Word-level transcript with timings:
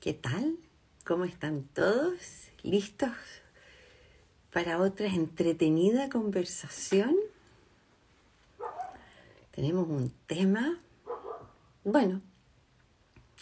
¿Qué 0.00 0.14
tal? 0.14 0.56
¿Cómo 1.04 1.24
están 1.24 1.64
todos? 1.74 2.20
¿Listos 2.62 3.10
para 4.52 4.78
otra 4.78 5.08
entretenida 5.08 6.08
conversación? 6.08 7.16
Tenemos 9.50 9.88
un 9.88 10.12
tema, 10.28 10.78
bueno, 11.82 12.22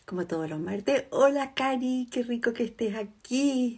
como 0.06 0.26
todos 0.26 0.48
los 0.48 0.58
martes. 0.58 1.04
Hola 1.10 1.52
Cari, 1.52 2.08
qué 2.10 2.22
rico 2.22 2.54
que 2.54 2.64
estés 2.64 2.94
aquí. 2.96 3.76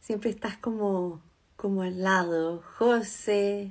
Siempre 0.00 0.30
estás 0.30 0.56
como, 0.56 1.22
como 1.54 1.82
al 1.82 2.02
lado. 2.02 2.64
José, 2.78 3.70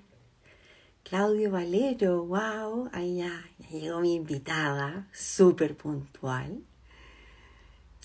Claudio 1.04 1.52
Valero, 1.52 2.24
wow, 2.24 2.90
ahí 2.94 3.18
ya, 3.18 3.44
ya 3.60 3.70
llegó 3.72 4.00
mi 4.00 4.16
invitada, 4.16 5.06
súper 5.12 5.76
puntual 5.76 6.64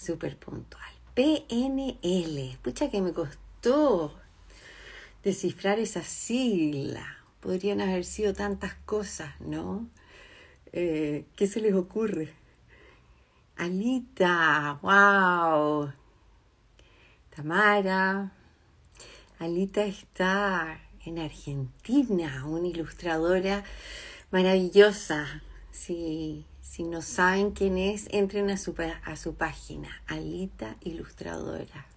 súper 0.00 0.36
puntual. 0.36 0.90
PNL. 1.14 2.58
Pucha 2.62 2.90
que 2.90 3.00
me 3.00 3.12
costó 3.12 4.14
descifrar 5.22 5.78
esa 5.78 6.02
sigla. 6.02 7.18
Podrían 7.40 7.80
haber 7.80 8.04
sido 8.04 8.32
tantas 8.32 8.74
cosas, 8.86 9.38
¿no? 9.40 9.88
Eh, 10.72 11.26
¿Qué 11.36 11.46
se 11.46 11.60
les 11.60 11.74
ocurre? 11.74 12.32
Alita, 13.56 14.78
wow. 14.82 15.92
Tamara. 17.34 18.32
Alita 19.38 19.84
está 19.84 20.80
en 21.04 21.18
Argentina, 21.18 22.44
una 22.46 22.68
ilustradora 22.68 23.64
maravillosa. 24.30 25.42
Sí, 25.70 26.46
si 26.70 26.84
no 26.84 27.02
saben 27.02 27.50
quién 27.50 27.76
es, 27.76 28.06
entren 28.12 28.48
a 28.48 28.56
su, 28.56 28.76
a 29.04 29.16
su 29.16 29.34
página, 29.34 29.88
Alita 30.06 30.76
Ilustradora. 30.82 31.88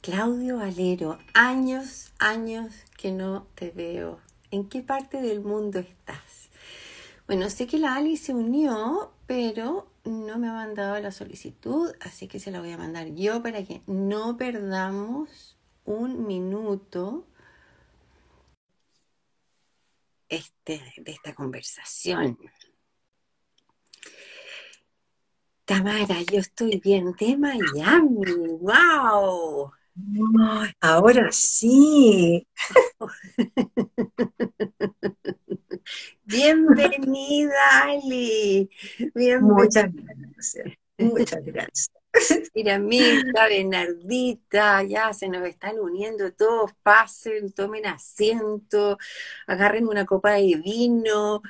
Claudio 0.00 0.58
Valero, 0.58 1.18
años, 1.34 2.12
años 2.20 2.72
que 2.96 3.10
no 3.10 3.48
te 3.56 3.70
veo. 3.70 4.20
¿En 4.52 4.68
qué 4.68 4.82
parte 4.82 5.20
del 5.20 5.40
mundo 5.40 5.80
estás? 5.80 6.50
Bueno, 7.26 7.50
sé 7.50 7.66
que 7.66 7.78
la 7.78 7.96
Ali 7.96 8.16
se 8.16 8.32
unió, 8.32 9.12
pero 9.26 9.88
no 10.04 10.38
me 10.38 10.48
ha 10.48 10.52
mandado 10.52 11.00
la 11.00 11.10
solicitud, 11.10 11.92
así 12.00 12.28
que 12.28 12.38
se 12.38 12.52
la 12.52 12.60
voy 12.60 12.70
a 12.70 12.78
mandar 12.78 13.08
yo 13.08 13.42
para 13.42 13.64
que 13.64 13.82
no 13.88 14.36
perdamos 14.36 15.56
un 15.84 16.28
minuto 16.28 17.26
este, 20.28 20.80
de 20.96 21.10
esta 21.10 21.34
conversación. 21.34 22.38
Tamara, 25.72 26.20
yo 26.30 26.38
estoy 26.38 26.78
bien 26.84 27.14
de 27.18 27.34
Miami. 27.38 28.58
¡Wow! 28.60 29.72
ahora 30.82 31.32
sí. 31.32 32.46
Bienvenida, 36.24 37.54
Ali. 37.84 38.68
Muchas 39.40 39.90
gracias. 39.94 40.66
Muchas 40.98 41.42
gracias. 41.42 42.01
Mira, 42.54 42.78
Mirta, 42.78 43.48
Bernardita, 43.48 44.82
ya 44.82 45.12
se 45.12 45.28
nos 45.28 45.46
están 45.46 45.78
uniendo 45.78 46.32
todos, 46.32 46.72
pasen, 46.82 47.52
tomen 47.52 47.86
asiento, 47.86 48.98
agarren 49.46 49.88
una 49.88 50.04
copa 50.04 50.32
de 50.32 50.60
vino, 50.62 51.42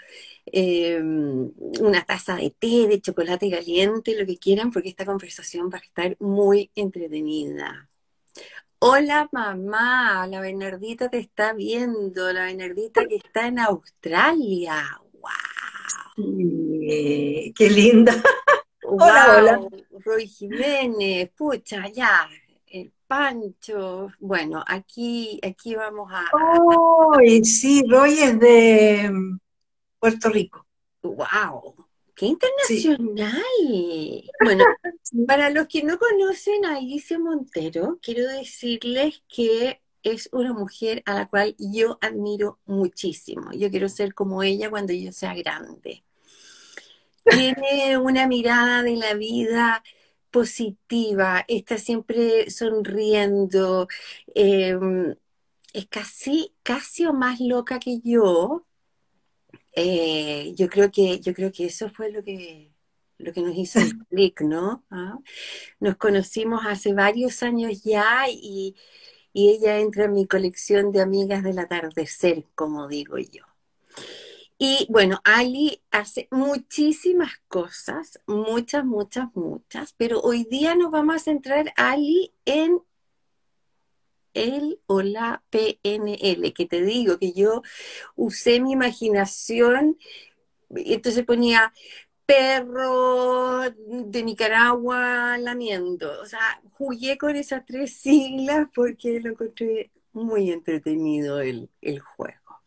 Em, 0.46 1.52
una 1.80 2.04
taza 2.04 2.34
de 2.36 2.50
té, 2.50 2.88
de 2.88 3.00
chocolate 3.00 3.48
caliente, 3.50 4.18
lo 4.18 4.26
que 4.26 4.38
quieran, 4.38 4.72
porque 4.72 4.88
esta 4.88 5.06
conversación 5.06 5.70
va 5.72 5.78
a 5.78 5.80
estar 5.80 6.16
muy 6.18 6.70
entretenida. 6.74 7.88
Hola 8.80 9.28
mamá, 9.30 10.26
la 10.26 10.40
Bernardita 10.40 11.08
te 11.08 11.18
está 11.18 11.52
viendo, 11.52 12.32
la 12.32 12.46
Bernardita 12.46 13.06
que 13.06 13.16
está 13.16 13.46
en 13.46 13.60
Australia. 13.60 15.00
¡Wow! 15.12 16.16
¡Qué 17.54 17.70
linda! 17.70 18.20
Hola, 18.84 19.36
hola. 19.38 19.60
Roy 20.04 20.26
Jiménez, 20.26 21.30
pucha, 21.36 21.88
ya, 21.88 22.28
el 22.66 22.92
Pancho. 23.06 24.08
Bueno, 24.20 24.64
aquí, 24.66 25.40
aquí 25.42 25.74
vamos 25.74 26.10
a. 26.12 26.24
¡Oh! 26.32 27.18
Sí, 27.42 27.84
Roy 27.88 28.18
es 28.18 28.38
de 28.40 29.10
Puerto 29.98 30.28
Rico. 30.30 30.66
¡Wow! 31.02 31.74
¡Qué 32.14 32.26
internacional! 32.26 33.42
Bueno, 34.44 34.64
para 35.26 35.50
los 35.50 35.66
que 35.66 35.82
no 35.82 35.98
conocen 35.98 36.64
a 36.64 36.76
Alicia 36.76 37.18
Montero, 37.18 37.98
quiero 38.02 38.28
decirles 38.28 39.22
que 39.28 39.80
es 40.02 40.28
una 40.32 40.52
mujer 40.52 41.02
a 41.06 41.14
la 41.14 41.28
cual 41.28 41.54
yo 41.58 41.98
admiro 42.00 42.58
muchísimo. 42.66 43.52
Yo 43.52 43.70
quiero 43.70 43.88
ser 43.88 44.14
como 44.14 44.42
ella 44.42 44.68
cuando 44.70 44.92
yo 44.92 45.12
sea 45.12 45.34
grande. 45.34 46.04
Tiene 47.24 47.98
una 47.98 48.26
mirada 48.26 48.82
de 48.82 48.96
la 48.96 49.14
vida 49.14 49.82
positiva, 50.30 51.44
está 51.48 51.78
siempre 51.78 52.50
sonriendo, 52.50 53.88
em, 54.34 55.14
es 55.74 55.86
casi, 55.88 56.54
casi 56.62 57.06
o 57.06 57.12
más 57.14 57.40
loca 57.40 57.78
que 57.80 58.00
yo, 58.02 58.66
eh, 59.74 60.52
yo 60.56 60.68
creo 60.68 60.90
que, 60.90 61.20
yo 61.20 61.34
creo 61.34 61.52
que 61.52 61.66
eso 61.66 61.88
fue 61.90 62.10
lo 62.10 62.22
que, 62.22 62.72
lo 63.18 63.32
que 63.32 63.42
nos 63.42 63.56
hizo 63.56 63.80
el 63.80 63.98
clic, 64.08 64.40
¿no? 64.42 64.84
¿Ah? 64.90 65.18
Nos 65.80 65.96
conocimos 65.96 66.62
hace 66.66 66.92
varios 66.94 67.42
años 67.42 67.82
ya 67.84 68.26
y, 68.30 68.76
y 69.32 69.50
ella 69.50 69.78
entra 69.80 70.04
en 70.06 70.14
mi 70.14 70.26
colección 70.26 70.92
de 70.92 71.02
amigas 71.02 71.42
del 71.44 71.58
atardecer, 71.58 72.46
como 72.54 72.88
digo 72.88 73.18
yo. 73.18 73.44
Y 74.64 74.86
bueno, 74.88 75.20
Ali 75.24 75.82
hace 75.90 76.28
muchísimas 76.30 77.32
cosas, 77.48 78.20
muchas, 78.28 78.84
muchas, 78.84 79.26
muchas, 79.34 79.92
pero 79.94 80.20
hoy 80.20 80.44
día 80.44 80.76
nos 80.76 80.92
vamos 80.92 81.16
a 81.16 81.18
centrar, 81.18 81.72
Ali, 81.76 82.32
en 82.44 82.80
el 84.34 84.78
o 84.86 85.02
la 85.02 85.42
PNL, 85.50 86.52
que 86.52 86.66
te 86.66 86.80
digo 86.80 87.18
que 87.18 87.32
yo 87.32 87.62
usé 88.14 88.60
mi 88.60 88.70
imaginación, 88.70 89.98
entonces 90.70 91.24
ponía 91.24 91.72
perro 92.24 93.62
de 93.68 94.22
Nicaragua 94.22 95.38
lamiendo, 95.38 96.22
o 96.22 96.26
sea, 96.26 96.62
jugué 96.74 97.18
con 97.18 97.34
esas 97.34 97.66
tres 97.66 97.96
siglas 97.96 98.68
porque 98.72 99.18
lo 99.18 99.30
encontré 99.30 99.90
muy 100.12 100.52
entretenido 100.52 101.40
el, 101.40 101.68
juego. 101.98 102.60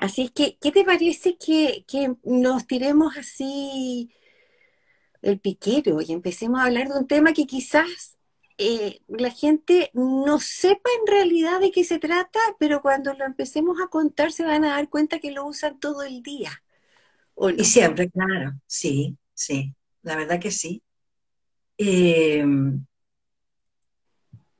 Así 0.00 0.22
es 0.22 0.30
que, 0.30 0.56
¿qué 0.62 0.72
te 0.72 0.82
parece 0.82 1.36
que, 1.36 1.84
que 1.86 2.14
nos 2.24 2.66
tiremos 2.66 3.18
así 3.18 4.10
el 5.20 5.38
piquero 5.38 6.00
y 6.00 6.12
empecemos 6.12 6.58
a 6.58 6.64
hablar 6.64 6.88
de 6.88 6.98
un 6.98 7.06
tema 7.06 7.34
que 7.34 7.46
quizás 7.46 8.16
eh, 8.56 9.02
la 9.08 9.30
gente 9.30 9.90
no 9.92 10.40
sepa 10.40 10.88
en 11.00 11.06
realidad 11.06 11.60
de 11.60 11.70
qué 11.70 11.84
se 11.84 11.98
trata, 11.98 12.40
pero 12.58 12.80
cuando 12.80 13.12
lo 13.12 13.26
empecemos 13.26 13.76
a 13.78 13.88
contar 13.88 14.32
se 14.32 14.42
van 14.42 14.64
a 14.64 14.70
dar 14.70 14.88
cuenta 14.88 15.18
que 15.18 15.32
lo 15.32 15.44
usan 15.44 15.78
todo 15.78 16.02
el 16.02 16.22
día. 16.22 16.62
Y 17.58 17.64
siempre, 17.64 18.08
claro, 18.08 18.54
sí, 18.66 19.18
sí, 19.34 19.74
la 20.00 20.16
verdad 20.16 20.40
que 20.40 20.50
sí. 20.50 20.82
Eh, 21.76 22.42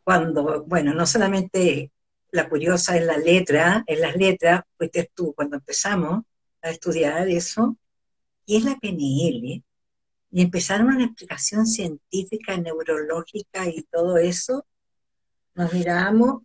cuando, 0.05 0.65
bueno, 0.65 0.93
no 0.93 1.07
solamente 1.07 1.93
la 2.33 2.49
curiosa 2.49 2.97
es 2.97 3.05
la 3.05 3.19
letra, 3.19 3.85
en 3.87 4.01
las 4.01 4.17
letras, 4.17 4.63
fuiste 4.77 5.11
tú 5.15 5.35
cuando 5.35 5.57
empezamos 5.57 6.25
a 6.63 6.71
estudiar 6.71 7.29
eso, 7.29 7.77
y 8.47 8.57
es 8.57 8.65
la 8.65 8.77
PNL, 8.79 9.63
y 10.33 10.43
empezaron 10.43 10.89
una 10.89 11.05
explicación 11.05 11.67
científica, 11.67 12.57
neurológica 12.57 13.69
y 13.69 13.83
todo 13.83 14.17
eso, 14.17 14.67
nos 15.55 15.73
miramos 15.73 16.43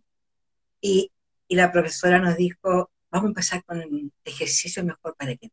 y, 0.81 1.11
la 1.49 1.71
profesora 1.71 2.19
nos 2.19 2.38
dijo, 2.38 2.89
vamos 3.11 3.25
a 3.25 3.29
empezar 3.29 3.63
con 3.63 3.79
el 3.79 4.11
ejercicio 4.23 4.83
mejor 4.83 5.15
para 5.15 5.35
que... 5.35 5.51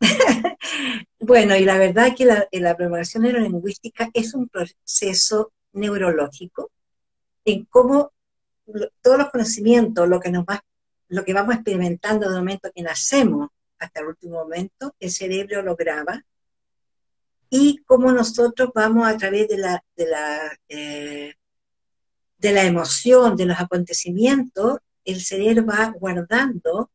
bueno, 1.20 1.54
y 1.56 1.64
la 1.64 1.76
verdad 1.76 2.08
es 2.08 2.14
que 2.14 2.24
la, 2.24 2.48
la 2.50 2.76
programación 2.76 3.24
neurolingüística 3.24 4.10
es 4.14 4.32
un 4.32 4.48
proceso 4.48 5.52
neurológico 5.72 6.70
en 7.44 7.66
cómo 7.66 8.12
todos 9.00 9.18
los 9.18 9.30
conocimientos, 9.30 10.08
lo 10.08 10.20
que, 10.20 10.30
nos 10.30 10.44
va, 10.44 10.64
lo 11.08 11.24
que 11.24 11.34
vamos 11.34 11.54
experimentando 11.54 12.26
desde 12.26 12.36
el 12.36 12.44
momento 12.44 12.70
que 12.74 12.82
nacemos 12.82 13.48
hasta 13.78 14.00
el 14.00 14.06
último 14.06 14.34
momento, 14.36 14.94
el 15.00 15.10
cerebro 15.10 15.62
lo 15.62 15.76
graba 15.76 16.24
y 17.48 17.78
cómo 17.84 18.12
nosotros 18.12 18.70
vamos 18.74 19.08
a 19.08 19.16
través 19.16 19.48
de 19.48 19.58
la, 19.58 19.84
de 19.96 20.06
la, 20.06 20.58
eh, 20.68 21.34
de 22.38 22.52
la 22.52 22.64
emoción, 22.64 23.36
de 23.36 23.46
los 23.46 23.58
acontecimientos, 23.58 24.78
el 25.04 25.20
cerebro 25.20 25.66
va 25.66 25.92
guardando 25.98 26.90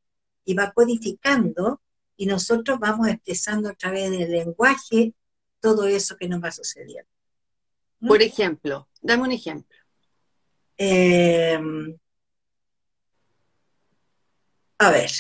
y 0.45 0.54
va 0.54 0.72
codificando 0.72 1.81
y 2.18 2.25
nosotros 2.25 2.80
vamos 2.80 3.10
expresando 3.10 3.69
a 3.69 3.74
través 3.74 4.12
del 4.12 4.31
lenguaje 4.31 5.13
todo 5.60 5.86
eso 5.86 6.16
que 6.16 6.27
nos 6.27 6.42
va 6.42 6.51
sucediendo. 6.51 7.10
Por 8.00 8.22
ejemplo, 8.22 8.88
dame 9.01 9.24
un 9.24 9.31
ejemplo. 9.31 9.77
Eh, 10.77 11.25
a 14.77 14.91
ver, 14.91 15.11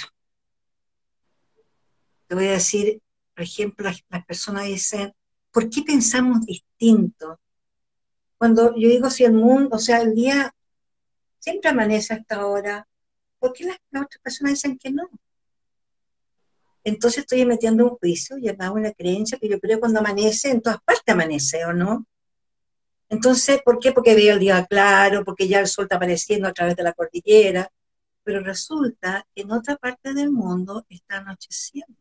te 2.27 2.35
voy 2.35 2.47
a 2.47 2.51
decir, 2.51 3.01
por 3.33 3.43
ejemplo, 3.43 3.89
las 4.09 4.25
personas 4.25 4.65
dicen, 4.65 5.13
¿por 5.51 5.69
qué 5.69 5.81
pensamos 5.83 6.45
distinto? 6.45 7.39
Cuando 8.37 8.75
yo 8.75 8.89
digo 8.89 9.09
si 9.09 9.23
el 9.23 9.33
mundo, 9.33 9.77
o 9.77 9.79
sea, 9.79 10.01
el 10.01 10.13
día 10.13 10.53
siempre 11.39 11.69
amanece 11.69 12.13
a 12.13 12.17
esta 12.17 12.45
hora, 12.45 12.87
¿por 13.39 13.53
qué 13.53 13.65
las, 13.65 13.77
otras 13.91 14.21
personas 14.21 14.53
dicen 14.53 14.77
que 14.77 14.91
no? 14.91 15.09
Entonces 16.83 17.19
estoy 17.19 17.45
metiendo 17.45 17.85
un 17.85 17.97
juicio 17.97 18.37
llamado 18.37 18.73
una 18.73 18.91
creencia 18.91 19.39
que 19.39 19.49
yo 19.49 19.59
creo 19.59 19.77
que 19.77 19.79
cuando 19.79 19.99
amanece, 19.99 20.51
en 20.51 20.61
todas 20.61 20.81
partes 20.83 21.13
amanece, 21.13 21.65
¿o 21.65 21.73
no? 21.73 22.05
Entonces, 23.09 23.61
¿por 23.63 23.79
qué? 23.79 23.91
Porque 23.91 24.15
veo 24.15 24.33
el 24.33 24.39
día 24.39 24.65
claro, 24.65 25.23
porque 25.23 25.47
ya 25.47 25.59
el 25.59 25.67
sol 25.67 25.85
está 25.85 25.97
apareciendo 25.97 26.47
a 26.47 26.53
través 26.53 26.75
de 26.75 26.83
la 26.83 26.93
cordillera, 26.93 27.69
pero 28.23 28.41
resulta 28.41 29.25
que 29.33 29.43
en 29.43 29.51
otra 29.51 29.75
parte 29.77 30.13
del 30.13 30.31
mundo 30.31 30.85
está 30.89 31.17
anocheciendo. 31.17 31.95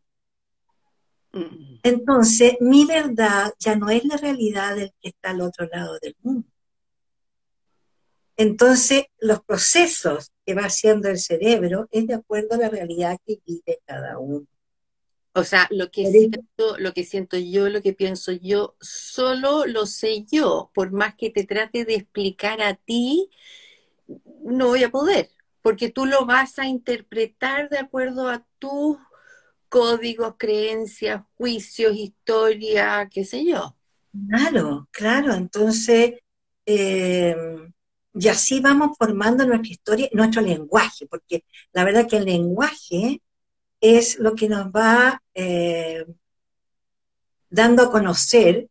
Mm. 1.33 1.81
Entonces, 1.83 2.57
mi 2.61 2.87
verdad 2.87 3.53
ya 3.59 3.77
no 3.77 3.91
es 3.91 4.05
la 4.05 4.17
realidad 4.17 4.77
del 4.77 4.93
que 5.01 5.11
está 5.11 5.31
al 5.31 5.43
otro 5.43 5.67
lado 5.67 5.99
del 6.01 6.17
mundo. 6.23 6.49
Entonces, 8.37 9.05
los 9.19 9.45
procesos 9.45 10.33
que 10.45 10.55
va 10.55 10.63
haciendo 10.63 11.09
el 11.09 11.19
cerebro 11.19 11.89
es 11.91 12.07
de 12.07 12.15
acuerdo 12.15 12.55
a 12.55 12.59
la 12.59 12.69
realidad 12.69 13.17
que 13.25 13.41
vive 13.47 13.81
cada 13.87 14.19
uno. 14.19 14.47
O 15.35 15.43
sea, 15.43 15.67
lo 15.71 15.91
que 15.91 16.07
siento, 16.11 16.79
lo 16.79 16.93
que 16.95 17.05
siento 17.05 17.37
yo, 17.37 17.69
lo 17.69 17.83
que 17.83 17.93
pienso 17.93 18.31
yo, 18.33 18.77
solo 18.81 19.67
lo 19.67 19.85
sé 19.87 20.25
yo. 20.31 20.71
Por 20.75 20.93
más 20.93 21.17
que 21.17 21.31
te 21.31 21.45
trate 21.45 21.85
de 21.85 21.97
explicar 21.97 22.63
a 22.63 22.75
ti, 22.75 23.31
no 24.45 24.69
voy 24.69 24.85
a 24.85 24.91
poder, 24.91 25.31
porque 25.61 25.91
tú 25.91 26.07
lo 26.07 26.25
vas 26.25 26.59
a 26.59 26.67
interpretar 26.67 27.69
de 27.69 27.79
acuerdo 27.79 28.29
a 28.29 28.47
tus 28.61 28.97
códigos, 29.69 30.37
creencias, 30.39 31.23
juicios, 31.35 31.97
historia, 31.97 33.09
qué 33.11 33.25
sé 33.25 33.45
yo. 33.45 33.77
Claro, 34.29 34.89
claro. 34.93 35.35
Entonces, 35.35 36.13
eh, 36.65 37.35
y 38.15 38.29
así 38.29 38.61
vamos 38.61 38.97
formando 38.97 39.45
nuestra 39.45 39.73
historia, 39.73 40.09
nuestro 40.13 40.43
lenguaje, 40.43 41.07
porque 41.07 41.45
la 41.73 41.83
verdad 41.83 42.07
que 42.09 42.19
el 42.19 42.27
lenguaje 42.27 43.21
es 43.85 44.19
lo 44.19 44.35
que 44.35 44.49
nos 44.49 44.69
va 44.69 45.23
eh, 45.35 46.07
dando 47.51 47.83
a 47.83 47.91
conocer 47.91 48.71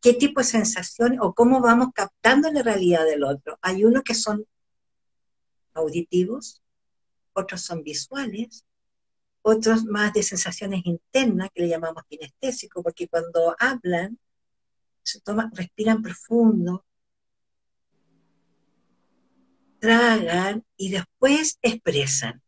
qué 0.00 0.12
tipo 0.12 0.40
de 0.40 0.44
sensación 0.44 1.18
o 1.20 1.34
cómo 1.34 1.60
vamos 1.60 1.90
captando 1.94 2.50
la 2.50 2.60
realidad 2.64 3.04
del 3.04 3.22
otro. 3.22 3.60
Hay 3.62 3.84
unos 3.84 4.02
que 4.02 4.14
son 4.14 4.44
auditivos, 5.72 6.60
otros 7.32 7.60
son 7.60 7.84
visuales, 7.84 8.64
otros 9.42 9.84
más 9.84 10.12
de 10.14 10.24
sensaciones 10.24 10.82
internas, 10.84 11.50
que 11.54 11.62
le 11.62 11.68
llamamos 11.68 12.02
kinestésico, 12.08 12.82
porque 12.82 13.06
cuando 13.06 13.54
hablan, 13.56 14.18
se 15.04 15.20
toman, 15.20 15.52
respiran 15.54 16.02
profundo, 16.02 16.84
tragan 19.78 20.64
y 20.76 20.90
después 20.90 21.56
expresan. 21.62 22.42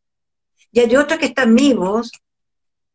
Y 0.72 0.80
hay 0.80 0.96
otros 0.96 1.18
que 1.18 1.26
están 1.26 1.54
vivos 1.54 2.10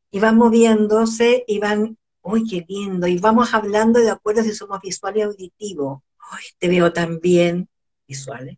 y 0.10 0.20
van 0.20 0.36
moviéndose 0.36 1.44
y 1.48 1.60
van, 1.60 1.98
uy, 2.22 2.44
qué 2.50 2.66
lindo, 2.68 3.08
y 3.08 3.20
vamos 3.20 3.54
hablando 3.54 4.00
de 4.00 4.10
acuerdo 4.10 4.44
si 4.44 4.54
somos 4.54 4.82
visuales 4.82 5.26
o 5.26 5.30
auditivos. 5.30 6.02
Uy, 6.34 6.44
te 6.58 6.68
veo 6.68 6.92
también 6.92 7.70
visuales. 8.08 8.58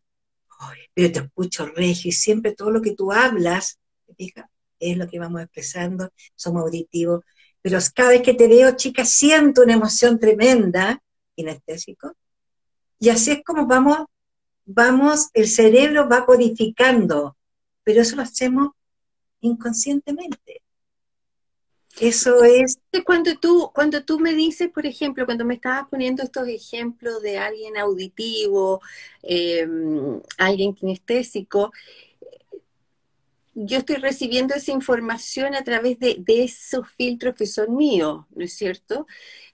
Uy, 0.61 0.77
pero 0.93 1.11
te 1.11 1.19
escucho 1.19 1.65
regio 1.67 2.09
y 2.09 2.13
siempre 2.13 2.55
todo 2.55 2.71
lo 2.71 2.81
que 2.81 2.95
tú 2.95 3.11
hablas, 3.11 3.77
es 4.79 4.97
lo 4.97 5.07
que 5.07 5.19
vamos 5.19 5.41
expresando, 5.41 6.11
somos 6.35 6.63
auditivos. 6.63 7.23
Pero 7.61 7.77
cada 7.93 8.11
vez 8.11 8.21
que 8.21 8.33
te 8.33 8.47
veo, 8.47 8.75
chica, 8.75 9.03
siento 9.03 9.63
una 9.63 9.73
emoción 9.73 10.17
tremenda, 10.17 11.01
kinestésico. 11.35 12.13
Y 12.99 13.09
así 13.09 13.31
es 13.31 13.41
como 13.45 13.67
vamos, 13.67 14.05
vamos, 14.65 15.29
el 15.33 15.47
cerebro 15.47 16.07
va 16.07 16.25
codificando, 16.25 17.37
pero 17.83 18.01
eso 18.01 18.15
lo 18.15 18.21
hacemos 18.21 18.71
inconscientemente. 19.41 20.61
Eso 21.99 22.43
es... 22.43 22.79
Cuando 23.05 23.37
tú, 23.37 23.71
cuando 23.73 24.03
tú 24.03 24.19
me 24.19 24.33
dices, 24.33 24.69
por 24.69 24.85
ejemplo, 24.85 25.25
cuando 25.25 25.45
me 25.45 25.55
estabas 25.55 25.89
poniendo 25.89 26.23
estos 26.23 26.47
ejemplos 26.47 27.21
de 27.21 27.37
alguien 27.37 27.77
auditivo, 27.77 28.81
em, 29.21 30.21
alguien 30.37 30.73
kinestésico, 30.73 31.71
yo 33.53 33.79
estoy 33.79 33.97
recibiendo 33.97 34.53
esa 34.55 34.71
información 34.71 35.53
a 35.53 35.63
través 35.63 35.99
de, 35.99 36.23
esos 36.27 36.87
filtros 36.91 37.35
que 37.35 37.45
son 37.45 37.75
míos, 37.75 38.25
¿no 38.29 38.45
es 38.45 38.53
cierto? 38.53 39.05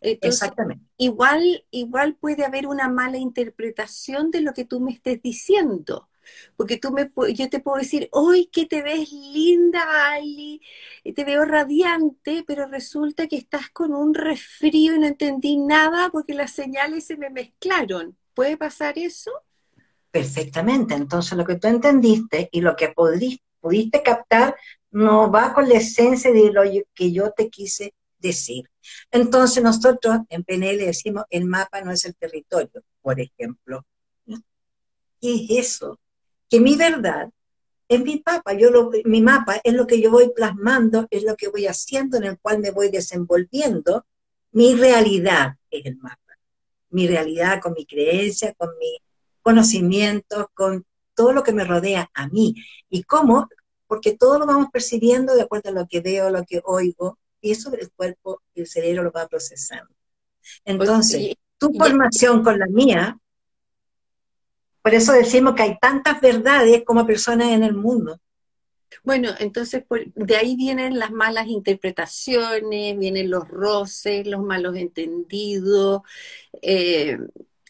Exactamente. 0.01 0.85
Igual, 0.97 1.65
igual 1.71 2.15
puede 2.15 2.45
haber 2.45 2.67
una 2.67 2.87
mala 2.87 3.17
interpretación 3.17 4.29
de 4.29 4.41
lo 4.41 4.53
que 4.53 4.65
tú 4.65 4.79
me 4.79 4.91
estés 4.91 5.21
diciendo. 5.23 6.07
Porque 6.55 6.77
tú 6.77 6.91
me, 6.91 7.11
yo 7.33 7.49
te 7.49 7.59
puedo 7.59 7.77
decir, 7.77 8.09
hoy 8.11 8.47
que 8.47 8.65
te 8.65 8.81
ves 8.81 9.11
linda, 9.11 9.83
Ali, 10.11 10.61
te 11.15 11.23
veo 11.23 11.45
radiante, 11.45 12.43
pero 12.45 12.67
resulta 12.67 13.27
que 13.27 13.37
estás 13.37 13.69
con 13.69 13.93
un 13.93 14.13
resfrío 14.13 14.95
y 14.95 14.99
no 14.99 15.07
entendí 15.07 15.57
nada 15.57 16.09
porque 16.11 16.33
las 16.33 16.51
señales 16.51 17.05
se 17.05 17.17
me 17.17 17.29
mezclaron. 17.29 18.17
¿Puede 18.33 18.57
pasar 18.57 18.97
eso? 18.97 19.31
Perfectamente. 20.11 20.93
Entonces 20.93 21.37
lo 21.37 21.45
que 21.45 21.55
tú 21.55 21.67
entendiste 21.67 22.49
y 22.51 22.61
lo 22.61 22.75
que 22.75 22.93
pudiste 23.59 24.03
captar 24.03 24.55
no 24.91 25.29
va 25.29 25.53
con 25.53 25.67
la 25.67 25.75
esencia 25.75 26.31
de 26.31 26.51
lo 26.51 26.63
que 26.93 27.11
yo 27.11 27.31
te 27.31 27.49
quise 27.49 27.93
decir. 28.17 28.69
Entonces 29.11 29.63
nosotros 29.63 30.19
en 30.29 30.43
PNL 30.43 30.77
decimos 30.77 31.25
el 31.29 31.45
mapa 31.45 31.81
no 31.81 31.91
es 31.91 32.05
el 32.05 32.15
territorio, 32.15 32.83
por 33.01 33.19
ejemplo. 33.19 33.85
¿Qué 35.21 35.35
es 35.49 35.67
eso? 35.67 35.99
Que 36.49 36.59
mi 36.59 36.75
verdad 36.75 37.29
es 37.87 38.01
mi 38.01 38.21
mapa, 38.25 38.53
yo 38.53 38.71
lo, 38.71 38.91
mi 39.05 39.21
mapa 39.21 39.61
es 39.63 39.73
lo 39.73 39.85
que 39.85 40.01
yo 40.01 40.09
voy 40.09 40.31
plasmando, 40.35 41.07
es 41.11 41.23
lo 41.23 41.35
que 41.35 41.49
voy 41.49 41.67
haciendo, 41.67 42.17
en 42.17 42.23
el 42.23 42.39
cual 42.39 42.59
me 42.59 42.71
voy 42.71 42.89
desenvolviendo. 42.89 44.05
Mi 44.51 44.75
realidad 44.75 45.55
es 45.69 45.85
el 45.85 45.97
mapa. 45.97 46.19
Mi 46.89 47.07
realidad 47.07 47.61
con 47.61 47.73
mi 47.73 47.85
creencia, 47.85 48.53
con 48.53 48.69
mi 48.79 48.97
conocimiento, 49.41 50.49
con 50.53 50.85
todo 51.13 51.31
lo 51.31 51.43
que 51.43 51.53
me 51.53 51.63
rodea 51.63 52.09
a 52.13 52.27
mí. 52.27 52.55
¿Y 52.89 53.03
cómo? 53.03 53.47
Porque 53.87 54.17
todo 54.17 54.39
lo 54.39 54.47
vamos 54.47 54.69
percibiendo 54.71 55.35
de 55.35 55.43
acuerdo 55.43 55.69
a 55.69 55.73
lo 55.73 55.87
que 55.87 56.01
veo, 56.01 56.31
lo 56.31 56.43
que 56.43 56.61
oigo, 56.63 57.19
y 57.41 57.51
eso 57.51 57.71
el 57.73 57.91
cuerpo 57.91 58.41
y 58.55 58.61
el 58.61 58.67
cerebro 58.67 59.03
lo 59.03 59.11
va 59.11 59.27
procesando. 59.27 59.93
Entonces, 60.63 61.35
tu 61.57 61.71
formación 61.73 62.43
con 62.43 62.57
la 62.57 62.65
mía 62.67 63.19
por 64.85 64.93
eso 64.93 65.13
decimos 65.13 65.55
que 65.55 65.63
hay 65.63 65.79
tantas 65.79 66.21
verdades 66.21 66.83
como 66.85 67.07
personas 67.07 67.47
en 67.47 67.63
el 67.63 67.73
mundo. 67.73 68.21
Bueno, 69.03 69.31
entonces 69.39 69.83
de 70.13 70.35
ahí 70.35 70.55
vienen 70.55 70.99
las 70.99 71.09
malas 71.09 71.47
interpretaciones, 71.47 72.95
vienen 72.95 73.31
los 73.31 73.47
roces, 73.47 74.27
los 74.27 74.43
malos 74.43 74.75
entendidos. 74.75 76.03
Eh, 76.61 77.17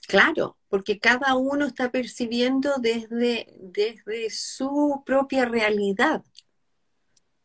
claro, 0.09 0.57
porque 0.67 0.99
cada 0.99 1.35
uno 1.35 1.65
está 1.65 1.89
percibiendo 1.89 2.73
desde, 2.79 3.47
desde 3.61 4.29
su 4.29 5.01
propia 5.05 5.45
realidad. 5.45 6.21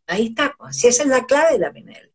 Ahí 0.09 0.31
está, 0.31 0.57
si 0.73 0.89
esa 0.89 1.05
es 1.05 1.09
la 1.09 1.27
clave 1.27 1.53
de 1.53 1.59
la 1.61 1.73
PNL. 1.73 2.10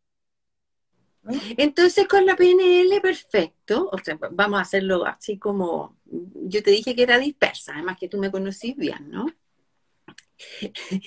Entonces 1.56 2.06
con 2.06 2.24
la 2.26 2.36
PNL, 2.36 3.00
perfecto, 3.00 3.88
o 3.92 3.98
sea, 3.98 4.18
vamos 4.30 4.58
a 4.58 4.62
hacerlo 4.62 5.04
así 5.04 5.38
como, 5.38 5.96
yo 6.04 6.62
te 6.62 6.70
dije 6.70 6.94
que 6.94 7.02
era 7.02 7.18
dispersa, 7.18 7.74
además 7.74 7.96
que 7.98 8.08
tú 8.08 8.18
me 8.18 8.30
conocís 8.30 8.76
bien, 8.76 9.10
¿no? 9.10 9.26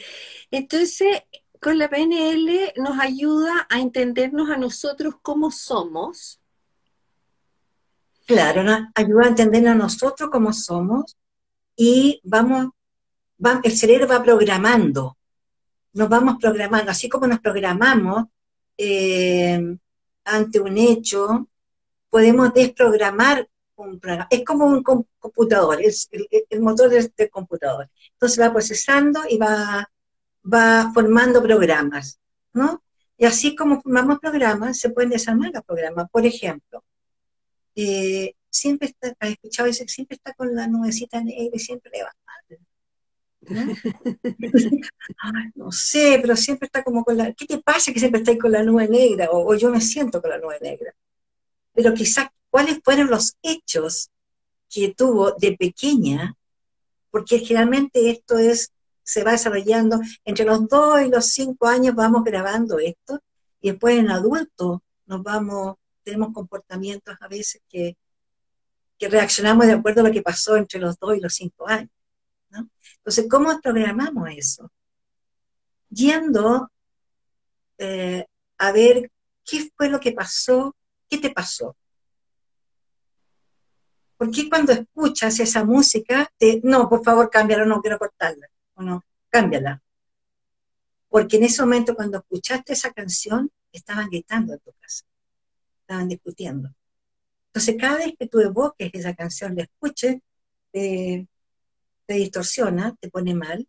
Entonces, 0.52 1.24
con 1.60 1.78
la 1.78 1.90
PNL 1.90 2.74
nos 2.78 3.00
ayuda 3.00 3.68
a 3.70 3.80
entendernos 3.80 4.50
a 4.50 4.58
nosotros 4.58 5.16
como 5.22 5.52
somos. 5.52 6.40
Claro, 8.26 8.64
nos 8.64 8.82
ayuda 8.96 9.26
a 9.26 9.30
entendernos 9.30 9.72
a 9.72 9.76
nosotros 9.78 10.30
como 10.30 10.54
somos 10.54 11.18
y 11.76 12.20
vamos, 12.24 12.70
el 13.64 13.78
cerebro 13.78 14.08
va 14.08 14.22
programando, 14.22 15.18
nos 15.94 16.10
vamos 16.10 16.36
programando, 16.40 16.92
así 16.92 17.10
como 17.10 17.26
nos 17.26 17.40
programamos 17.40 18.26
eh, 18.78 19.78
ante 20.24 20.60
un 20.60 20.78
hecho, 20.78 21.48
podemos 22.10 22.54
desprogramar 22.54 23.48
un 23.76 24.00
programa. 24.00 24.28
Es 24.30 24.44
como 24.44 24.66
un 24.66 24.84
computador, 24.84 25.80
el, 25.82 26.62
motor 26.62 26.90
del, 26.90 27.30
computador. 27.30 27.90
Entonces 28.14 28.40
va 28.40 28.52
procesando 28.52 29.22
y 29.30 29.38
va, 29.38 29.90
va 30.44 30.92
formando 30.94 31.42
programas, 31.42 32.20
¿no? 32.54 32.84
Y 33.18 33.26
así 33.26 33.56
como 33.56 33.82
formamos 33.82 34.20
programas, 34.20 34.80
se 34.80 34.90
pueden 34.90 35.10
desarmar 35.10 35.52
los 35.54 35.64
programas. 35.64 36.10
Por 36.10 36.26
ejemplo, 36.26 36.84
eh, 37.76 38.36
siempre 38.50 38.90
está, 38.90 39.16
has 39.20 39.32
escuchado 39.32 39.72
siempre 39.74 40.16
está 40.16 40.34
con 40.34 40.56
la 40.56 40.68
nubecita 40.68 41.22
negra 41.22 41.52
y 41.54 41.60
siempre 41.60 41.92
le 41.94 42.04
va. 42.04 42.12
¿no? 45.56 45.72
sé, 45.72 46.20
pero 46.22 46.36
siempre 46.36 46.66
está 46.66 46.84
como 46.84 47.04
con 47.04 47.18
la... 47.18 47.34
¿Qué 47.34 47.46
te 47.46 47.60
pasa 47.60 47.94
que 47.94 48.00
siempre 48.00 48.22
estás 48.22 48.38
con 48.38 48.52
la 48.52 48.64
nube 48.64 48.88
negra? 48.88 49.30
O, 49.32 49.56
yo 49.56 49.70
me 49.70 49.82
siento 49.82 50.22
con 50.22 50.32
la 50.32 50.38
nube 50.38 50.60
negra. 50.62 50.94
Pero 51.74 51.94
quizás, 51.94 52.28
¿cuáles 52.50 52.80
fueron 52.84 53.10
los 53.10 53.36
hechos 53.42 54.10
que 54.70 54.94
tuvo 54.94 55.32
de 55.32 55.56
pequeña? 55.58 56.36
Porque 57.12 57.40
generalmente 57.40 58.10
esto 58.10 58.38
es, 58.38 58.72
se 59.04 59.24
va 59.24 59.32
desarrollando 59.32 60.00
entre 60.26 60.46
los 60.46 60.68
dos 60.68 61.02
y 61.02 61.10
los 61.10 61.28
cinco 61.28 61.68
años 61.68 61.96
vamos 61.96 62.24
grabando 62.24 62.80
esto 62.80 63.22
y 63.62 63.72
después 63.72 63.98
en 63.98 64.12
adulto 64.12 64.84
nos 65.06 65.24
vamos, 65.24 65.78
tenemos 66.04 66.34
comportamientos 66.34 67.16
a 67.20 67.28
veces 67.28 67.62
que, 67.68 67.98
que 68.98 69.10
reaccionamos 69.10 69.66
de 69.66 69.74
acuerdo 69.74 70.02
a 70.02 70.04
lo 70.04 70.12
que 70.12 70.22
pasó 70.22 70.56
entre 70.56 70.80
los 70.80 71.00
dos 71.00 71.18
y 71.18 71.22
los 71.22 71.34
cinco 71.34 71.68
años. 71.68 71.90
Entonces, 72.52 73.28
¿cómo 73.30 73.60
programamos 73.62 74.30
eso? 74.36 74.72
Yendo 75.90 76.70
eh, 77.78 78.26
a 78.58 78.72
ver 78.72 79.12
qué 79.46 79.70
fue 79.76 79.90
lo 79.90 80.00
que 80.00 80.12
pasó, 80.12 80.76
qué 81.10 81.18
te 81.18 81.32
pasó. 81.32 81.76
¿Por 84.18 84.32
qué 84.32 84.50
cuando 84.50 84.74
escuchas 84.74 85.40
esa 85.40 85.64
música, 85.64 86.30
no, 86.64 86.90
por 86.90 87.04
favor, 87.04 87.30
cámbiala, 87.30 87.66
no 87.66 87.82
quiero 87.82 87.98
cortarla, 87.98 88.48
no, 88.76 89.02
cámbiala? 89.30 89.82
Porque 91.08 91.38
en 91.38 91.46
ese 91.46 91.62
momento, 91.62 91.96
cuando 91.96 92.18
escuchaste 92.18 92.74
esa 92.74 92.92
canción, 92.92 93.50
estaban 93.72 94.10
gritando 94.10 94.54
en 94.54 94.60
tu 94.60 94.74
casa, 94.74 95.06
estaban 95.82 96.10
discutiendo. 96.10 96.70
Entonces, 97.48 97.78
cada 97.80 97.98
vez 97.98 98.14
que 98.20 98.28
tú 98.28 98.42
evoques 98.42 98.92
esa 98.94 99.16
canción, 99.16 99.56
la 99.56 99.64
escuches, 99.64 100.18
te, 102.10 102.16
distorsiona, 102.16 102.96
te 103.00 103.08
pone 103.10 103.36
mal, 103.36 103.68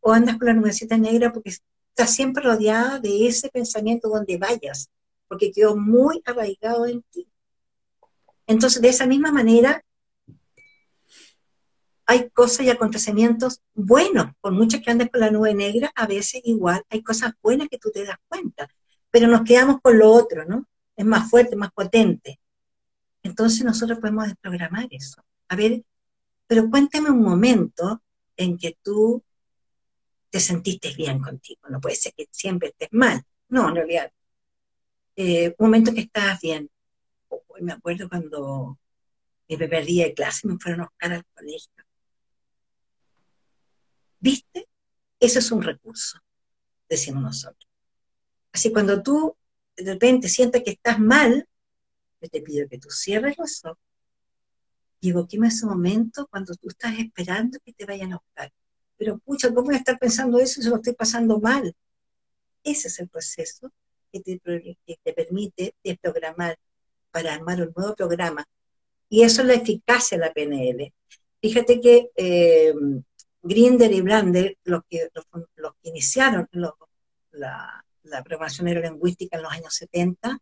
o 0.00 0.12
andas 0.12 0.38
con 0.38 0.48
la 0.48 0.54
nubecita 0.54 0.98
negra 0.98 1.32
porque 1.32 1.50
estás 1.50 2.12
siempre 2.12 2.42
rodeada 2.42 2.98
de 2.98 3.28
ese 3.28 3.48
pensamiento 3.48 4.08
donde 4.08 4.38
vayas, 4.38 4.90
porque 5.28 5.52
quedó 5.52 5.76
muy 5.76 6.20
arraigado 6.24 6.86
en 6.86 7.02
ti. 7.02 7.28
Entonces, 8.48 8.82
de 8.82 8.88
esa 8.88 9.06
misma 9.06 9.30
manera, 9.30 9.84
hay 12.06 12.28
cosas 12.30 12.66
y 12.66 12.70
acontecimientos 12.70 13.62
buenos, 13.72 14.32
por 14.40 14.50
mucho 14.50 14.80
que 14.82 14.90
andes 14.90 15.08
con 15.08 15.20
la 15.20 15.30
nube 15.30 15.54
negra, 15.54 15.92
a 15.94 16.08
veces 16.08 16.40
igual 16.44 16.82
hay 16.90 17.04
cosas 17.04 17.34
buenas 17.40 17.68
que 17.68 17.78
tú 17.78 17.92
te 17.92 18.04
das 18.04 18.18
cuenta, 18.26 18.68
pero 19.12 19.28
nos 19.28 19.42
quedamos 19.42 19.80
con 19.80 19.96
lo 19.96 20.10
otro, 20.10 20.44
¿no? 20.44 20.66
Es 20.96 21.06
más 21.06 21.30
fuerte, 21.30 21.54
más 21.54 21.70
potente. 21.70 22.40
Entonces 23.22 23.64
nosotros 23.64 24.00
podemos 24.00 24.26
desprogramar 24.26 24.88
eso. 24.90 25.22
A 25.48 25.54
ver, 25.54 25.84
pero 26.46 26.70
cuéntame 26.70 27.10
un 27.10 27.22
momento 27.22 28.02
en 28.36 28.58
que 28.58 28.78
tú 28.82 29.22
te 30.30 30.40
sentiste 30.40 30.94
bien 30.94 31.20
contigo. 31.20 31.60
No 31.68 31.80
puede 31.80 31.96
ser 31.96 32.12
que 32.14 32.26
siempre 32.30 32.68
estés 32.68 32.88
mal. 32.92 33.22
No, 33.48 33.68
en 33.68 33.74
realidad. 33.74 34.12
Eh, 35.16 35.54
un 35.58 35.66
momento 35.66 35.94
que 35.94 36.00
estabas 36.00 36.40
bien. 36.40 36.70
me 37.60 37.72
acuerdo 37.72 38.08
cuando 38.08 38.78
mi 39.48 39.56
primer 39.56 39.84
de 39.86 40.14
clase 40.14 40.46
me 40.46 40.58
fueron 40.58 40.82
a 40.82 40.84
buscar 40.84 41.12
al 41.12 41.24
colegio. 41.34 41.72
¿Viste? 44.18 44.68
Eso 45.20 45.38
es 45.38 45.50
un 45.50 45.62
recurso, 45.62 46.18
decimos 46.88 47.22
nosotros. 47.22 47.68
Así 48.52 48.72
cuando 48.72 49.02
tú 49.02 49.36
de 49.76 49.92
repente 49.92 50.28
sientes 50.28 50.62
que 50.62 50.72
estás 50.72 50.98
mal, 50.98 51.48
yo 52.20 52.28
te 52.28 52.40
pido 52.42 52.68
que 52.68 52.78
tú 52.78 52.90
cierres 52.90 53.36
los 53.38 53.64
ojos 53.64 53.78
y 55.06 55.46
ese 55.46 55.66
momento 55.66 56.26
cuando 56.28 56.54
tú 56.54 56.68
estás 56.68 56.98
esperando 56.98 57.58
que 57.64 57.72
te 57.72 57.84
vayan 57.84 58.12
a 58.12 58.18
buscar. 58.18 58.52
Pero 58.96 59.18
pucha, 59.18 59.48
¿cómo 59.48 59.66
voy 59.66 59.74
a 59.74 59.78
estar 59.78 59.98
pensando 59.98 60.38
eso 60.38 60.62
si 60.62 60.68
lo 60.68 60.76
estoy 60.76 60.94
pasando 60.94 61.38
mal? 61.38 61.74
Ese 62.64 62.88
es 62.88 62.98
el 62.98 63.08
proceso 63.08 63.70
que 64.12 64.20
te, 64.20 65.12
permite 65.12 65.74
desprogramar 65.84 66.58
para 67.10 67.34
armar 67.34 67.60
un 67.60 67.72
nuevo 67.76 67.94
programa. 67.94 68.44
Y 69.08 69.22
eso 69.22 69.42
es 69.42 69.48
la 69.48 69.54
eficacia 69.54 70.18
de 70.18 70.24
la 70.24 70.32
PNL. 70.32 70.92
Fíjate 71.40 71.80
que 71.80 72.10
eh, 72.16 72.74
Grinder 73.42 73.92
y 73.92 74.00
Brander, 74.00 74.56
los 74.64 74.82
que, 74.88 75.08
los, 75.14 75.72
que 75.82 75.88
iniciaron 75.90 76.48
la, 77.32 77.84
la 78.02 78.22
programación 78.22 78.66
neurolingüística 78.66 79.36
en 79.36 79.42
los 79.42 79.52
años 79.52 79.74
70, 79.74 80.38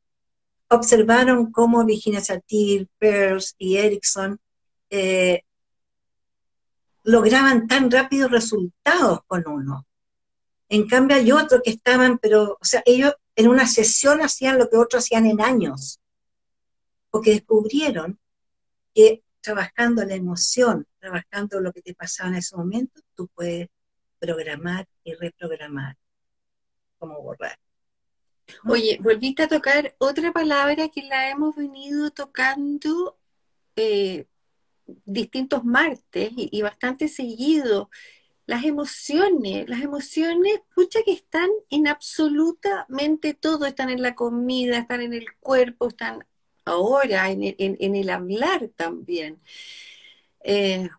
observaron 0.68 1.50
cómo 1.50 1.84
Virginia 1.84 2.20
Satir, 2.20 2.88
Peirce 2.98 3.54
y 3.58 3.76
Erickson 3.76 4.38
eh, 4.96 5.42
lograban 7.02 7.66
tan 7.66 7.90
rápidos 7.90 8.30
resultados 8.30 9.20
con 9.26 9.42
uno. 9.48 9.86
En 10.68 10.86
cambio 10.86 11.16
hay 11.16 11.32
otros 11.32 11.62
que 11.64 11.70
estaban, 11.70 12.18
pero, 12.18 12.58
o 12.60 12.64
sea, 12.64 12.80
ellos 12.86 13.12
en 13.34 13.48
una 13.48 13.66
sesión 13.66 14.22
hacían 14.22 14.56
lo 14.56 14.70
que 14.70 14.76
otros 14.76 15.02
hacían 15.02 15.26
en 15.26 15.40
años, 15.40 16.00
porque 17.10 17.32
descubrieron 17.32 18.20
que 18.94 19.24
trabajando 19.40 20.04
la 20.04 20.14
emoción, 20.14 20.86
trabajando 21.00 21.60
lo 21.60 21.72
que 21.72 21.82
te 21.82 21.94
pasaba 21.94 22.28
en 22.28 22.36
ese 22.36 22.56
momento, 22.56 23.00
tú 23.16 23.28
puedes 23.34 23.68
programar 24.20 24.86
y 25.02 25.14
reprogramar, 25.14 25.96
como 26.98 27.20
borrar. 27.20 27.58
Oye, 28.68 28.98
volviste 29.02 29.42
a 29.42 29.48
tocar 29.48 29.96
otra 29.98 30.32
palabra 30.32 30.88
que 30.88 31.02
la 31.02 31.30
hemos 31.30 31.56
venido 31.56 32.10
tocando 32.10 33.18
eh, 33.74 34.26
distintos 35.04 35.64
martes 35.64 36.30
y, 36.36 36.62
bastante 36.62 37.08
seguido. 37.08 37.90
Las 38.46 38.64
emociones, 38.64 39.68
las 39.68 39.80
emociones, 39.80 40.54
escucha 40.54 41.00
que 41.04 41.12
están 41.12 41.50
en 41.70 41.88
absolutamente 41.88 43.34
todo, 43.34 43.66
están 43.66 43.90
en 43.90 44.02
la 44.02 44.14
comida, 44.14 44.78
están 44.78 45.00
en 45.00 45.14
el 45.14 45.26
cuerpo, 45.40 45.88
están 45.88 46.26
ahora 46.64 47.30
en 47.30 47.42
el, 47.44 48.10
hablar 48.10 48.68
también. 48.76 49.40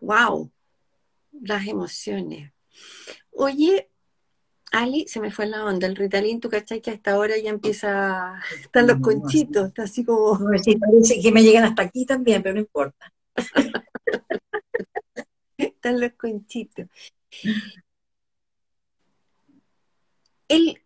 wow, 0.00 0.50
eh, 0.52 1.38
las 1.42 1.66
emociones. 1.66 2.52
Oye, 3.30 3.90
Ali, 4.72 5.06
se 5.06 5.20
me 5.20 5.30
fue 5.30 5.46
la 5.46 5.64
onda, 5.64 5.86
el 5.86 5.96
Ritalin, 5.96 6.40
tú 6.40 6.48
cachai 6.50 6.82
que 6.82 6.90
hasta 6.90 7.12
ahora 7.12 7.38
ya 7.38 7.50
empieza, 7.50 8.40
están 8.60 8.86
los 8.86 8.98
conchitos, 8.98 9.68
está 9.68 9.84
así 9.84 10.04
como... 10.04 10.38
sí, 10.62 10.76
parece 10.76 11.20
que 11.20 11.32
me 11.32 11.42
llegan 11.42 11.64
hasta 11.64 11.82
aquí 11.82 12.04
también, 12.04 12.42
pero 12.42 12.54
no 12.54 12.60
importa. 12.60 13.12
están 15.58 16.00
los 16.00 16.12
conchitos. 16.12 16.86
El, 20.48 20.82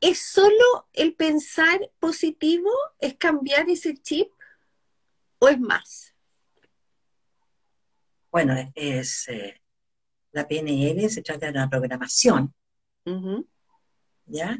¿Es 0.00 0.18
solo 0.18 0.88
el 0.92 1.14
pensar 1.14 1.90
positivo? 1.98 2.70
¿Es 2.98 3.14
cambiar 3.14 3.70
ese 3.70 3.96
chip? 3.96 4.28
¿O 5.38 5.48
es 5.48 5.60
más? 5.60 6.14
Bueno, 8.30 8.54
es 8.74 9.28
eh, 9.28 9.60
la 10.32 10.48
PNL, 10.48 11.08
se 11.08 11.22
trata 11.22 11.46
de 11.46 11.52
una 11.52 11.68
programación 11.68 12.54
¿ya? 14.26 14.58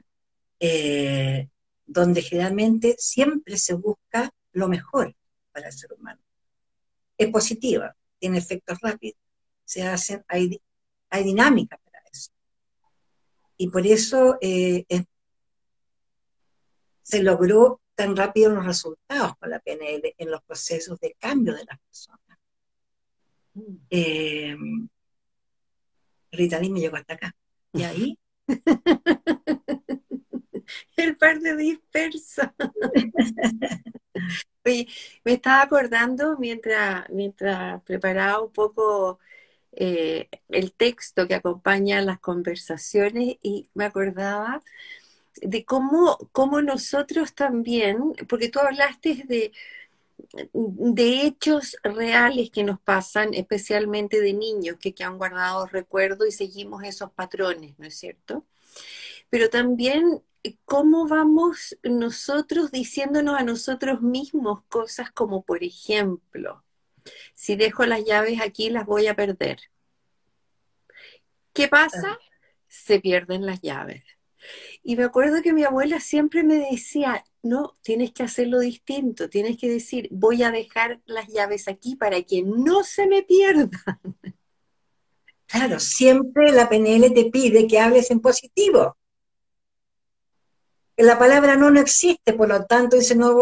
Eh, 0.61 1.49
donde 1.87 2.23
generalmente 2.23 2.95
siempre 2.99 3.59
se 3.59 3.75
busca 3.75 4.31
lo 4.53 4.69
mejor 4.69 5.15
para 5.53 5.69
el 5.69 5.73
ser 5.73 5.93
humano. 5.93 6.21
Es 7.23 7.31
positiva, 7.31 7.95
tiene 8.19 8.39
efectos 8.39 8.81
rápidos, 8.81 9.17
se 9.65 9.85
hacen, 9.85 10.25
hay, 10.27 10.61
hay 11.09 11.23
dinámica 11.23 11.79
para 11.85 12.01
eso. 12.11 12.33
Y 13.57 13.69
por 13.69 13.87
eso 13.87 14.39
eh, 14.41 14.85
se 17.03 17.23
logró 17.23 17.81
tan 17.95 18.17
rápido 18.17 18.51
los 18.51 18.67
resultados 18.67 19.37
con 19.37 19.51
la 19.51 19.61
PNL 19.61 20.17
en 20.19 20.31
los 20.33 20.43
procesos 20.43 20.99
de 20.99 21.15
cambio 21.17 21.55
de 21.55 21.65
las 21.65 21.79
personas. 21.79 22.39
Mm. 23.55 23.77
Eh, 23.91 24.57
me 26.33 26.81
llegó 26.81 26.97
hasta 26.97 27.15
acá. 27.15 27.37
Y 27.73 27.85
ahí 27.85 28.19
el 30.97 31.17
par 31.17 31.39
de 31.39 31.57
dispersa. 31.57 32.53
Oye, 34.65 34.87
me 35.25 35.33
estaba 35.33 35.63
acordando 35.63 36.37
mientras, 36.39 37.09
mientras 37.11 37.83
preparaba 37.83 38.41
un 38.43 38.53
poco 38.53 39.19
eh, 39.73 40.29
el 40.49 40.73
texto 40.75 41.27
que 41.29 41.35
acompaña 41.35 42.01
las 42.03 42.21
conversaciones 42.21 43.39
y 43.43 43.69
me 43.75 43.85
acordaba 43.87 44.63
de 45.43 45.65
cómo, 45.65 46.19
cómo 46.33 46.63
nosotros 46.63 47.35
también, 47.35 48.15
porque 48.29 48.49
tú 48.51 48.61
hablaste 48.61 49.25
de, 49.27 49.53
de 50.53 51.23
hechos 51.27 51.77
reales 51.83 52.51
que 52.51 52.65
nos 52.65 52.81
pasan, 52.81 53.35
especialmente 53.35 54.21
de 54.21 54.33
niños 54.35 54.77
que, 54.81 54.95
que 54.95 55.05
han 55.05 55.19
guardado 55.19 55.67
recuerdos 55.67 56.29
y 56.29 56.33
seguimos 56.33 56.85
esos 56.85 57.11
patrones, 57.13 57.79
¿no 57.79 57.87
es 57.87 57.97
cierto? 57.97 58.45
Pero 59.31 59.51
también 59.51 60.23
cómo 60.65 61.07
vamos 61.07 61.77
nosotros 61.83 62.71
diciéndonos 62.71 63.39
a 63.39 63.45
nosotros 63.45 64.03
mismos 64.03 64.63
cosas 64.69 65.11
como, 65.13 65.43
por 65.43 65.63
ejemplo, 65.63 66.65
si 67.35 67.57
dejo 67.57 67.87
las 67.87 68.05
llaves 68.05 68.41
aquí 68.41 68.71
las 68.71 68.87
voy 68.87 69.07
a 69.07 69.15
perder. 69.15 69.59
¿Qué 71.53 71.69
pasa? 71.69 72.19
Se 72.69 73.01
pierden 73.01 73.47
las 73.47 73.61
llaves. 73.61 74.03
Y 74.83 74.97
me 74.97 75.05
acuerdo 75.05 75.43
que 75.43 75.53
mi 75.53 75.65
abuela 75.65 76.01
siempre 76.01 76.43
me 76.43 76.57
decía, 76.57 77.25
no, 77.43 77.77
tienes 77.83 78.13
que 78.13 78.23
hacerlo 78.23 78.59
distinto, 78.59 79.29
tienes 79.29 79.59
que 79.59 79.69
decir, 79.69 80.09
voy 80.11 80.43
a 80.43 80.51
dejar 80.51 81.01
las 81.05 81.29
llaves 81.29 81.69
aquí 81.69 81.97
para 81.97 82.23
que 82.23 82.43
no 82.43 82.83
se 82.83 83.07
me 83.07 83.23
pierdan. 83.23 83.71
Claro, 85.47 85.79
siempre 85.79 86.51
la 86.51 86.69
PNL 86.69 87.13
te 87.13 87.27
pide 87.27 87.67
que 87.67 87.79
hables 87.79 88.11
en 88.11 88.21
positivo. 88.21 88.97
La 90.97 91.19
palabra 91.19 91.57
no 91.57 91.71
no 91.71 91.81
existe, 91.81 92.33
por 92.35 92.49
lo 92.49 92.65
tanto 92.67 92.97
dice 92.97 93.15
no, 93.15 93.35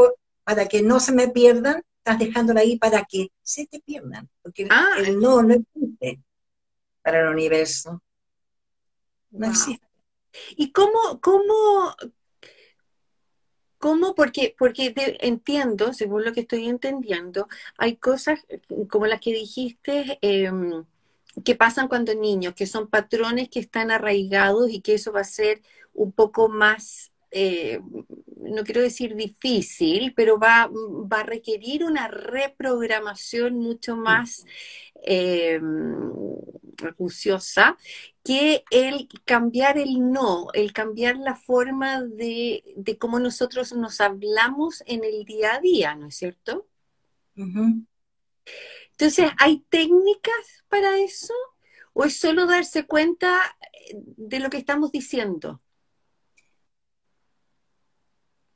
para 0.45 0.67
que 0.67 0.83
no 0.83 1.01
se 1.01 1.13
me 1.13 1.29
pierdan, 1.29 1.83
estás 1.99 2.19
dejándola 2.19 2.61
ahí 2.61 2.79
para 2.79 3.05
que 3.05 3.29
se 3.43 3.67
te 3.67 3.81
pierdan, 3.81 4.29
porque 4.43 4.67
ah. 4.71 4.91
el 4.99 5.19
no 5.19 5.43
no 5.43 5.55
existe 5.55 6.21
para 7.03 7.23
el 7.23 7.29
universo. 7.29 8.03
No 9.31 9.47
existe. 9.47 9.87
¿Y 10.57 10.73
cómo, 10.73 11.21
cómo, 11.21 11.95
cómo? 13.79 14.15
Porque, 14.15 14.55
porque 14.59 14.95
entiendo, 15.21 15.93
según 15.93 16.25
lo 16.25 16.33
que 16.33 16.41
estoy 16.41 16.69
entendiendo, 16.69 17.49
hay 17.77 17.97
cosas 17.97 18.41
como 18.89 19.07
las 19.07 19.21
que 19.21 19.33
dijiste 19.33 20.19
em, 20.23 20.85
que 21.45 21.55
pasan 21.55 21.89
cuando 21.89 22.15
niños, 22.15 22.55
que 22.55 22.67
son 22.67 22.89
patrones 22.89 23.49
que 23.49 23.61
están 23.61 23.91
arraigados 23.91 24.71
y 24.71 24.81
que 24.81 24.95
eso 24.95 25.13
va 25.13 25.21
a 25.21 25.25
ser 25.25 25.63
un 25.95 26.13
poco 26.13 26.49
más 26.49 27.13
eh, 27.31 27.81
no 28.37 28.65
quiero 28.65 28.81
decir 28.81 29.15
difícil, 29.15 30.13
pero 30.15 30.39
va, 30.39 30.69
va, 30.69 31.21
a 31.21 31.25
requerir 31.25 31.85
una 31.85 32.09
reprogramación 32.09 33.57
mucho 33.59 33.97
más 33.97 34.45
eh, 35.03 35.61
acuciosa 36.85 37.77
que 38.25 38.65
el 38.71 39.09
cambiar 39.25 39.79
el 39.79 40.11
no, 40.11 40.49
el 40.53 40.73
cambiar 40.73 41.17
la 41.17 41.37
forma 41.37 42.03
de, 42.03 42.65
de 42.77 42.99
cómo 42.99 43.21
nosotros 43.21 43.73
nos 43.75 44.01
hablamos 44.01 44.83
en 44.87 45.05
el 45.05 45.25
día 45.25 45.55
a 45.55 45.61
día, 45.61 45.95
¿no 45.95 46.09
es 46.09 46.17
cierto? 46.17 46.67
Entonces, 48.93 49.31
¿hay 49.39 49.65
técnicas 49.69 50.65
para 50.69 50.99
eso? 50.99 51.35
¿O 51.93 52.05
es 52.05 52.17
solo 52.17 52.47
darse 52.47 52.87
cuenta 52.87 53.57
de 53.95 54.41
lo 54.41 54.51
que 54.51 54.59
estamos 54.59 54.93
diciendo? 54.93 55.61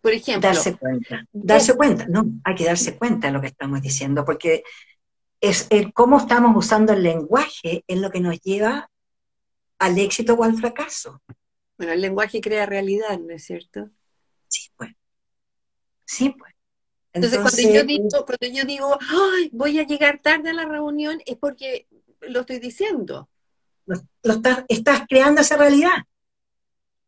Por 0.05 0.13
ejemplo. 0.13 0.51
Darse 0.51 0.77
cuenta. 0.77 1.27
Darse 1.33 1.75
cuenta, 1.75 2.07
no, 2.07 2.27
hay 2.45 2.55
que 2.55 2.67
darse 2.67 2.99
cuenta 2.99 3.29
de 3.29 3.33
lo 3.33 3.41
que 3.41 3.47
estamos 3.47 3.81
diciendo, 3.81 4.23
porque 4.27 4.63
es 5.41 5.67
el 5.71 5.95
cómo 5.95 6.19
estamos 6.19 6.55
usando 6.55 6.93
el 6.93 7.03
lenguaje 7.03 7.85
es 7.87 7.99
lo 7.99 8.11
que 8.11 8.21
nos 8.21 8.39
lleva 8.43 8.91
al 9.79 9.99
éxito 9.99 10.35
o 10.35 10.45
al 10.45 10.59
fracaso. 10.59 11.23
Bueno, 11.79 11.95
el 11.95 12.03
lenguaje 12.03 12.43
crea 12.43 12.67
realidad, 12.67 13.19
¿no 13.19 13.33
es 13.33 13.47
cierto? 13.47 13.89
Sí, 14.47 14.69
pues. 14.77 14.91
Sí, 16.05 16.35
pues. 16.39 16.53
Entonces, 17.15 17.41
cuando, 17.41 17.63
yo 17.63 17.85
digo, 17.85 18.27
cuando 18.27 18.59
yo 18.59 18.65
digo, 18.67 18.99
Ay, 19.01 19.49
voy 19.55 19.79
a 19.79 19.87
llegar 19.87 20.21
tarde 20.21 20.51
a 20.51 20.53
la 20.53 20.67
reunión, 20.67 21.23
es 21.25 21.39
porque 21.39 21.89
lo 22.21 22.41
estoy 22.41 22.59
diciendo. 22.59 23.31
Lo, 23.87 24.35
estás, 24.35 24.67
estás 24.69 25.05
creando 25.09 25.41
esa 25.41 25.57
realidad. 25.57 26.05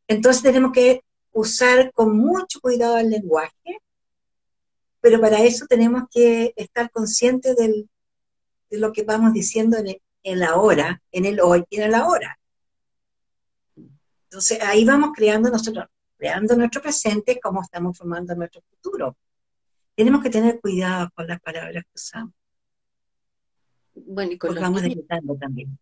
Entonces 0.08 0.42
tenemos 0.42 0.72
que 0.72 1.02
usar 1.36 1.92
con 1.92 2.16
mucho 2.16 2.60
cuidado 2.60 2.96
el 2.96 3.10
lenguaje, 3.10 3.82
pero 5.02 5.20
para 5.20 5.42
eso 5.42 5.66
tenemos 5.66 6.04
que 6.10 6.54
estar 6.56 6.90
conscientes 6.90 7.54
de 7.56 7.86
lo 8.70 8.90
que 8.90 9.02
vamos 9.02 9.34
diciendo 9.34 9.76
en, 9.76 10.00
el, 10.22 10.40
la 10.40 10.56
hora, 10.56 11.02
en 11.12 11.26
el 11.26 11.40
hoy 11.40 11.62
y 11.68 11.76
en 11.76 11.82
el 11.82 11.94
ahora. 11.94 12.38
Entonces 14.24 14.62
ahí 14.62 14.86
vamos 14.86 15.10
creando 15.14 15.50
nosotros, 15.50 15.86
creando 16.16 16.56
nuestro 16.56 16.80
presente 16.80 17.38
como 17.38 17.62
estamos 17.62 17.98
formando 17.98 18.34
nuestro 18.34 18.62
futuro. 18.62 19.14
Tenemos 19.94 20.22
que 20.22 20.30
tener 20.30 20.58
cuidado 20.58 21.10
con 21.14 21.26
las 21.26 21.40
palabras 21.40 21.84
que 21.84 21.94
usamos. 21.94 22.32
Bueno, 23.94 24.32
y 24.32 24.38
con 24.38 24.54
los 24.54 24.62
vamos 24.62 24.82
también. 25.38 25.78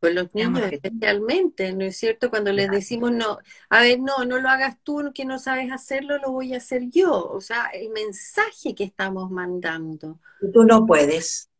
Con 0.00 0.14
los 0.14 0.34
niños 0.34 0.72
especialmente, 0.72 1.72
¿no 1.74 1.84
es 1.84 1.98
cierto? 1.98 2.30
Cuando 2.30 2.52
les 2.52 2.70
decimos, 2.70 3.12
no, 3.12 3.38
a 3.68 3.82
ver, 3.82 4.00
no, 4.00 4.24
no 4.24 4.38
lo 4.40 4.48
hagas 4.48 4.78
tú, 4.82 5.10
que 5.14 5.26
no 5.26 5.38
sabes 5.38 5.70
hacerlo, 5.70 6.16
lo 6.18 6.32
voy 6.32 6.54
a 6.54 6.56
hacer 6.56 6.88
yo. 6.88 7.28
O 7.28 7.40
sea, 7.42 7.66
el 7.66 7.90
mensaje 7.90 8.74
que 8.74 8.84
estamos 8.84 9.30
mandando. 9.30 10.18
Tú 10.52 10.64
no 10.64 10.86
puedes. 10.86 11.50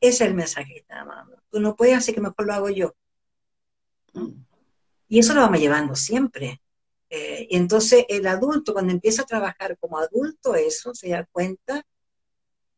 Ese 0.00 0.24
es 0.24 0.30
el 0.30 0.34
mensaje 0.34 0.72
que 0.72 0.80
estamos 0.80 1.14
mandando. 1.14 1.42
Tú 1.50 1.60
no 1.60 1.76
puedes, 1.76 1.98
así 1.98 2.14
que 2.14 2.22
mejor 2.22 2.46
lo 2.46 2.54
hago 2.54 2.70
yo. 2.70 2.94
Mm. 4.14 4.46
Y 5.08 5.18
eso 5.18 5.34
lo 5.34 5.42
vamos 5.42 5.60
llevando 5.60 5.94
siempre. 5.94 6.62
Eh, 7.10 7.46
y 7.50 7.56
entonces 7.56 8.04
el 8.08 8.26
adulto, 8.26 8.72
cuando 8.72 8.92
empieza 8.92 9.22
a 9.22 9.26
trabajar 9.26 9.76
como 9.78 9.98
adulto, 9.98 10.54
eso 10.54 10.94
se 10.94 11.10
da 11.10 11.24
cuenta 11.30 11.86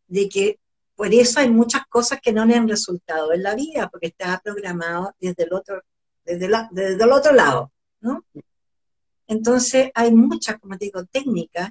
de 0.06 0.28
que 0.28 0.60
por 0.98 1.14
eso 1.14 1.38
hay 1.38 1.48
muchas 1.48 1.86
cosas 1.86 2.20
que 2.20 2.32
no 2.32 2.44
le 2.44 2.56
han 2.56 2.68
resultado 2.68 3.32
en 3.32 3.44
la 3.44 3.54
vida, 3.54 3.88
porque 3.88 4.08
está 4.08 4.40
programado 4.42 5.14
desde 5.20 5.44
el 5.44 5.52
otro, 5.52 5.80
desde, 6.24 6.46
el 6.46 7.12
otro 7.12 7.32
lado, 7.32 7.70
¿no? 8.00 8.24
Entonces 9.28 9.92
hay 9.94 10.12
muchas, 10.12 10.58
como 10.58 10.76
te 10.76 10.86
digo, 10.86 11.04
técnicas 11.04 11.70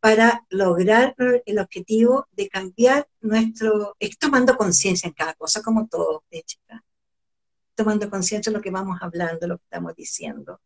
para 0.00 0.42
lograr 0.48 1.14
el 1.44 1.58
objetivo 1.58 2.26
de 2.32 2.48
cambiar 2.48 3.06
nuestro, 3.20 3.94
es 3.98 4.16
tomando 4.16 4.56
conciencia 4.56 5.06
en 5.06 5.12
cada 5.12 5.34
cosa, 5.34 5.60
como 5.60 5.86
todo, 5.86 6.24
de 6.30 6.42
chica. 6.44 6.82
Tomando 7.74 8.08
conciencia 8.08 8.50
de 8.50 8.56
lo 8.56 8.62
que 8.62 8.70
vamos 8.70 8.96
hablando, 9.02 9.46
lo 9.46 9.58
que 9.58 9.64
estamos 9.64 9.94
diciendo, 9.94 10.62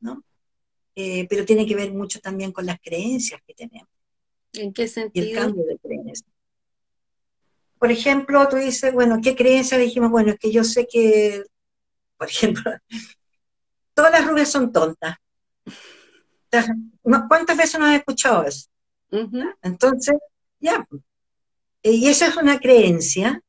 ¿no? 0.00 0.24
Eh, 0.96 1.28
pero 1.28 1.44
tiene 1.44 1.64
que 1.64 1.76
ver 1.76 1.92
mucho 1.92 2.18
también 2.18 2.50
con 2.50 2.66
las 2.66 2.80
creencias 2.80 3.40
que 3.46 3.54
tenemos. 3.54 3.88
¿En 4.54 4.72
qué 4.72 4.88
sentido? 4.88 5.28
el 5.28 5.32
cambio 5.36 5.64
de 5.64 5.78
creencias 5.78 6.26
por 7.80 7.90
ejemplo, 7.90 8.46
tú 8.46 8.56
dices, 8.56 8.92
bueno, 8.92 9.20
¿qué 9.22 9.34
creencia? 9.34 9.78
Dijimos, 9.78 10.10
bueno, 10.10 10.32
es 10.32 10.38
que 10.38 10.52
yo 10.52 10.64
sé 10.64 10.86
que, 10.86 11.42
por 12.18 12.28
ejemplo, 12.28 12.70
todas 13.94 14.12
las 14.12 14.26
rubias 14.26 14.52
son 14.52 14.70
tontas. 14.70 15.16
¿Cuántas 17.00 17.56
veces 17.56 17.80
no 17.80 17.86
has 17.86 17.96
escuchado 17.96 18.44
eso? 18.44 18.68
Entonces, 19.62 20.18
ya. 20.58 20.86
Y 21.82 22.06
esa 22.06 22.26
es 22.26 22.36
una 22.36 22.60
creencia 22.60 23.42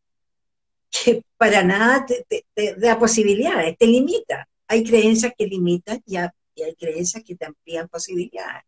que 0.90 1.26
para 1.36 1.62
nada 1.62 2.06
te, 2.06 2.46
da 2.78 2.98
posibilidades, 2.98 3.78
te 3.78 3.86
limita. 3.86 4.48
Hay 4.70 4.86
creencias 4.86 5.34
que 5.38 5.46
limitan 5.46 6.02
y 6.06 6.16
hay 6.16 6.76
creencias 6.80 7.22
que 7.22 7.36
te 7.36 7.48
amplían 7.48 7.90
posibilidades. 7.90 8.64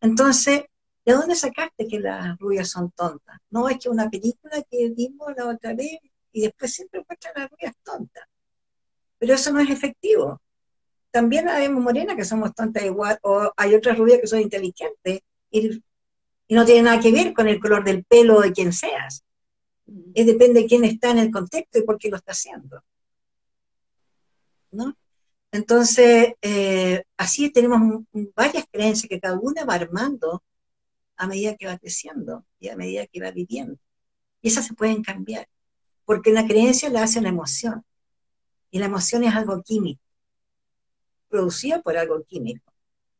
Entonces, 0.00 0.64
¿De 1.04 1.12
dónde 1.12 1.34
sacaste 1.34 1.88
que 1.88 1.98
las 1.98 2.38
rubias 2.38 2.70
son 2.70 2.90
tontas? 2.92 3.38
No, 3.50 3.68
es 3.68 3.78
que 3.78 3.88
una 3.88 4.08
película 4.08 4.62
que 4.70 4.90
vimos 4.90 5.32
la 5.36 5.48
otra 5.48 5.74
vez 5.74 5.98
y 6.30 6.42
después 6.42 6.72
siempre 6.72 7.00
encuentran 7.00 7.34
las 7.36 7.50
rubias 7.50 7.74
tontas. 7.82 8.24
Pero 9.18 9.34
eso 9.34 9.52
no 9.52 9.60
es 9.60 9.70
efectivo. 9.70 10.40
También 11.10 11.48
hay 11.48 11.68
morenas 11.68 12.16
que 12.16 12.24
somos 12.24 12.54
tontas 12.54 12.84
igual, 12.84 13.18
o 13.22 13.52
hay 13.56 13.74
otras 13.74 13.98
rubias 13.98 14.20
que 14.20 14.26
son 14.26 14.40
inteligentes 14.40 15.20
y, 15.50 15.82
no 16.48 16.66
tiene 16.66 16.82
nada 16.82 17.00
que 17.00 17.10
ver 17.10 17.32
con 17.32 17.48
el 17.48 17.58
color 17.58 17.82
del 17.82 18.04
pelo 18.04 18.40
de 18.40 18.52
quien 18.52 18.72
seas. 18.72 19.24
Mm. 19.86 20.12
Es 20.14 20.26
depende 20.26 20.60
de 20.60 20.66
quién 20.66 20.84
está 20.84 21.10
en 21.10 21.18
el 21.18 21.30
contexto 21.30 21.78
y 21.78 21.82
por 21.82 21.98
qué 21.98 22.10
lo 22.10 22.16
está 22.16 22.32
haciendo. 22.32 22.82
¿No? 24.70 24.94
Entonces, 25.50 26.34
eh, 26.42 27.04
así 27.16 27.50
tenemos 27.50 28.04
varias 28.34 28.64
creencias 28.70 29.08
que 29.08 29.20
cada 29.20 29.38
una 29.38 29.64
va 29.64 29.74
armando 29.74 30.42
a 31.22 31.28
medida 31.28 31.56
que 31.56 31.66
va 31.66 31.78
creciendo 31.78 32.44
y 32.58 32.68
a 32.68 32.76
medida 32.76 33.06
que 33.06 33.20
va 33.20 33.30
viviendo. 33.30 33.78
Y 34.40 34.48
esas 34.48 34.66
se 34.66 34.74
pueden 34.74 35.04
cambiar, 35.04 35.48
porque 36.04 36.32
la 36.32 36.48
creencia 36.48 36.90
la 36.90 37.04
hace 37.04 37.20
una 37.20 37.28
emoción. 37.28 37.84
Y 38.72 38.80
la 38.80 38.86
emoción 38.86 39.22
es 39.22 39.32
algo 39.32 39.62
químico, 39.62 40.02
producida 41.28 41.80
por 41.80 41.96
algo 41.96 42.24
químico. 42.24 42.72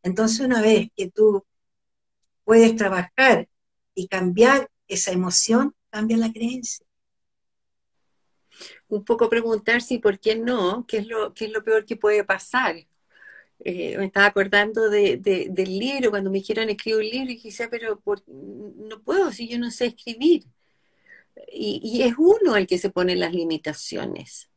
Entonces, 0.03 0.41
una 0.41 0.61
vez 0.61 0.89
que 0.97 1.13
tú 1.13 1.45
puedes 2.43 2.75
trabajar 2.75 3.49
y 3.95 4.09
cambiar 4.09 4.69
esa 4.89 5.13
emoción, 5.13 5.73
cambia 5.91 6.17
la 6.17 6.33
creencia. 6.33 6.85
Un 8.89 9.05
poco 9.05 9.31
preguntar 9.31 9.81
si 9.81 9.99
por 9.99 10.19
qué 10.19 10.35
no, 10.35 10.87
qué 10.89 10.99
es 10.99 11.07
lo, 11.07 11.33
qué 11.35 11.45
es 11.45 11.53
lo 11.53 11.63
peor 11.63 11.85
que 11.85 11.97
puede 11.97 12.25
pasar 12.25 12.85
eh, 13.65 13.97
me 13.97 14.07
estaba 14.07 14.27
acordando 14.27 14.91
de, 14.91 15.19
del 15.19 15.79
libro, 15.79 16.11
cuando 16.11 16.31
me 16.31 16.39
dijeron 16.39 16.69
escribir 16.69 16.99
un 16.99 17.09
libro, 17.09 17.31
y 17.31 17.37
dije, 17.37 17.69
pero 17.69 18.01
no 18.27 19.03
puedo 19.03 19.31
si 19.31 19.49
yo 19.49 19.59
no 19.59 19.71
sé 19.71 19.87
escribir. 19.87 20.45
Y, 21.53 22.03
es 22.03 22.15
uno 22.19 22.57
el 22.57 22.67
que 22.67 22.79
se 22.79 22.91
pone 22.91 23.15
las 23.17 23.33
limitaciones. 23.33 24.51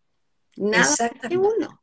Nada 0.56 1.12
de 1.30 1.38
uno. 1.38 1.82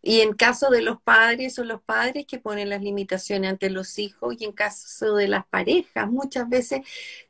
Y 0.00 0.20
en 0.20 0.34
caso 0.34 0.70
de 0.70 0.82
los 0.82 1.02
padres, 1.02 1.54
son 1.54 1.68
los 1.68 1.82
padres 1.82 2.26
que 2.26 2.38
ponen 2.38 2.70
las 2.70 2.80
limitaciones 2.80 3.50
ante 3.50 3.70
los 3.70 3.98
hijos 3.98 4.36
y 4.38 4.44
en 4.44 4.52
caso 4.52 5.16
de 5.16 5.26
las 5.28 5.46
parejas, 5.46 6.08
muchas 6.08 6.48
veces 6.48 6.82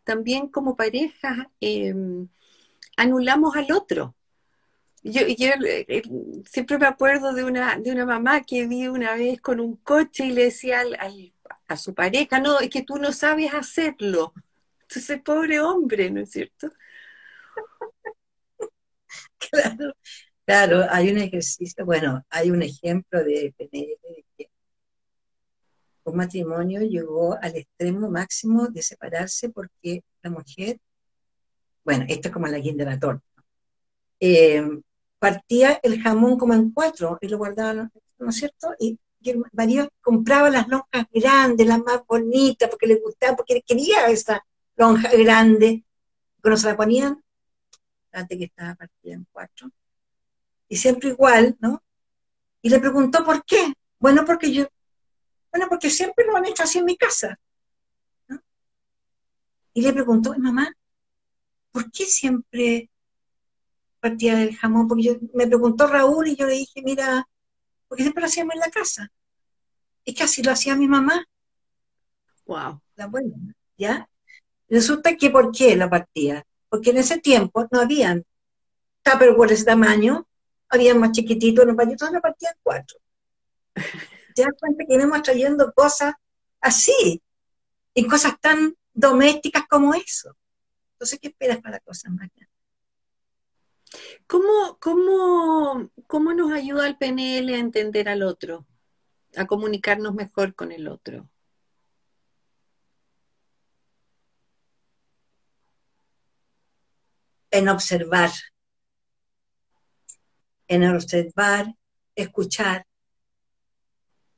también 0.04 0.48
como 0.48 0.76
parejas 0.76 1.46
em, 1.60 2.28
anulamos 2.96 3.56
al 3.56 3.72
otro. 3.72 4.14
Yo, 5.08 5.20
yo 5.28 5.46
eh, 5.64 6.02
siempre 6.50 6.78
me 6.78 6.86
acuerdo 6.86 7.32
de 7.32 7.44
una, 7.44 7.78
de 7.78 7.92
una 7.92 8.04
mamá 8.04 8.42
que 8.42 8.66
vi 8.66 8.88
una 8.88 9.14
vez 9.14 9.40
con 9.40 9.60
un 9.60 9.76
coche 9.76 10.26
y 10.26 10.32
le 10.32 10.44
decía 10.44 10.82
a 11.68 11.76
su 11.76 11.94
pareja, 11.94 12.40
no, 12.40 12.58
es 12.60 12.70
que 12.70 12.82
tú 12.82 12.96
no 12.96 13.12
sabes 13.12 13.54
hacerlo. 13.54 14.32
Entonces, 14.82 15.20
pobre 15.22 15.60
hombre, 15.60 16.10
¿no 16.10 16.20
es 16.22 16.30
cierto? 16.30 16.70
Claro, 19.38 19.92
Claro, 20.46 20.86
hay 20.90 21.10
un 21.12 21.18
ejercicio, 21.18 21.86
bueno, 21.86 22.24
hay 22.30 22.52
un 22.52 22.62
ejemplo 22.62 23.24
de 23.24 23.54
PNL 23.58 24.26
que 24.38 24.50
un 26.04 26.16
matrimonio 26.16 26.80
llegó 26.80 27.36
al 27.42 27.54
extremo 27.56 28.08
máximo 28.10 28.68
de 28.68 28.80
separarse 28.82 29.50
porque 29.50 30.02
la 30.22 30.30
mujer, 30.30 30.78
bueno, 31.84 32.04
esto 32.08 32.28
es 32.28 32.34
como 32.34 32.46
la 32.48 32.58
guinda 32.58 32.84
de 32.84 32.90
la 32.90 32.98
torta, 32.98 33.24
eh, 34.20 34.62
partía 35.18 35.80
el 35.82 36.02
jamón 36.02 36.38
como 36.38 36.54
en 36.54 36.70
cuatro 36.70 37.18
y 37.20 37.28
lo 37.28 37.38
guardaba, 37.38 37.90
¿no 38.18 38.28
es 38.28 38.36
cierto? 38.36 38.74
Y, 38.78 38.98
el 39.24 39.42
marido 39.54 39.88
compraba 40.02 40.48
las 40.50 40.68
lonjas 40.68 41.06
grandes, 41.12 41.66
las 41.66 41.80
más 41.80 42.06
bonitas, 42.06 42.70
porque 42.70 42.86
le 42.86 43.00
gustaba, 43.00 43.34
porque 43.34 43.60
quería 43.66 44.06
esa 44.06 44.46
lonja 44.76 45.10
grande. 45.16 45.84
Cuando 46.40 46.56
se 46.56 46.68
la 46.68 46.76
ponían, 46.76 47.20
antes 48.12 48.38
que 48.38 48.44
estaba 48.44 48.76
partida 48.76 49.14
en 49.14 49.26
cuatro, 49.32 49.68
y 50.68 50.76
siempre 50.76 51.08
igual, 51.08 51.56
¿no? 51.58 51.82
Y 52.62 52.68
le 52.68 52.78
preguntó 52.78 53.24
por 53.24 53.44
qué. 53.44 53.72
Bueno, 53.98 54.24
porque 54.24 54.52
yo, 54.52 54.68
bueno, 55.50 55.66
porque 55.68 55.90
siempre 55.90 56.24
lo 56.24 56.36
han 56.36 56.46
hecho 56.46 56.62
así 56.62 56.78
en 56.78 56.84
mi 56.84 56.96
casa. 56.96 57.38
¿no? 58.28 58.40
Y 59.72 59.82
le 59.82 59.92
preguntó, 59.92 60.34
mamá, 60.38 60.72
¿por 61.72 61.90
qué 61.90 62.04
siempre 62.06 62.90
partía 64.08 64.36
del 64.36 64.56
jamón? 64.56 64.88
Porque 64.88 65.02
yo, 65.02 65.14
me 65.34 65.46
preguntó 65.46 65.86
Raúl 65.86 66.28
y 66.28 66.36
yo 66.36 66.46
le 66.46 66.54
dije, 66.54 66.82
mira, 66.82 67.28
porque 67.88 68.02
siempre 68.02 68.22
lo 68.22 68.26
hacíamos 68.26 68.54
en 68.54 68.60
la 68.60 68.70
casa. 68.70 69.10
Es 70.04 70.14
que 70.14 70.22
así 70.24 70.42
lo 70.42 70.52
hacía 70.52 70.76
mi 70.76 70.88
mamá. 70.88 71.26
Wow. 72.46 72.80
La 72.96 73.04
abuela, 73.04 73.36
¿ya? 73.76 74.08
Resulta 74.68 75.16
que, 75.16 75.30
¿por 75.30 75.52
qué 75.52 75.76
la 75.76 75.90
partía? 75.90 76.44
Porque 76.68 76.90
en 76.90 76.98
ese 76.98 77.18
tiempo 77.18 77.66
no 77.70 77.80
habían 77.80 78.24
ese 79.50 79.64
tamaño 79.64 80.26
había 80.68 80.94
más 80.96 81.12
chiquititos, 81.12 81.64
los 81.64 81.76
pañitos 81.76 82.10
no 82.10 82.20
partían 82.20 82.54
cuatro. 82.60 82.98
Te 84.34 84.42
das 84.42 84.52
cuenta 84.58 84.84
que 84.84 84.96
venimos 84.96 85.22
trayendo 85.22 85.72
cosas 85.72 86.14
así, 86.60 87.22
y 87.96 88.06
cosas 88.06 88.38
tan 88.40 88.76
domésticas 88.92 89.64
como 89.68 89.94
eso. 89.94 90.36
Entonces, 90.92 91.18
¿qué 91.18 91.28
esperas 91.28 91.58
para 91.58 91.80
cosas 91.80 92.12
más 92.12 92.28
¿Cómo, 94.26 94.78
cómo, 94.80 95.90
¿Cómo 96.06 96.34
nos 96.34 96.52
ayuda 96.52 96.86
el 96.88 96.96
PNL 96.96 97.54
a 97.54 97.58
entender 97.58 98.08
al 98.08 98.22
otro? 98.22 98.66
A 99.36 99.46
comunicarnos 99.46 100.14
mejor 100.14 100.54
con 100.54 100.72
el 100.72 100.88
otro. 100.88 101.28
En 107.50 107.68
observar, 107.68 108.30
en 110.68 110.84
observar, 110.84 111.74
escuchar. 112.14 112.86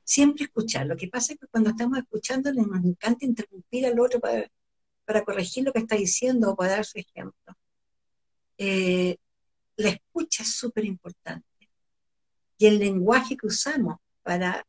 Siempre 0.05 0.45
escuchar. 0.45 0.87
Lo 0.87 0.97
que 0.97 1.09
pasa 1.09 1.33
es 1.33 1.39
que 1.39 1.47
cuando 1.49 1.71
estamos 1.71 1.99
escuchando 1.99 2.53
nos 2.53 2.85
encanta 2.85 3.27
interrumpir 3.27 3.87
al 3.87 3.99
otro 4.01 4.21
para, 4.21 5.25
corregir 5.25 5.65
lo 5.65 5.73
que 5.73 5.81
está 5.81 5.97
diciendo 5.97 6.51
o 6.51 6.57
para 6.57 6.73
dar 6.73 6.85
su 6.85 6.99
ejemplo. 6.99 7.55
Eh, 8.59 9.17
la 9.79 9.91
escucha 9.91 10.43
es 10.43 10.57
súper 10.57 10.85
importante. 10.85 11.47
Y 12.59 12.67
el 12.67 12.79
lenguaje 12.79 13.37
que 13.37 13.47
usamos 13.47 13.99
para 14.23 14.67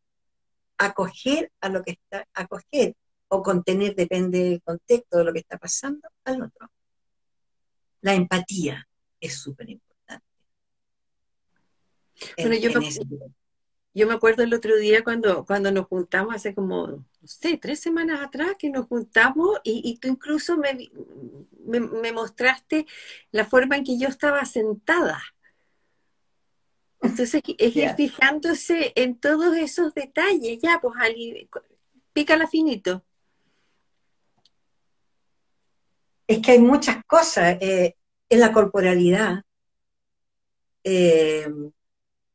acoger 0.78 1.52
a 1.60 1.70
lo 1.70 1.84
que 1.84 1.92
está, 1.92 2.28
acoger 2.34 2.96
o 3.28 3.44
contener, 3.44 3.96
depende 3.96 4.44
del 4.44 4.62
contexto 4.62 5.18
de 5.18 5.24
lo 5.24 5.34
que 5.34 5.40
está 5.40 5.58
pasando, 5.58 6.08
al 6.24 6.44
otro. 6.44 6.72
La 8.02 8.14
empatía 8.14 8.88
es 9.20 9.40
súper 9.40 9.70
importante. 9.70 10.26
Bueno, 12.38 12.56
yo, 12.56 12.80
me, 12.80 12.90
yo 13.94 14.08
me 14.08 14.14
acuerdo 14.14 14.44
el 14.44 14.54
otro 14.54 14.78
día 14.78 15.04
cuando, 15.04 15.46
cuando 15.46 15.72
nos 15.72 15.88
juntamos, 15.88 16.36
hace 16.36 16.54
como, 16.54 17.06
no 17.22 17.28
sé, 17.28 17.58
tres 17.58 17.80
semanas 17.80 18.22
atrás 18.22 18.56
que 18.58 18.70
nos 18.70 18.88
juntamos 18.88 19.60
y, 19.64 19.98
tú 19.98 20.08
incluso 20.08 20.58
me, 20.58 20.90
me, 21.66 22.12
mostraste 22.12 22.86
la 23.32 23.46
forma 23.46 23.78
en 23.78 23.84
que 23.84 23.98
yo 24.00 24.08
estaba 24.08 24.46
sentada. 24.46 25.22
Entonces 27.02 27.42
es 27.58 27.76
ir 27.76 27.96
fijándose 27.96 28.94
en 28.96 29.18
todos 29.20 29.56
esos 29.56 29.94
detalles, 29.94 30.60
ya, 30.62 30.80
pues 30.82 30.96
Ali, 31.00 31.50
pícala 32.14 32.48
finito. 32.48 33.04
Es 36.28 36.40
que 36.40 36.52
hay 36.52 36.60
muchas 36.60 37.04
cosas 37.06 37.58
eh, 37.62 37.96
en 38.30 38.40
la 38.40 38.52
corporalidad. 38.52 39.44
Eh, 40.84 41.48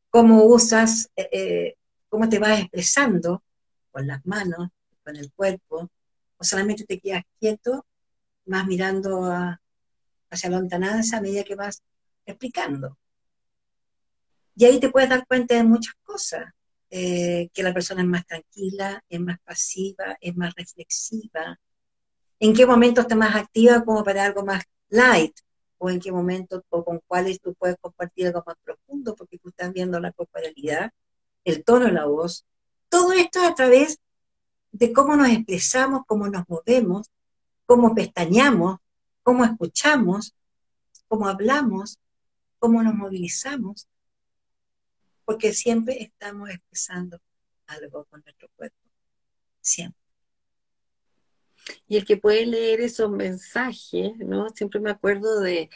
cómo 0.09 0.45
usas, 0.45 1.11
eh, 1.15 1.29
eh, 1.31 1.77
cómo 2.09 2.29
te 2.29 2.39
vas 2.39 2.61
expresando 2.61 3.43
con 3.95 4.07
las 4.07 4.25
manos, 4.25 4.67
con 5.05 5.15
el 5.15 5.31
cuerpo, 5.31 5.89
o 6.35 6.43
solamente 6.43 6.83
te 6.83 6.99
quedas 6.99 7.23
quieto, 7.39 7.85
vas 8.43 8.67
mirando 8.67 9.23
hacia 10.29 10.49
la 10.49 10.59
lontananza 10.59 11.17
a 11.17 11.21
medida 11.21 11.45
que 11.45 11.55
vas 11.55 11.81
explicando. 12.25 12.97
Y 14.53 14.65
ahí 14.65 14.81
te 14.81 14.89
puedes 14.89 15.07
dar 15.07 15.25
cuenta 15.25 15.55
de 15.55 15.63
muchas 15.63 15.93
cosas, 16.03 16.43
eh, 16.89 17.47
que 17.53 17.63
la 17.63 17.73
persona 17.73 18.01
es 18.01 18.07
más 18.07 18.25
tranquila, 18.25 19.01
es 19.07 19.21
más 19.21 19.39
pasiva, 19.45 20.17
es 20.19 20.35
más 20.35 20.53
reflexiva, 20.55 21.57
en 22.41 22.53
qué 22.53 22.65
momento 22.65 22.99
está 22.99 23.15
más 23.15 23.33
activa 23.33 23.85
como 23.85 24.03
para 24.03 24.25
algo 24.25 24.43
más 24.43 24.61
light, 24.89 25.37
o 25.77 25.89
en 25.89 26.01
qué 26.01 26.11
momento 26.11 26.65
o 26.67 26.83
con 26.83 26.99
cuáles 27.07 27.39
tú 27.39 27.53
puedes 27.53 27.77
compartir 27.79 28.27
algo 28.27 28.43
más 28.45 28.57
profundo, 28.61 29.15
porque 29.15 29.37
tú 29.37 29.47
estás 29.49 29.71
viendo 29.71 30.01
la 30.01 30.11
corporalidad, 30.11 30.91
el 31.45 31.63
tono 31.63 31.85
de 31.85 31.93
la 31.93 32.07
voz. 32.07 32.45
Todo 32.95 33.11
esto 33.11 33.41
a 33.43 33.53
través 33.53 33.99
de 34.71 34.93
cómo 34.93 35.17
nos 35.17 35.27
expresamos, 35.27 36.03
cómo 36.07 36.29
nos 36.29 36.47
movemos, 36.47 37.11
cómo 37.65 37.93
pestañamos, 37.93 38.79
cómo 39.21 39.43
escuchamos, 39.43 40.33
cómo 41.09 41.27
hablamos, 41.27 41.99
cómo 42.57 42.81
nos 42.83 42.95
movilizamos, 42.95 43.89
porque 45.25 45.51
siempre 45.51 46.03
estamos 46.03 46.49
expresando 46.49 47.19
algo 47.67 48.05
con 48.05 48.21
nuestro 48.23 48.47
cuerpo, 48.55 48.87
siempre. 49.59 50.01
Y 51.89 51.97
el 51.97 52.05
que 52.05 52.15
puede 52.15 52.45
leer 52.45 52.79
esos 52.79 53.11
mensajes, 53.11 54.15
¿no? 54.19 54.47
Siempre 54.51 54.79
me 54.79 54.91
acuerdo 54.91 55.41
de, 55.41 55.69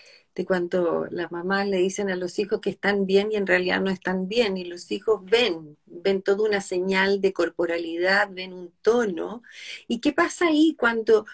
cuando 0.45 1.07
las 1.11 1.31
mamás 1.31 1.67
le 1.67 1.77
dicen 1.77 2.09
a 2.09 2.15
los 2.15 2.39
hijos 2.39 2.61
que 2.61 2.69
están 2.69 3.05
bien 3.05 3.31
y 3.31 3.35
en 3.35 3.47
realidad 3.47 3.81
no 3.81 3.89
están 3.89 4.27
bien, 4.27 4.57
y 4.57 4.65
los 4.65 4.91
hijos 4.91 5.21
ven, 5.23 5.77
ven 5.85 6.21
toda 6.21 6.47
una 6.47 6.61
señal 6.61 7.21
de 7.21 7.33
corporalidad, 7.33 8.29
ven 8.31 8.53
un 8.53 8.71
tono. 8.81 9.41
¿Y 9.87 9.99
qué 9.99 10.13
pasa 10.13 10.47
ahí 10.47 10.75
cuando, 10.77 11.25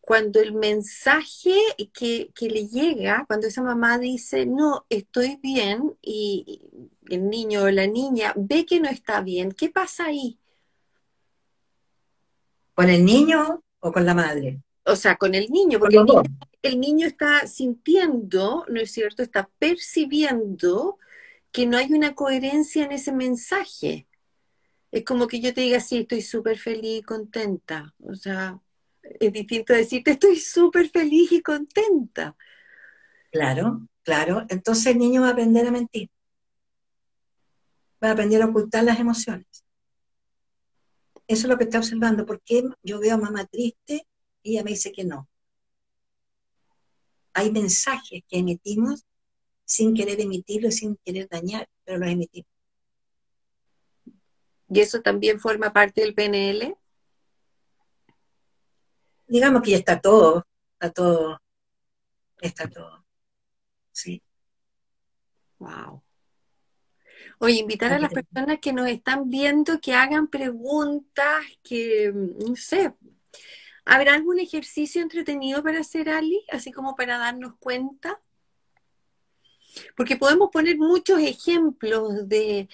cuando 0.00 0.40
el 0.40 0.52
mensaje 0.52 1.54
que, 1.92 2.30
que 2.34 2.48
le 2.50 2.68
llega, 2.68 3.24
cuando 3.26 3.46
esa 3.46 3.62
mamá 3.62 3.98
dice, 3.98 4.46
no, 4.46 4.86
estoy 4.88 5.38
bien, 5.42 5.96
y 6.02 6.62
el 7.08 7.28
niño 7.28 7.62
o 7.62 7.70
la 7.70 7.86
niña 7.86 8.32
ve 8.36 8.64
que 8.64 8.80
no 8.80 8.88
está 8.88 9.20
bien, 9.20 9.52
¿qué 9.52 9.70
pasa 9.70 10.06
ahí? 10.06 10.38
Con 12.74 12.88
el 12.88 13.04
niño 13.04 13.62
o 13.80 13.92
con 13.92 14.06
la 14.06 14.14
madre. 14.14 14.62
O 14.84 14.96
sea, 14.96 15.16
con 15.16 15.34
el 15.34 15.48
niño, 15.50 15.78
porque 15.78 15.96
el 16.62 16.80
niño, 16.80 17.06
está 17.06 17.46
sintiendo, 17.46 18.64
¿no 18.68 18.80
es 18.80 18.90
cierto? 18.90 19.22
Está 19.22 19.48
percibiendo 19.58 20.98
que 21.52 21.66
no 21.66 21.76
hay 21.76 21.92
una 21.92 22.14
coherencia 22.14 22.84
en 22.84 22.92
ese 22.92 23.12
mensaje. 23.12 24.08
Es 24.90 25.04
como 25.04 25.28
que 25.28 25.40
yo 25.40 25.54
te 25.54 25.60
diga, 25.60 25.80
sí, 25.80 25.98
estoy 25.98 26.22
súper 26.22 26.58
feliz 26.58 27.00
y 27.00 27.02
contenta. 27.02 27.94
O 28.00 28.14
sea, 28.14 28.60
es 29.02 29.32
distinto 29.32 29.72
decirte, 29.72 30.12
estoy 30.12 30.36
súper 30.36 30.88
feliz 30.88 31.30
y 31.32 31.42
contenta. 31.42 32.36
Claro, 33.30 33.88
claro. 34.02 34.46
Entonces 34.48 34.86
el 34.86 34.98
niño 34.98 35.22
va 35.22 35.28
a 35.28 35.32
aprender 35.32 35.66
a 35.66 35.70
mentir. 35.70 36.10
Va 38.02 38.08
a 38.08 38.12
aprender 38.12 38.42
a 38.42 38.46
ocultar 38.46 38.84
las 38.84 38.98
emociones. 38.98 39.64
Eso 41.26 41.46
es 41.46 41.48
lo 41.48 41.56
que 41.56 41.64
está 41.64 41.78
observando. 41.78 42.26
porque 42.26 42.64
yo 42.82 43.00
veo 43.00 43.14
a 43.14 43.18
mamá 43.18 43.46
triste 43.46 44.06
y 44.42 44.52
ella 44.52 44.64
me 44.64 44.70
dice 44.70 44.92
que 44.92 45.04
no? 45.04 45.28
Hay 47.32 47.50
mensajes 47.50 48.22
que 48.28 48.38
emitimos 48.38 49.04
sin 49.64 49.94
querer 49.94 50.20
emitirlos, 50.20 50.76
sin 50.76 50.96
querer 51.04 51.28
dañar, 51.28 51.68
pero 51.84 51.98
los 51.98 52.10
emitimos. 52.10 52.50
¿Y 54.68 54.80
eso 54.80 55.00
también 55.00 55.38
forma 55.38 55.72
parte 55.72 56.00
del 56.00 56.14
PNL? 56.14 56.76
Digamos 59.26 59.62
que 59.62 59.70
ya 59.72 59.76
está 59.78 60.00
todo, 60.00 60.46
está 60.74 60.90
todo, 60.90 61.40
está 62.40 62.68
todo. 62.68 63.04
Sí. 63.92 64.22
Wow. 65.58 66.02
Oye, 67.38 67.56
invitar 67.56 67.92
a 67.92 67.98
las 67.98 68.12
personas 68.12 68.58
que 68.60 68.72
nos 68.72 68.88
están 68.88 69.28
viendo 69.28 69.80
que 69.80 69.94
hagan 69.94 70.28
preguntas, 70.28 71.44
que, 71.62 72.12
no 72.12 72.54
sé, 72.56 72.94
¿habrá 73.84 74.14
algún 74.14 74.38
ejercicio 74.38 75.02
entretenido 75.02 75.62
para 75.62 75.80
hacer, 75.80 76.08
Ali? 76.08 76.44
Así 76.50 76.72
como 76.72 76.94
para 76.96 77.18
darnos 77.18 77.54
cuenta. 77.58 78.20
Porque 79.96 80.16
podemos 80.16 80.50
poner 80.50 80.76
muchos 80.78 81.20
ejemplos 81.20 82.28
de, 82.28 82.68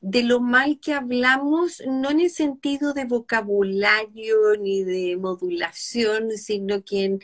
de 0.00 0.22
lo 0.22 0.40
mal 0.40 0.78
que 0.80 0.92
hablamos, 0.92 1.82
no 1.86 2.10
en 2.10 2.20
el 2.20 2.30
sentido 2.30 2.92
de 2.92 3.04
vocabulario 3.04 4.56
ni 4.60 4.84
de 4.84 5.16
modulación, 5.16 6.32
sino 6.36 6.84
que 6.84 7.18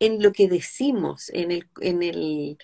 en, 0.00 0.22
lo 0.22 0.32
que 0.32 0.48
decimos, 0.48 1.30
en 1.30 1.52
el, 1.52 1.68
en 1.80 2.02
el 2.02 2.58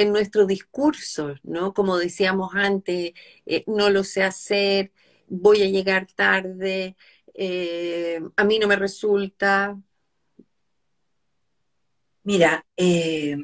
en 0.00 0.12
nuestro 0.12 0.46
discurso, 0.46 1.34
¿no? 1.42 1.74
Como 1.74 1.98
decíamos 1.98 2.52
antes, 2.54 3.12
eh, 3.44 3.64
no 3.66 3.90
lo 3.90 4.02
sé 4.02 4.22
hacer, 4.22 4.92
voy 5.28 5.62
a 5.62 5.66
llegar 5.68 6.06
tarde, 6.06 6.96
eh, 7.34 8.20
a 8.36 8.44
mí 8.44 8.58
no 8.58 8.66
me 8.66 8.76
resulta. 8.76 9.78
Mira, 12.22 12.64
eh, 12.76 13.36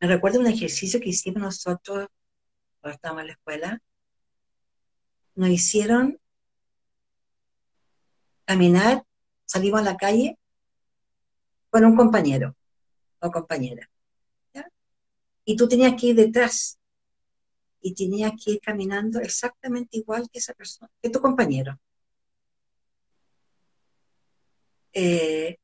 me 0.00 0.06
recuerdo 0.08 0.40
un 0.40 0.46
ejercicio 0.46 1.00
que 1.00 1.10
hicimos 1.10 1.42
nosotros 1.42 2.08
cuando 2.80 2.94
estábamos 2.94 3.22
en 3.22 3.26
la 3.28 3.32
escuela. 3.34 3.82
Nos 5.34 5.48
hicieron 5.48 6.18
caminar, 8.44 9.04
salimos 9.44 9.80
a 9.80 9.84
la 9.84 9.96
calle 9.96 10.38
con 11.70 11.84
un 11.84 11.96
compañero 11.96 12.56
o 13.20 13.30
compañera. 13.30 13.88
Y 15.44 15.56
tú 15.56 15.66
tenías 15.66 15.94
que 16.00 16.08
ir 16.08 16.16
detrás 16.16 16.78
y 17.80 17.94
tenías 17.94 18.32
que 18.42 18.52
ir 18.52 18.60
caminando 18.60 19.20
exactamente 19.20 19.98
igual 19.98 20.28
que 20.30 20.38
esa 20.38 20.54
persona, 20.54 20.90
que 21.02 21.10
tu 21.10 21.20
compañero. 21.20 21.78
Eh, 24.92 25.58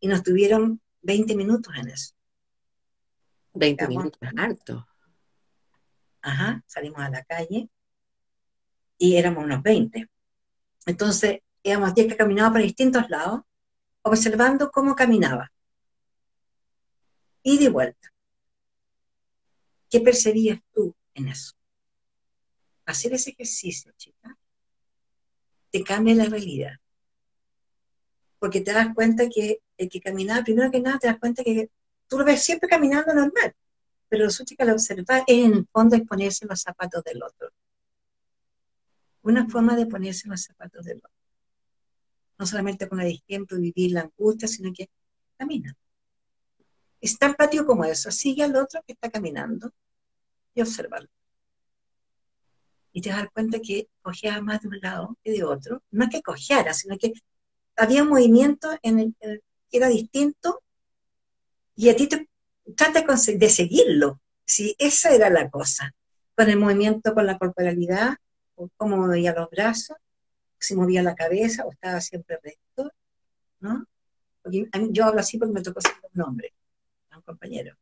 y 0.00 0.08
nos 0.08 0.22
tuvieron 0.22 0.80
20 1.02 1.34
minutos 1.34 1.74
en 1.76 1.88
eso. 1.88 2.14
20 3.54 3.88
minutos 3.88 4.20
es 4.20 4.30
harto. 4.36 4.86
Ajá, 6.22 6.62
salimos 6.66 7.00
a 7.00 7.10
la 7.10 7.24
calle 7.24 7.68
y 8.98 9.16
éramos 9.16 9.44
unos 9.44 9.62
20. 9.62 10.08
Entonces, 10.86 11.40
íbamos 11.62 11.94
10 11.94 12.08
que 12.08 12.16
caminaba 12.16 12.52
por 12.52 12.62
distintos 12.62 13.08
lados, 13.08 13.42
observando 14.02 14.70
cómo 14.70 14.94
caminaba. 14.94 15.50
Y 17.42 17.58
de 17.58 17.70
vuelta. 17.70 18.12
¿Qué 19.88 20.00
percibías 20.00 20.60
tú 20.72 20.94
en 21.14 21.28
eso? 21.28 21.54
Hacer 22.86 23.14
ese 23.14 23.30
ejercicio, 23.30 23.92
chica, 23.96 24.36
te 25.70 25.82
cambia 25.82 26.14
la 26.14 26.26
realidad. 26.26 26.78
Porque 28.40 28.62
te 28.62 28.72
das 28.72 28.92
cuenta 28.94 29.28
que 29.28 29.60
el 29.76 29.88
que 29.88 30.00
caminaba, 30.00 30.42
primero 30.42 30.70
que 30.70 30.80
nada, 30.80 30.98
te 30.98 31.06
das 31.06 31.20
cuenta 31.20 31.44
que 31.44 31.70
tú 32.08 32.18
lo 32.18 32.24
ves 32.24 32.42
siempre 32.42 32.68
caminando 32.68 33.14
normal, 33.14 33.54
pero 34.08 34.24
resulta 34.24 34.56
que 34.56 34.62
al 34.64 34.70
observar 34.70 35.22
en 35.28 35.52
el 35.52 35.68
fondo 35.70 35.94
es 35.94 36.02
ponerse 36.02 36.46
los 36.46 36.60
zapatos 36.60 37.04
del 37.04 37.22
otro. 37.22 37.50
Una 39.22 39.48
forma 39.48 39.76
de 39.76 39.86
ponerse 39.86 40.26
los 40.26 40.42
zapatos 40.42 40.84
del 40.84 40.98
otro. 40.98 41.10
No 42.38 42.46
solamente 42.46 42.88
con 42.88 43.00
el 43.00 43.22
tiempo 43.22 43.54
y 43.54 43.60
vivir 43.60 43.92
la 43.92 44.00
angustia, 44.00 44.48
sino 44.48 44.72
que 44.72 44.88
camina. 45.36 45.76
Es 47.00 47.18
tan 47.18 47.34
patio 47.34 47.66
como 47.66 47.84
eso. 47.84 48.10
Sigue 48.10 48.42
al 48.42 48.56
otro 48.56 48.82
que 48.86 48.94
está 48.94 49.10
caminando 49.10 49.70
y 50.54 50.62
observarlo. 50.62 51.08
Y 52.92 53.02
te 53.02 53.10
das 53.10 53.28
cuenta 53.32 53.60
que 53.60 53.88
cojeaba 54.02 54.40
más 54.40 54.62
de 54.62 54.68
un 54.68 54.80
lado 54.80 55.16
que 55.22 55.30
de 55.30 55.44
otro. 55.44 55.82
No 55.90 56.04
es 56.04 56.10
que 56.10 56.22
cojeara, 56.22 56.74
sino 56.74 56.96
que 56.98 57.12
había 57.80 58.02
un 58.02 58.10
movimiento 58.10 58.68
en 58.82 58.98
el, 58.98 59.14
que 59.70 59.76
era 59.76 59.88
distinto 59.88 60.62
y 61.74 61.88
a 61.88 61.96
ti 61.96 62.08
te 62.08 62.28
trata 62.76 63.02
de 63.02 63.48
seguirlo. 63.48 64.20
Si 64.44 64.76
esa 64.78 65.14
era 65.14 65.30
la 65.30 65.48
cosa. 65.48 65.94
Con 66.36 66.50
el 66.50 66.58
movimiento, 66.58 67.14
con 67.14 67.26
la 67.26 67.38
corporalidad, 67.38 68.16
o 68.54 68.68
cómo 68.76 68.96
movía 68.96 69.34
los 69.34 69.48
brazos, 69.50 69.96
si 70.58 70.74
movía 70.74 71.02
la 71.02 71.14
cabeza 71.14 71.64
o 71.64 71.72
estaba 71.72 72.00
siempre 72.00 72.38
recto, 72.42 72.92
¿no? 73.60 73.86
yo 74.90 75.04
hablo 75.04 75.20
así 75.20 75.38
porque 75.38 75.54
me 75.54 75.62
tocó 75.62 75.80
ser 75.80 75.92
un 76.14 76.22
hombre, 76.22 76.52
un 77.14 77.22
compañero. 77.22 77.76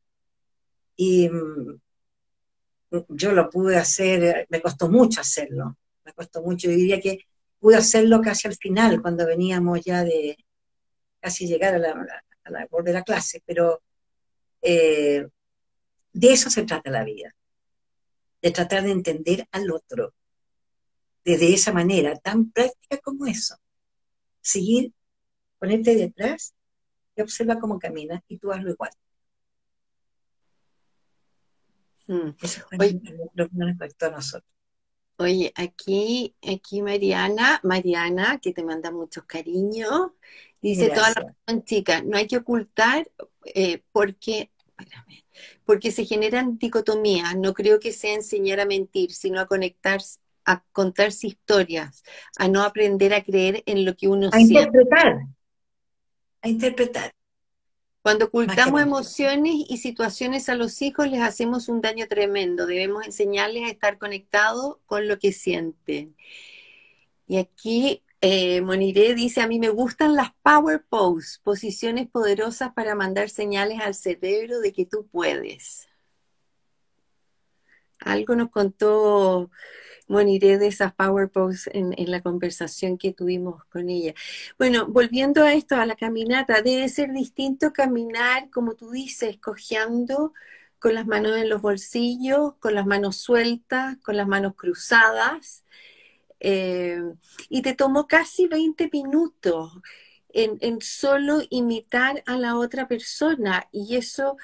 Y 0.96 1.28
mm, 1.28 1.80
yo 3.08 3.32
lo 3.32 3.50
pude 3.50 3.76
hacer, 3.76 4.46
me 4.50 4.60
costó 4.60 4.88
mucho 4.88 5.20
hacerlo, 5.20 5.76
me 6.04 6.12
costó 6.12 6.42
mucho. 6.42 6.68
Yo 6.68 6.76
diría 6.76 7.00
que 7.00 7.26
pude 7.58 7.76
hacerlo 7.76 8.20
casi 8.20 8.48
al 8.48 8.56
final, 8.56 9.02
cuando 9.02 9.26
veníamos 9.26 9.80
ya 9.84 10.04
de 10.04 10.36
casi 11.20 11.46
llegar 11.46 11.74
a 11.74 11.78
la, 11.78 11.90
a 12.44 12.50
la, 12.50 12.68
de 12.82 12.92
la 12.92 13.02
clase, 13.02 13.42
pero 13.44 13.82
eh, 14.62 15.26
de 16.12 16.32
eso 16.32 16.50
se 16.50 16.64
trata 16.64 16.90
la 16.90 17.04
vida, 17.04 17.34
de 18.42 18.50
tratar 18.50 18.82
de 18.84 18.92
entender 18.92 19.46
al 19.52 19.70
otro, 19.70 20.14
de, 21.24 21.52
esa 21.52 21.72
manera, 21.72 22.16
tan 22.16 22.50
práctica 22.50 22.98
como 22.98 23.26
eso. 23.26 23.56
Seguir, 24.40 24.92
ponerte 25.58 25.94
detrás 25.94 26.54
y 27.16 27.20
observa 27.20 27.58
cómo 27.58 27.78
camina 27.78 28.22
y 28.28 28.38
tú 28.38 28.50
hazlo 28.50 28.70
igual. 28.70 28.90
Mm. 32.06 32.30
Eso 32.40 32.64
Oye, 32.78 33.00
lo 33.34 33.48
que 33.48 33.54
nos 33.54 34.02
a 34.02 34.10
nosotros. 34.10 34.57
Oye, 35.20 35.52
aquí, 35.56 36.36
aquí 36.46 36.80
Mariana, 36.80 37.58
Mariana, 37.64 38.38
que 38.40 38.52
te 38.52 38.62
manda 38.62 38.92
muchos 38.92 39.24
cariños, 39.24 40.12
dice 40.62 40.90
toda 40.90 41.08
la 41.08 41.34
razón, 41.46 41.64
chica, 41.64 42.02
no 42.02 42.16
hay 42.16 42.28
que 42.28 42.36
ocultar 42.36 43.10
eh, 43.44 43.82
porque, 43.90 44.52
porque 45.64 45.90
se 45.90 46.04
generan 46.04 46.56
dicotomías. 46.56 47.36
No 47.36 47.52
creo 47.52 47.80
que 47.80 47.90
sea 47.92 48.14
enseñar 48.14 48.60
a 48.60 48.64
mentir, 48.64 49.12
sino 49.12 49.40
a 49.40 49.46
conectar, 49.46 50.00
a 50.44 50.62
contarse 50.70 51.26
historias, 51.26 52.04
a 52.38 52.46
no 52.46 52.62
aprender 52.62 53.12
a 53.12 53.24
creer 53.24 53.64
en 53.66 53.84
lo 53.84 53.96
que 53.96 54.06
uno 54.06 54.30
a 54.32 54.40
interpretar, 54.40 55.18
a 56.42 56.48
interpretar. 56.48 57.17
Cuando 58.02 58.26
ocultamos 58.26 58.80
emociones 58.80 59.54
y 59.68 59.76
situaciones 59.78 60.48
a 60.48 60.54
los 60.54 60.80
hijos, 60.82 61.08
les 61.08 61.20
hacemos 61.20 61.68
un 61.68 61.80
daño 61.80 62.06
tremendo. 62.08 62.66
Debemos 62.66 63.04
enseñarles 63.04 63.64
a 63.64 63.70
estar 63.70 63.98
conectados 63.98 64.76
con 64.86 65.08
lo 65.08 65.18
que 65.18 65.32
sienten. 65.32 66.16
Y 67.26 67.36
aquí 67.36 68.02
eh, 68.20 68.60
Moniré 68.62 69.14
dice, 69.14 69.40
a 69.40 69.46
mí 69.46 69.58
me 69.58 69.68
gustan 69.68 70.14
las 70.14 70.30
power 70.42 70.84
pose, 70.88 71.38
posiciones 71.42 72.08
poderosas 72.08 72.72
para 72.72 72.94
mandar 72.94 73.30
señales 73.30 73.80
al 73.80 73.94
cerebro 73.94 74.60
de 74.60 74.72
que 74.72 74.86
tú 74.86 75.06
puedes. 75.06 75.88
Algo 78.00 78.36
nos 78.36 78.50
contó 78.50 79.50
Moniré 80.08 80.58
de 80.58 80.68
esas 80.68 80.94
power 80.94 81.30
en, 81.72 82.10
la 82.10 82.22
conversación 82.22 82.98
que 82.98 83.12
tuvimos 83.12 83.64
con 83.66 83.88
ella. 83.90 84.14
Bueno, 84.58 84.86
volviendo 84.86 85.44
a 85.44 85.52
esto, 85.54 85.76
a 85.76 85.86
la 85.86 85.96
caminata, 85.96 86.62
debe 86.62 86.88
ser 86.88 87.12
distinto 87.12 87.72
caminar, 87.72 88.50
como 88.50 88.74
tú 88.74 88.90
dices, 88.90 89.38
cojeando 89.38 90.32
con 90.78 90.94
las 90.94 91.06
manos 91.06 91.36
en 91.36 91.48
los 91.48 91.60
bolsillos, 91.60 92.54
con 92.58 92.74
las 92.74 92.86
manos 92.86 93.16
sueltas, 93.16 93.96
con 93.98 94.16
las 94.16 94.26
manos 94.26 94.54
cruzadas. 94.56 95.64
Eh, 96.40 97.02
y 97.48 97.62
te 97.62 97.74
tomó 97.74 98.06
casi 98.06 98.46
20 98.46 98.88
minutos 98.92 99.72
en, 100.32 100.80
solo 100.80 101.40
imitar 101.50 102.22
a 102.26 102.36
la 102.36 102.56
otra 102.56 102.88
persona. 102.88 103.68
Y 103.72 103.96
eso, 103.96 104.36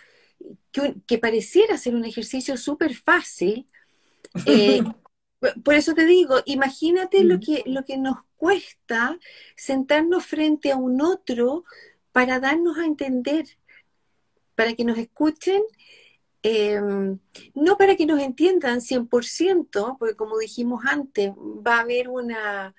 que, 0.73 1.19
pareciera 1.19 1.79
ser 1.79 1.95
un 1.95 2.05
ejercicio 2.05 2.57
súper 2.57 2.95
fácil, 2.95 3.69
eh, 4.47 4.83
Por 5.63 5.75
eso 5.75 5.95
te 5.95 6.07
digo, 6.07 6.37
imagínate 6.45 7.25
lo, 7.25 7.41
que, 7.41 7.63
lo 7.67 7.85
que 7.85 7.97
nos 7.97 8.19
cuesta 8.37 9.19
sentarnos 9.57 10.25
frente 10.25 10.73
a 10.73 10.77
un 10.77 11.01
otro 11.01 11.65
para 12.13 12.41
darnos 12.41 12.79
a 12.79 12.87
entender, 12.87 13.47
para 14.55 14.75
que 14.75 14.85
nos 14.85 14.99
escuchen, 14.99 15.63
em, 16.43 17.19
no 17.55 17.77
para 17.77 17.97
que 17.97 18.07
nos 18.07 18.21
entiendan 18.21 18.81
100%, 18.81 19.97
porque 19.99 20.15
como 20.15 20.39
dijimos 20.39 20.85
antes, 20.87 21.33
va 21.33 21.79
a 21.79 21.81
haber 21.81 22.09
una, 22.09 22.75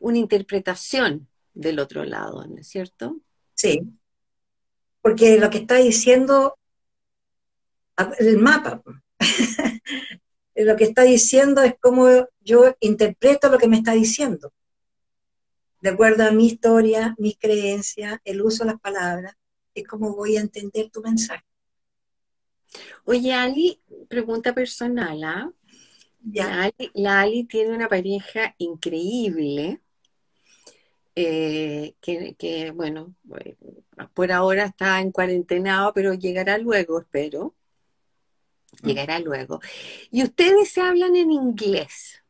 una 0.00 0.18
interpretación 0.18 1.28
del 1.52 1.78
otro 1.78 2.04
lado, 2.04 2.46
¿no 2.46 2.56
es 2.58 2.68
cierto? 2.68 3.18
Sí, 3.54 3.80
porque 5.04 5.38
lo 5.38 5.50
que 5.50 5.58
está 5.58 5.76
diciendo 5.76 6.56
el 8.18 8.38
mapa, 8.38 8.82
lo 10.54 10.76
que 10.76 10.84
está 10.84 11.02
diciendo 11.02 11.62
es 11.62 11.74
cómo 11.80 12.28
yo 12.40 12.74
interpreto 12.80 13.48
lo 13.48 13.58
que 13.58 13.68
me 13.68 13.78
está 13.78 13.92
diciendo. 13.92 14.52
De 15.80 15.90
acuerdo 15.90 16.24
a 16.24 16.30
mi 16.30 16.46
historia, 16.46 17.14
mis 17.18 17.36
creencias, 17.38 18.18
el 18.24 18.40
uso 18.42 18.64
de 18.64 18.72
las 18.72 18.80
palabras, 18.80 19.34
es 19.74 19.86
como 19.86 20.14
voy 20.14 20.36
a 20.36 20.40
entender 20.40 20.90
tu 20.90 21.02
mensaje. 21.02 21.44
Oye, 23.04 23.32
Ali, 23.34 23.80
pregunta 24.08 24.54
personal, 24.54 25.22
¿ah? 25.24 25.52
La, 26.94 27.20
Ali, 27.20 27.44
tiene 27.44 27.74
una 27.74 27.88
pareja 27.88 28.54
increíble, 28.58 29.80
eh, 31.14 31.94
que, 32.00 32.72
bueno, 32.74 33.14
eh, 33.44 33.56
por 34.14 34.32
ahora 34.32 34.64
está 34.64 35.00
en 35.00 35.12
cuarentenado, 35.12 35.92
pero 35.92 36.14
llegará 36.14 36.56
luego, 36.58 37.00
espero. 37.00 37.54
Mm. 38.82 38.86
Llegará 38.86 39.18
luego. 39.18 39.60
Y 40.10 40.22
ustedes 40.22 40.70
se 40.70 40.80
hablan 40.80 41.16
en 41.16 41.30
inglés. 41.30 42.22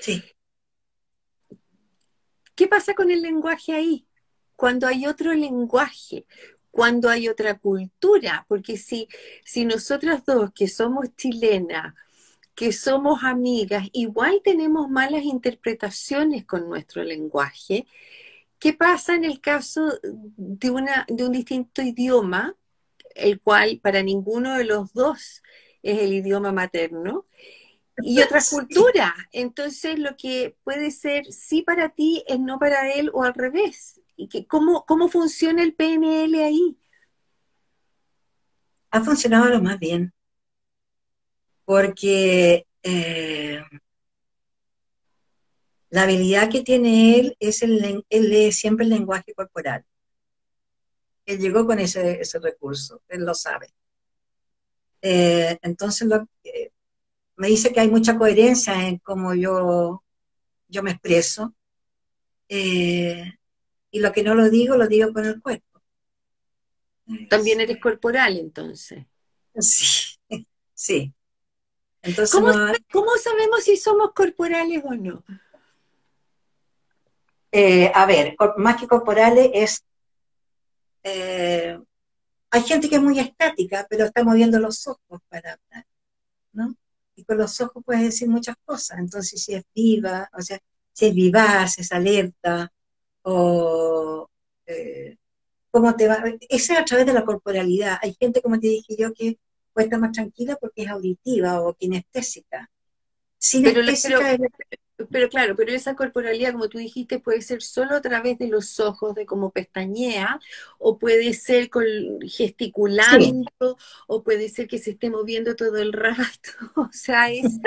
Sí. 0.00 0.22
¿Qué 2.54 2.66
pasa 2.66 2.94
con 2.94 3.10
el 3.10 3.22
lenguaje 3.22 3.72
ahí? 3.72 4.06
Cuando 4.56 4.88
hay 4.88 5.06
otro 5.06 5.32
lenguaje, 5.32 6.26
cuando 6.70 7.08
hay 7.08 7.28
otra 7.28 7.58
cultura, 7.58 8.44
porque 8.48 8.76
si, 8.76 9.08
si 9.44 9.64
nosotras 9.64 10.24
dos, 10.24 10.50
que 10.52 10.68
somos 10.68 11.14
chilenas, 11.16 11.94
que 12.54 12.72
somos 12.72 13.22
amigas, 13.22 13.88
igual 13.92 14.40
tenemos 14.42 14.90
malas 14.90 15.22
interpretaciones 15.22 16.44
con 16.44 16.68
nuestro 16.68 17.04
lenguaje, 17.04 17.86
¿qué 18.58 18.72
pasa 18.72 19.14
en 19.14 19.24
el 19.24 19.40
caso 19.40 19.92
de, 20.02 20.70
una, 20.70 21.06
de 21.08 21.24
un 21.24 21.30
distinto 21.30 21.82
idioma, 21.82 22.56
el 23.14 23.40
cual 23.40 23.80
para 23.82 24.02
ninguno 24.02 24.56
de 24.56 24.64
los 24.64 24.92
dos 24.92 25.42
es 25.82 25.98
el 26.00 26.12
idioma 26.12 26.52
materno? 26.52 27.26
y 28.02 28.20
otra 28.20 28.40
cultura. 28.48 29.14
Entonces, 29.32 29.98
lo 29.98 30.16
que 30.16 30.56
puede 30.64 30.90
ser 30.90 31.26
sí 31.32 31.62
para 31.62 31.90
ti 31.90 32.24
es 32.26 32.38
no 32.38 32.58
para 32.58 32.92
él 32.92 33.10
o 33.12 33.24
al 33.24 33.34
revés. 33.34 34.00
¿Y 34.16 34.28
que, 34.28 34.46
cómo, 34.46 34.84
cómo 34.86 35.08
funciona 35.08 35.62
el 35.62 35.74
PNL 35.74 36.42
ahí? 36.42 36.78
Ha 38.90 39.02
funcionado 39.02 39.46
lo 39.46 39.62
más 39.62 39.78
bien. 39.78 40.12
Porque 41.64 42.66
eh, 42.82 43.62
la 45.90 46.02
habilidad 46.02 46.50
que 46.50 46.62
tiene 46.62 47.18
él 47.18 47.36
es 47.40 47.62
el, 47.62 48.04
él 48.08 48.30
lee 48.30 48.52
siempre 48.52 48.84
el 48.84 48.90
lenguaje 48.90 49.34
corporal. 49.34 49.84
Él 51.28 51.38
llegó 51.38 51.66
con 51.66 51.78
ese, 51.78 52.18
ese 52.22 52.38
recurso, 52.38 53.02
él 53.06 53.26
lo 53.26 53.34
sabe. 53.34 53.68
Eh, 55.02 55.58
entonces, 55.60 56.08
lo, 56.08 56.26
eh, 56.42 56.72
me 57.36 57.48
dice 57.48 57.70
que 57.70 57.80
hay 57.80 57.90
mucha 57.90 58.16
coherencia 58.16 58.88
en 58.88 58.96
cómo 58.96 59.34
yo, 59.34 60.02
yo 60.68 60.82
me 60.82 60.92
expreso. 60.92 61.54
Eh, 62.48 63.30
y 63.90 64.00
lo 64.00 64.10
que 64.10 64.22
no 64.22 64.34
lo 64.34 64.48
digo, 64.48 64.76
lo 64.76 64.88
digo 64.88 65.12
con 65.12 65.26
el 65.26 65.42
cuerpo. 65.42 65.82
También 67.28 67.60
eres 67.60 67.78
corporal, 67.78 68.38
entonces. 68.38 69.04
Sí, 69.58 70.18
sí. 70.74 71.12
Entonces, 72.00 72.40
¿Cómo, 72.90 73.10
sabemos 73.22 73.64
si 73.64 73.76
somos 73.76 74.12
corporales 74.14 74.82
o 74.82 74.94
no? 74.94 75.22
Eh, 77.52 77.92
a 77.94 78.06
ver, 78.06 78.34
más 78.56 78.80
que 78.80 78.88
corporales 78.88 79.50
es... 79.52 79.84
Eh, 81.08 81.78
hay 82.50 82.62
gente 82.62 82.88
que 82.88 82.96
es 82.96 83.02
muy 83.02 83.18
estática, 83.18 83.86
pero 83.88 84.06
está 84.06 84.24
moviendo 84.24 84.58
los 84.58 84.86
ojos 84.86 85.20
para 85.28 85.52
hablar, 85.52 85.86
¿no? 86.52 86.74
y 87.18 87.24
con 87.24 87.36
los 87.36 87.60
ojos 87.60 87.82
puedes 87.84 88.02
decir 88.02 88.28
muchas 88.28 88.54
cosas. 88.64 89.00
Entonces, 89.00 89.42
si 89.42 89.54
es 89.54 89.64
viva, 89.74 90.30
o 90.32 90.40
sea, 90.40 90.58
si 90.92 91.06
es 91.06 91.14
vivaz, 91.14 91.78
es 91.78 91.90
alerta, 91.90 92.72
o 93.22 94.30
eh, 94.66 95.16
cómo 95.72 95.96
te 95.96 96.06
va. 96.06 96.22
Eso 96.48 96.72
es 96.72 96.78
a 96.78 96.84
través 96.84 97.06
de 97.06 97.12
la 97.12 97.24
corporalidad. 97.24 97.98
Hay 98.00 98.14
gente, 98.14 98.40
como 98.40 98.60
te 98.60 98.68
dije 98.68 98.96
yo, 98.96 99.12
que 99.12 99.36
puede 99.72 99.86
estar 99.86 99.98
más 99.98 100.12
tranquila 100.12 100.56
porque 100.60 100.82
es 100.82 100.88
auditiva 100.88 101.60
o 101.60 101.74
kinestésica. 101.74 102.70
Sinestésica 103.36 104.32
es 104.32 104.38
pero 104.38 104.87
claro, 105.30 105.54
pero 105.56 105.72
esa 105.72 105.94
corporalidad, 105.94 106.52
como 106.52 106.68
tú 106.68 106.78
dijiste, 106.78 107.20
puede 107.20 107.40
ser 107.42 107.62
solo 107.62 107.96
a 107.96 108.00
través 108.00 108.38
de 108.38 108.48
los 108.48 108.80
ojos, 108.80 109.14
de 109.14 109.26
cómo 109.26 109.50
pestañea, 109.50 110.40
o 110.78 110.98
puede 110.98 111.32
ser 111.34 111.70
con 111.70 111.84
gesticulando, 112.26 113.76
o 114.06 114.22
puede 114.22 114.48
ser 114.48 114.66
que 114.66 114.78
se 114.78 114.90
esté 114.92 115.10
moviendo 115.10 115.54
todo 115.54 115.76
el 115.76 115.92
rato. 115.92 116.50
O 116.76 116.90
sea, 116.92 117.30
es 117.30 117.58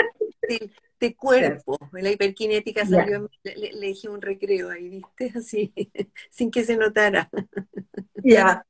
de, 1.00 1.16
cuerpo. 1.16 1.78
La 1.94 2.12
hiperkinética 2.12 2.86
salió, 2.86 3.30
le, 3.44 3.88
dije 3.88 4.10
un 4.10 4.22
recreo 4.22 4.70
ahí, 4.70 4.90
¿viste? 4.90 5.32
Así, 5.38 5.74
sin 6.30 6.52
que 6.52 6.64
se 6.64 6.78
notara. 6.78 7.30
Ya, 8.24 8.66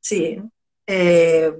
sí. 0.00 0.38
Eh, 0.86 1.52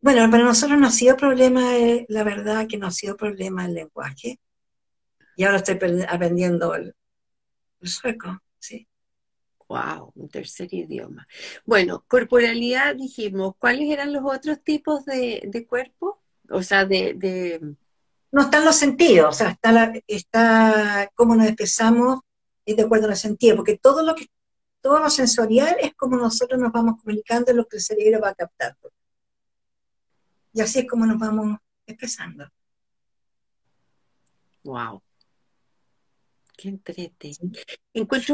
bueno, 0.00 0.30
para 0.30 0.44
nosotros 0.44 0.78
no 0.78 0.86
ha 0.86 0.90
sido 0.90 1.16
problema, 1.16 1.76
eh, 1.76 2.06
la 2.08 2.24
verdad 2.24 2.66
que 2.66 2.78
no 2.78 2.86
ha 2.86 2.90
sido 2.90 3.16
problema 3.16 3.66
el 3.66 3.74
lenguaje 3.74 4.38
y 5.38 5.44
ahora 5.44 5.58
estoy 5.58 5.78
aprendiendo 6.08 6.74
el, 6.74 6.96
sueco, 7.80 8.42
sí. 8.58 8.88
Wow, 9.68 10.10
un 10.16 10.28
tercer 10.28 10.66
idioma. 10.74 11.28
Bueno, 11.64 12.04
corporalidad 12.08 12.96
dijimos, 12.96 13.54
¿cuáles 13.56 13.88
eran 13.88 14.12
los 14.12 14.24
otros 14.24 14.60
tipos 14.64 15.04
de, 15.04 15.64
cuerpo? 15.68 16.20
O 16.50 16.60
sea, 16.60 16.84
de, 16.84 17.60
No 18.32 18.42
están 18.42 18.64
los 18.64 18.74
sentidos, 18.74 19.28
o 19.28 19.32
sea, 19.32 19.50
está, 19.50 19.92
está 20.08 21.08
cómo 21.14 21.36
nos 21.36 21.46
expresamos 21.46 22.18
y 22.64 22.74
de 22.74 22.82
acuerdo 22.82 23.06
a 23.06 23.10
los 23.10 23.20
sentidos, 23.20 23.58
porque 23.58 23.78
todo 23.78 24.02
lo 24.02 24.16
que 24.16 24.26
todo 24.80 24.98
lo 24.98 25.08
sensorial 25.08 25.76
es 25.80 25.94
como 25.94 26.16
nosotros 26.16 26.58
nos 26.58 26.72
vamos 26.72 27.00
comunicando, 27.00 27.52
lo 27.52 27.68
que 27.68 27.76
el 27.76 27.82
cerebro 27.82 28.20
va 28.20 28.34
captando. 28.34 28.90
Y 30.52 30.62
así 30.62 30.80
es 30.80 30.88
como 30.88 31.06
nos 31.06 31.18
vamos 31.20 31.58
expresando. 31.86 32.48
Wow. 34.64 35.00
Qué 36.58 36.70
entrete. 36.70 37.36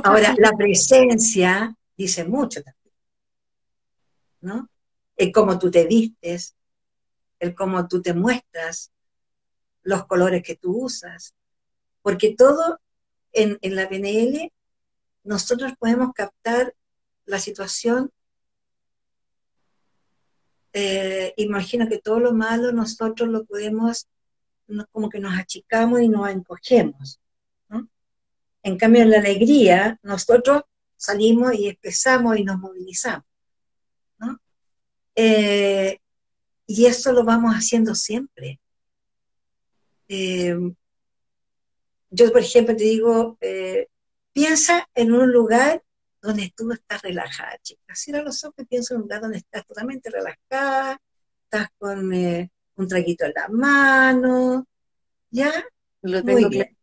Ahora, 0.03 0.35
la 0.39 0.53
presencia 0.53 1.77
dice 1.95 2.25
mucho 2.25 2.63
también. 2.63 2.95
¿No? 4.41 4.71
El 5.15 5.31
cómo 5.31 5.59
tú 5.59 5.71
te 5.71 5.87
vistes, 5.87 6.57
el 7.39 7.55
cómo 7.55 7.87
tú 7.87 8.01
te 8.01 8.15
muestras, 8.15 8.91
los 9.83 10.07
colores 10.07 10.43
que 10.43 10.57
tú 10.57 10.85
usas. 10.85 11.35
Porque 12.01 12.35
todo 12.35 12.81
en, 13.33 13.59
la 13.61 13.91
PNL, 13.91 14.51
nosotros 15.25 15.75
podemos 15.79 16.15
captar 16.15 16.75
la 17.27 17.39
situación. 17.39 18.11
Eh, 20.73 21.35
imagino 21.37 21.87
que 21.91 21.99
todo 21.99 22.21
lo 22.21 22.33
malo 22.33 22.73
nosotros 22.73 23.29
lo 23.29 23.45
podemos, 23.45 24.09
como 24.93 25.11
que 25.11 25.21
nos 25.21 25.39
achicamos 25.39 26.01
y 26.01 26.09
nos 26.09 26.31
encogemos. 26.31 27.21
En 28.65 28.79
cambio, 28.79 29.03
en 29.03 29.11
la 29.11 29.19
alegría, 29.19 29.99
nosotros 30.03 30.63
salimos 30.97 31.55
y 31.55 31.69
expresamos 31.69 32.39
y 32.39 32.45
nos 32.45 32.59
movilizamos. 32.59 33.27
Eh, 35.17 36.01
y 36.67 36.87
eso 36.87 37.13
lo 37.13 37.25
vamos 37.25 37.55
haciendo 37.55 37.95
siempre. 37.95 38.59
Eh, 40.09 40.59
yo, 42.11 42.33
por 42.33 42.41
ejemplo, 42.41 42.75
te 42.75 42.85
digo, 42.85 43.37
eh, 43.43 43.89
piensa 44.33 44.89
en 44.95 45.13
un 45.13 45.31
lugar 45.31 45.85
donde 46.23 46.53
tú 46.57 46.73
estás 46.73 47.03
relajada, 47.03 47.59
chica. 47.63 47.95
Cierra 47.95 48.23
los 48.23 48.43
ojos 48.45 48.57
y 48.59 48.65
piensa 48.65 48.95
en 48.95 48.97
un 48.97 49.03
lugar 49.03 49.21
donde 49.21 49.39
estás 49.39 49.67
totalmente 49.67 50.11
relajada, 50.11 50.99
estás 51.45 51.69
con 51.77 52.13
un 52.13 52.89
traguito 52.89 53.27
en 53.27 53.33
la 53.37 53.49
mano, 53.49 54.67
¿ya? 55.31 55.53
Lo 56.01 56.25
tengo 56.25 56.49
claro. 56.49 56.74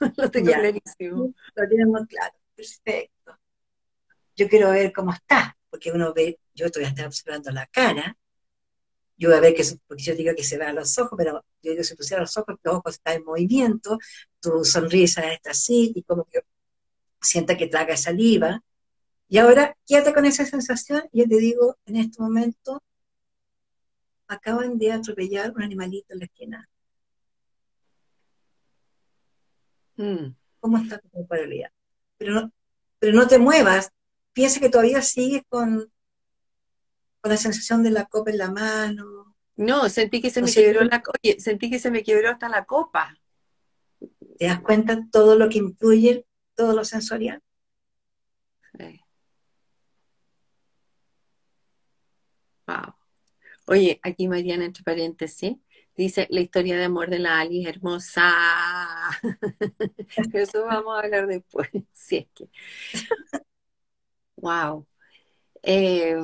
lo 0.16 0.30
tengo 0.30 0.52
clarísimo. 0.52 1.34
Lo 1.54 1.68
tenemos 1.68 2.06
claro, 2.06 2.34
perfecto. 2.54 3.38
Yo 4.36 4.48
quiero 4.48 4.70
ver 4.70 4.92
cómo 4.92 5.12
está, 5.12 5.56
porque 5.70 5.90
uno 5.90 6.12
ve, 6.14 6.38
yo 6.54 6.66
estoy 6.66 6.84
a 6.84 6.88
estar 6.88 7.06
observando 7.06 7.50
la 7.50 7.66
cara, 7.66 8.16
yo 9.18 9.28
voy 9.28 9.38
a 9.38 9.40
ver 9.40 9.54
que, 9.54 9.64
porque 9.86 10.02
yo 10.04 10.14
digo 10.14 10.32
que 10.36 10.44
se 10.44 10.56
vean 10.56 10.76
los 10.76 10.96
ojos, 10.98 11.14
pero 11.16 11.44
yo 11.60 11.72
digo, 11.72 11.82
si 11.82 11.96
pusiera 11.96 12.22
los 12.22 12.36
ojos, 12.36 12.56
los 12.62 12.74
ojos 12.76 12.94
están 12.94 13.16
en 13.16 13.24
movimiento, 13.24 13.98
tu 14.40 14.64
sonrisa 14.64 15.32
está 15.32 15.50
así, 15.50 15.92
y 15.94 16.02
como 16.04 16.24
que 16.24 16.42
sienta 17.20 17.56
que 17.56 17.66
traga 17.66 17.96
saliva. 17.96 18.62
Y 19.28 19.38
ahora, 19.38 19.76
quédate 19.86 20.14
con 20.14 20.24
esa 20.24 20.46
sensación, 20.46 21.02
y 21.12 21.20
yo 21.20 21.28
te 21.28 21.36
digo, 21.38 21.76
en 21.86 21.96
este 21.96 22.22
momento, 22.22 22.80
acaban 24.28 24.78
de 24.78 24.92
atropellar 24.92 25.52
un 25.54 25.62
animalito 25.62 26.12
en 26.12 26.20
la 26.20 26.24
esquina. 26.26 26.68
Mm. 29.98 30.34
¿Cómo 30.60 30.78
está 30.78 30.98
tu 30.98 31.08
corporalidad? 31.10 31.70
Pero 32.16 32.32
no, 32.32 32.52
pero 32.98 33.12
no 33.12 33.26
te 33.26 33.38
muevas, 33.38 33.92
piensa 34.32 34.60
que 34.60 34.70
todavía 34.70 35.02
sigues 35.02 35.42
con, 35.48 35.92
con 37.20 37.30
la 37.30 37.36
sensación 37.36 37.82
de 37.82 37.90
la 37.90 38.06
copa 38.06 38.30
en 38.30 38.38
la 38.38 38.50
mano, 38.50 39.34
No, 39.56 39.88
sentí 39.88 40.20
que 40.20 40.30
se 40.30 40.40
me 40.40 40.52
quebró 40.52 40.84
la 40.84 41.02
oye, 41.22 41.40
sentí 41.40 41.68
que 41.68 41.80
se 41.80 41.90
me 41.90 42.02
quebró 42.02 42.30
hasta 42.30 42.48
la 42.48 42.64
copa. 42.64 43.18
¿Te 44.38 44.46
das 44.46 44.60
cuenta 44.60 45.04
todo 45.10 45.36
lo 45.36 45.48
que 45.48 45.58
influye, 45.58 46.24
todo 46.54 46.72
lo 46.74 46.84
sensorial? 46.84 47.42
Wow. 52.68 52.94
Oye, 53.66 53.98
aquí 54.02 54.28
Mariana, 54.28 54.64
entre 54.64 54.84
paréntesis, 54.84 55.56
dice 55.98 56.28
la 56.30 56.40
historia 56.40 56.76
de 56.76 56.84
amor 56.84 57.10
de 57.10 57.18
la 57.18 57.40
Ali 57.40 57.62
es 57.62 57.68
hermosa. 57.68 58.32
Eso 60.32 60.64
vamos 60.64 60.96
a 60.96 61.00
hablar 61.04 61.26
después, 61.26 61.68
si 61.92 62.18
es 62.18 62.26
que. 62.34 62.48
Wow. 64.36 64.86
Eh, 65.62 66.16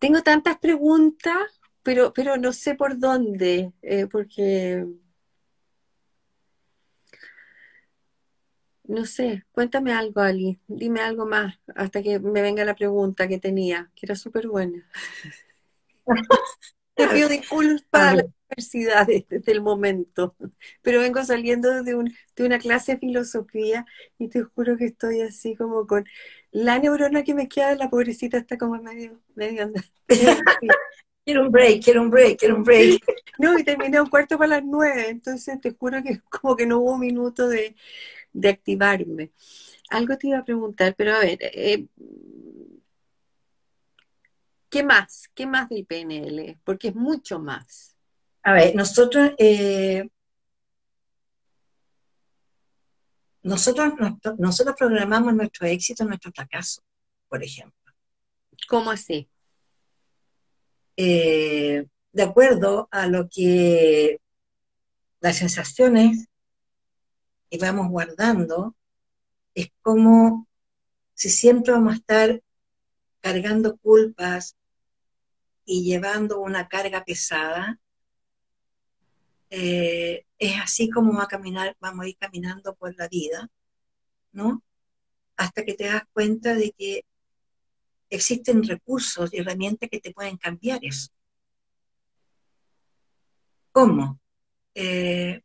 tengo 0.00 0.22
tantas 0.22 0.58
preguntas, 0.58 1.60
pero, 1.84 2.12
pero 2.12 2.36
no 2.36 2.52
sé 2.52 2.74
por 2.74 2.98
dónde, 2.98 3.72
eh, 3.82 4.06
porque 4.08 4.84
no 8.84 9.04
sé, 9.06 9.44
cuéntame 9.52 9.92
algo, 9.92 10.20
Ali, 10.20 10.60
dime 10.66 11.00
algo 11.00 11.24
más 11.24 11.54
hasta 11.76 12.02
que 12.02 12.18
me 12.18 12.42
venga 12.42 12.64
la 12.64 12.74
pregunta 12.74 13.28
que 13.28 13.38
tenía, 13.38 13.90
que 13.94 14.06
era 14.06 14.16
súper 14.16 14.48
buena. 14.48 14.84
Te 16.94 17.08
pido 17.08 17.28
disculpas 17.28 17.82
para 17.90 18.16
la 18.16 18.22
universidad 18.22 19.06
desde 19.06 19.52
el 19.52 19.60
momento, 19.60 20.36
pero 20.82 21.00
vengo 21.00 21.24
saliendo 21.24 21.82
de, 21.82 21.94
un, 21.94 22.14
de 22.36 22.44
una 22.44 22.58
clase 22.58 22.92
de 22.92 22.98
filosofía 22.98 23.84
y 24.18 24.28
te 24.28 24.42
juro 24.42 24.76
que 24.76 24.86
estoy 24.86 25.20
así 25.22 25.56
como 25.56 25.86
con 25.86 26.04
la 26.52 26.78
neurona 26.78 27.24
que 27.24 27.34
me 27.34 27.48
queda, 27.48 27.74
la 27.74 27.90
pobrecita 27.90 28.38
está 28.38 28.56
como 28.56 28.80
medio, 28.80 29.20
medio 29.34 29.64
andando. 29.64 29.88
quiero 31.24 31.42
un 31.42 31.50
break, 31.50 31.82
quiero 31.82 32.02
un 32.02 32.10
break, 32.10 32.38
quiero 32.38 32.56
un 32.56 32.62
break. 32.64 33.02
No, 33.36 33.58
y 33.58 33.64
terminé 33.64 34.00
un 34.00 34.08
cuarto 34.08 34.38
para 34.38 34.60
las 34.60 34.64
nueve, 34.64 35.08
entonces 35.08 35.60
te 35.60 35.72
juro 35.72 36.00
que 36.04 36.20
como 36.30 36.54
que 36.54 36.66
no 36.66 36.78
hubo 36.78 36.92
un 36.92 37.00
minuto 37.00 37.48
de, 37.48 37.74
de 38.32 38.48
activarme. 38.48 39.32
Algo 39.90 40.16
te 40.16 40.28
iba 40.28 40.38
a 40.38 40.44
preguntar, 40.44 40.94
pero 40.96 41.14
a 41.14 41.20
ver, 41.20 41.38
eh, 41.40 41.86
¿qué 44.74 44.82
más? 44.82 45.30
¿Qué 45.36 45.46
más 45.46 45.68
del 45.68 45.86
PNL? 45.86 46.58
Porque 46.64 46.88
es 46.88 46.96
mucho 46.96 47.38
más. 47.38 47.94
A 48.42 48.52
ver, 48.52 48.74
nosotros, 48.74 49.30
eh, 49.38 50.08
nosotros, 53.44 53.92
nosotros 54.36 54.74
programamos 54.76 55.32
nuestro 55.32 55.68
éxito, 55.68 56.04
nuestro 56.04 56.32
fracaso, 56.32 56.82
por 57.28 57.44
ejemplo. 57.44 57.92
¿Cómo 58.68 58.90
así? 58.90 59.28
Eh, 60.96 61.86
de 62.10 62.22
acuerdo 62.24 62.88
a 62.90 63.06
lo 63.06 63.28
que 63.28 64.20
las 65.20 65.36
sensaciones 65.36 66.26
que 67.48 67.58
vamos 67.58 67.90
guardando, 67.90 68.74
es 69.54 69.68
como 69.82 70.48
si 71.14 71.30
siempre 71.30 71.72
vamos 71.72 71.92
a 71.92 71.96
estar 71.98 72.42
cargando 73.20 73.76
culpas 73.76 74.56
y 75.64 75.84
llevando 75.84 76.40
una 76.40 76.68
carga 76.68 77.04
pesada, 77.04 77.78
eh, 79.50 80.24
es 80.38 80.60
así 80.60 80.90
como 80.90 81.16
va 81.16 81.24
a 81.24 81.28
caminar, 81.28 81.76
vamos 81.80 82.04
a 82.04 82.08
ir 82.08 82.16
caminando 82.18 82.74
por 82.74 82.94
la 82.96 83.08
vida, 83.08 83.48
¿no? 84.32 84.62
Hasta 85.36 85.64
que 85.64 85.74
te 85.74 85.84
das 85.86 86.02
cuenta 86.12 86.54
de 86.54 86.72
que 86.76 87.04
existen 88.10 88.64
recursos 88.64 89.32
y 89.32 89.38
herramientas 89.38 89.88
que 89.90 90.00
te 90.00 90.12
pueden 90.12 90.36
cambiar 90.36 90.80
eso. 90.82 91.08
¿Cómo? 93.72 94.20
Eh, 94.74 95.40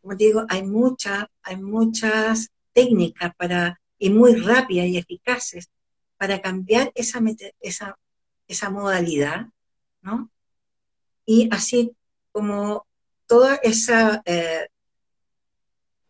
como 0.00 0.14
digo, 0.16 0.44
hay, 0.48 0.62
mucha, 0.62 1.30
hay 1.42 1.56
muchas 1.56 2.50
técnicas 2.72 3.34
para, 3.36 3.80
y 3.98 4.10
muy 4.10 4.34
rápidas 4.36 4.86
y 4.86 4.98
eficaces 4.98 5.70
para 6.18 6.40
cambiar 6.40 6.92
esa, 6.94 7.20
esa, 7.60 7.98
esa 8.48 8.70
modalidad, 8.70 9.46
¿no? 10.02 10.30
Y 11.26 11.48
así 11.52 11.96
como 12.32 12.86
todo 13.26 13.48
ese 13.62 13.94
eh, 14.26 14.68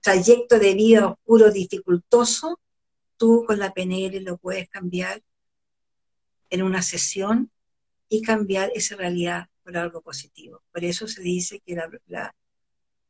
trayecto 0.01 0.59
de 0.59 0.74
vida 0.74 1.07
oscuro, 1.07 1.51
dificultoso, 1.51 2.61
tú 3.16 3.45
con 3.47 3.59
la 3.59 3.72
PNL 3.72 4.22
lo 4.22 4.37
puedes 4.37 4.68
cambiar 4.68 5.22
en 6.51 6.62
una 6.62 6.82
sesión 6.82 7.51
y 8.09 8.22
cambiar 8.22 8.70
esa 8.74 8.97
realidad 8.97 9.49
por 9.62 9.76
algo 9.76 10.03
positivo. 10.03 10.62
Por 10.72 10.85
eso 10.85 11.09
se 11.09 11.22
dice 11.22 11.61
que 11.64 11.74
la, 11.74 11.91
la, 12.07 12.35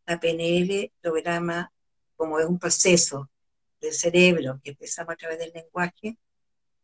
la 0.07 0.21
PNL 0.21 0.93
programa, 1.01 1.73
como 2.17 2.39
es 2.39 2.47
un 2.47 2.59
proceso 2.59 3.31
del 3.81 3.93
cerebro 3.93 4.61
que 4.63 4.71
empezamos 4.71 5.15
a 5.15 5.17
través 5.17 5.39
del 5.39 5.53
lenguaje, 5.53 6.19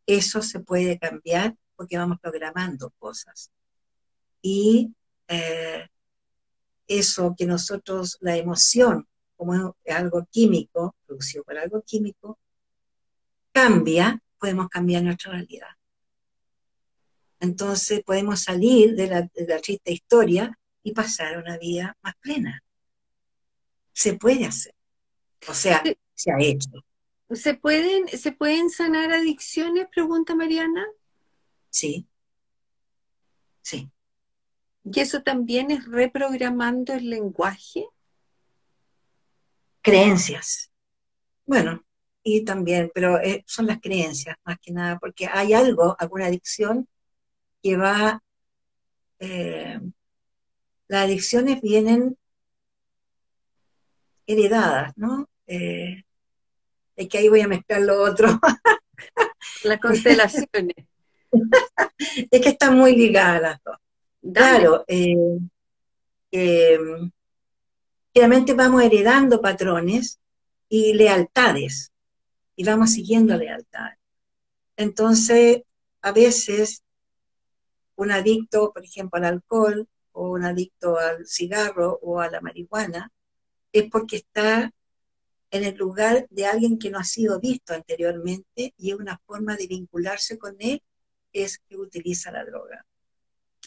eso 0.07 0.43
se 0.43 0.61
puede 0.61 0.99
cambiar 0.99 1.57
porque 1.81 1.97
vamos 1.97 2.18
programando 2.20 2.91
cosas. 2.99 3.51
Y 4.43 4.93
eh, 5.28 5.89
eso 6.87 7.35
que 7.35 7.47
nosotros, 7.47 8.18
la 8.20 8.37
emoción, 8.37 9.09
como 9.35 9.74
es 9.83 9.95
algo 9.97 10.28
químico, 10.31 10.95
producido 11.07 11.43
por 11.43 11.57
algo 11.57 11.81
químico, 11.81 12.39
cambia, 13.51 14.22
podemos 14.39 14.68
cambiar 14.68 15.05
nuestra 15.05 15.33
realidad. 15.33 15.70
Entonces 17.41 18.03
podemos 18.05 18.43
salir 18.43 18.95
de 18.95 19.07
la, 19.07 19.22
de 19.22 19.47
la 19.49 19.59
triste 19.59 19.91
historia 19.91 20.59
y 20.83 20.93
pasar 20.93 21.37
a 21.37 21.39
una 21.39 21.57
vida 21.57 21.97
más 22.03 22.14
plena. 22.20 22.62
Se 23.95 24.18
puede 24.18 24.45
hacer. 24.45 24.74
O 25.49 25.55
sea, 25.55 25.83
se 26.14 26.31
ha 26.31 26.37
hecho. 26.41 26.85
¿Se 27.31 27.55
pueden, 27.55 28.07
¿Se 28.09 28.33
pueden 28.33 28.68
sanar 28.68 29.12
adicciones? 29.12 29.87
Pregunta 29.91 30.35
Mariana. 30.35 30.87
Sí. 31.71 32.07
Sí. 33.62 33.91
¿Y 34.85 35.01
eso 35.01 35.23
también 35.23 35.71
es 35.71 35.87
reprogramando 35.87 36.95
el 36.95 37.11
lenguaje? 37.11 37.87
Creencias. 39.83 40.71
Bueno, 41.47 41.85
y 42.23 42.45
también, 42.45 42.91
pero 42.95 43.18
eh, 43.21 43.45
son 43.47 43.66
las 43.66 43.81
creencias 43.81 44.37
más 44.45 44.59
que 44.61 44.73
nada, 44.73 44.99
porque 44.99 45.27
hay 45.27 45.53
algo, 45.53 45.97
alguna 45.99 46.27
adicción 46.27 46.89
que 47.62 47.77
va, 47.77 48.23
eh, 49.18 49.81
las 50.89 51.05
adicciones 51.05 51.61
vienen 51.61 52.16
heredadas, 54.27 54.93
¿no? 54.97 55.29
Eh, 55.47 56.05
es 56.97 57.09
que 57.09 57.18
ahí 57.18 57.29
voy 57.29 57.41
a 57.41 57.49
mezclar 57.49 57.83
lo 57.83 58.03
otro. 58.03 58.29
Las 59.64 59.81
constelaciones. 59.81 60.75
Es 62.31 62.41
que 62.41 62.49
están 62.49 62.76
muy 62.76 62.97
ligadas 62.97 63.43
las 63.43 63.62
dos. 63.62 63.76
Claro, 64.33 64.85
eh, 64.87 65.16
eh, 66.31 66.78
realmente 68.14 68.53
vamos 68.55 68.83
heredando 68.83 69.41
patrones 69.41 70.18
y 70.68 70.93
lealtades, 70.95 71.93
y 72.55 72.64
vamos 72.64 72.93
siguiendo 72.93 73.37
lealtades. 73.37 73.99
Entonces, 74.76 75.62
a 76.03 76.12
veces, 76.12 76.83
un 77.97 78.12
adicto, 78.12 78.72
por 78.72 78.85
ejemplo, 78.85 79.18
al 79.18 79.24
alcohol, 79.24 79.89
o 80.12 80.31
un 80.31 80.45
adicto 80.45 80.99
al 80.99 81.26
cigarro 81.26 81.99
o 82.03 82.20
a 82.20 82.31
la 82.31 82.41
marihuana, 82.41 83.11
es 83.72 83.89
porque 83.91 84.16
está 84.16 84.72
en 85.51 85.64
el 85.64 85.76
lugar 85.76 86.26
de 86.31 86.47
alguien 86.47 86.78
que 86.78 86.91
no 86.91 86.99
ha 86.99 87.05
sido 87.05 87.41
visto 87.41 87.74
anteriormente 87.74 88.74
y 88.76 88.93
una 88.93 89.18
forma 89.26 89.57
de 89.57 89.66
vincularse 89.66 90.39
con 90.39 90.57
él 90.59 90.83
es 91.33 91.59
que 91.59 91.76
utiliza 91.76 92.31
la 92.31 92.45
droga. 92.45 92.85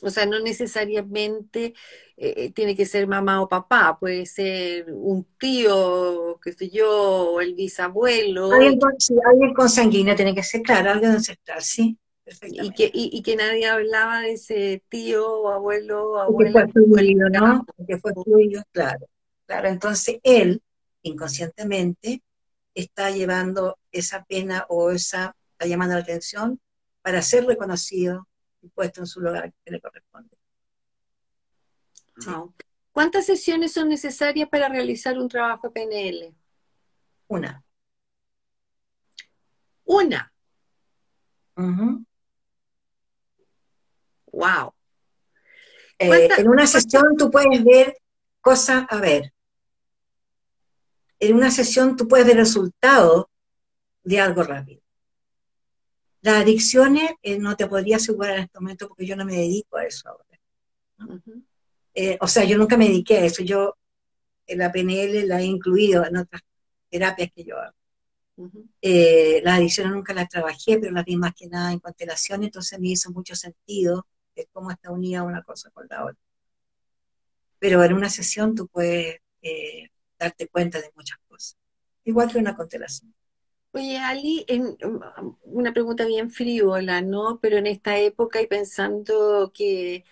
O 0.02 0.10
sea, 0.10 0.26
no 0.26 0.40
necesariamente 0.40 1.74
eh, 2.18 2.52
tiene 2.52 2.76
que 2.76 2.86
ser 2.86 3.08
mamá 3.08 3.42
o 3.42 3.48
papá, 3.48 3.98
puede 4.00 4.26
ser 4.26 4.92
un 4.92 5.26
tío, 5.38 6.40
qué 6.44 6.52
sé 6.52 6.70
yo, 6.70 6.90
o 7.32 7.42
el 7.42 7.54
bisabuelo. 7.54 8.52
Alguien 8.52 8.80
con, 8.80 9.00
sí, 9.00 9.16
alguien 9.26 9.54
consanguíneo 9.54 10.16
tiene 10.16 10.36
que 10.36 10.44
ser, 10.44 10.62
claro, 10.62 10.92
alguien 10.92 11.12
ancestral, 11.12 11.62
sí. 11.62 11.98
Y 12.44 12.72
que, 12.72 12.90
y, 12.94 13.22
que 13.22 13.36
nadie 13.36 13.68
hablaba 13.68 14.22
de 14.22 14.34
ese 14.34 14.82
tío 14.88 15.28
o 15.28 15.50
abuelo 15.50 16.20
abuela. 16.20 16.66
Que 16.66 16.72
fue 16.72 16.84
fluido, 16.84 17.30
¿no? 17.30 17.66
Que 17.86 17.98
fue 17.98 18.14
fluido, 18.14 18.64
claro. 18.72 19.08
Claro, 19.46 19.68
entonces 19.68 20.20
él, 20.24 20.62
inconscientemente, 21.02 22.24
está 22.74 23.12
llevando 23.12 23.78
esa 23.92 24.24
pena 24.24 24.66
o 24.70 24.92
esa, 24.92 25.36
está 25.52 25.68
llamando 25.68 25.96
la 25.96 26.02
atención 26.02 26.60
para 27.04 27.22
ser 27.22 27.46
reconocido 27.46 28.28
y 28.62 28.70
puesto 28.70 29.02
en 29.02 29.08
su 29.08 29.20
lugar 29.20 29.54
que 29.64 29.72
le 29.72 29.80
corresponde. 29.80 30.36
¿Cuántas 32.92 33.26
sesiones 33.26 33.74
son 33.74 33.90
necesarias 33.90 34.50
para 34.50 34.70
realizar 34.70 35.18
un 35.18 35.28
trabajo 35.28 35.72
PNL? 35.72 36.34
Una. 37.28 37.64
Una. 39.84 40.34
Wow. 44.32 44.74
Eh, 46.00 46.30
en 46.38 46.48
una 46.48 46.66
sesión 46.66 47.18
tú 47.18 47.30
puedes 47.30 47.64
ver 47.64 47.98
cosas, 48.42 48.86
a 48.90 49.00
ver, 49.00 49.34
en 51.20 51.36
una 51.36 51.52
sesión 51.52 51.96
tú 51.96 52.08
puedes 52.08 52.26
ver 52.26 52.38
resultados 52.38 53.26
de 54.04 54.20
algo 54.20 54.44
rápido. 54.44 54.83
Las 56.24 56.42
adicciones 56.42 57.12
eh, 57.22 57.38
no 57.38 57.58
te 57.58 57.68
podría 57.68 57.98
asegurar 57.98 58.38
en 58.38 58.44
este 58.46 58.58
momento 58.58 58.88
porque 58.88 59.06
yo 59.06 59.18
no 59.18 59.26
me 59.26 59.36
dedico 59.36 59.76
a 59.76 59.84
eso 59.84 60.08
ahora. 60.08 60.40
Eh, 61.94 62.18
o 62.22 62.28
sea, 62.28 62.46
yo 62.46 62.58
nunca 62.58 62.78
me 62.78 62.88
dediqué 62.88 63.18
a 63.18 63.26
eso. 63.26 63.44
Yo 63.44 63.76
en 64.48 64.60
la 64.60 64.72
PNL 64.72 65.28
la 65.28 65.42
he 65.42 65.44
incluido 65.44 66.06
en 66.06 66.16
otras 66.16 66.42
terapias 66.90 67.30
que 67.36 67.44
yo 67.44 67.60
hago. 67.60 67.76
Eh, 68.82 69.42
las 69.44 69.58
adicciones 69.58 69.92
nunca 69.92 70.14
las 70.14 70.30
trabajé, 70.30 70.80
pero 70.80 70.94
las 70.94 71.04
vi 71.04 71.18
más 71.18 71.34
que 71.36 71.48
nada 71.48 71.74
en 71.74 71.80
constelación, 71.80 72.46
entonces 72.46 72.80
me 72.80 72.88
hizo 72.88 73.12
mucho 73.12 73.36
sentido 73.36 74.08
de 74.34 74.48
cómo 74.54 74.72
está 74.72 74.92
unida 74.92 75.24
una 75.24 75.44
cosa 75.44 75.72
con 75.72 75.88
la 75.90 76.06
otra. 76.06 76.24
Pero 77.60 77.84
en 77.84 77.94
una 77.94 78.10
sesión 78.10 78.56
tú 78.56 78.70
puedes 78.70 79.20
darte 80.18 80.48
cuenta 80.48 80.80
de 80.80 80.90
muchas 80.96 81.18
cosas, 81.28 81.58
igual 82.06 82.32
que 82.32 82.38
una 82.38 82.56
constelación. 82.56 83.14
Oye, 83.76 83.98
Ali, 83.98 84.46
una 85.44 85.74
pregunta 85.74 86.06
bien 86.06 86.30
frívola, 86.30 87.02
¿no? 87.02 87.40
Pero 87.42 87.58
en 87.58 87.66
esta 87.68 87.98
época 87.98 88.40
y 88.42 88.46
pensando 88.48 89.52
que 89.54 90.06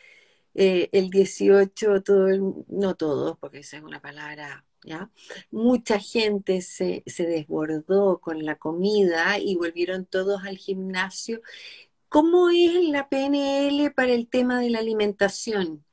eh, 0.55 0.89
el 0.93 1.09
18, 1.11 2.01
todo, 2.03 2.27
no 2.69 2.95
todos, 2.95 3.37
porque 3.39 3.59
esa 3.59 3.77
es 3.77 3.83
una 3.83 4.01
palabra, 4.01 4.65
¿ya? 4.83 5.11
Mucha 5.51 5.99
gente 5.99 6.61
se, 6.61 7.03
se 7.05 7.25
desbordó 7.27 8.19
con 8.21 8.43
la 8.45 8.57
comida 8.57 9.37
y 9.39 9.55
volvieron 9.55 10.05
todos 10.05 10.43
al 10.43 10.57
gimnasio. 10.57 11.41
¿Cómo 12.09 12.49
es 12.49 12.73
la 12.89 13.09
PNL 13.09 13.91
para 13.91 14.13
el 14.13 14.27
tema 14.29 14.59
de 14.61 14.71
la 14.71 14.79
alimentación? 14.79 15.85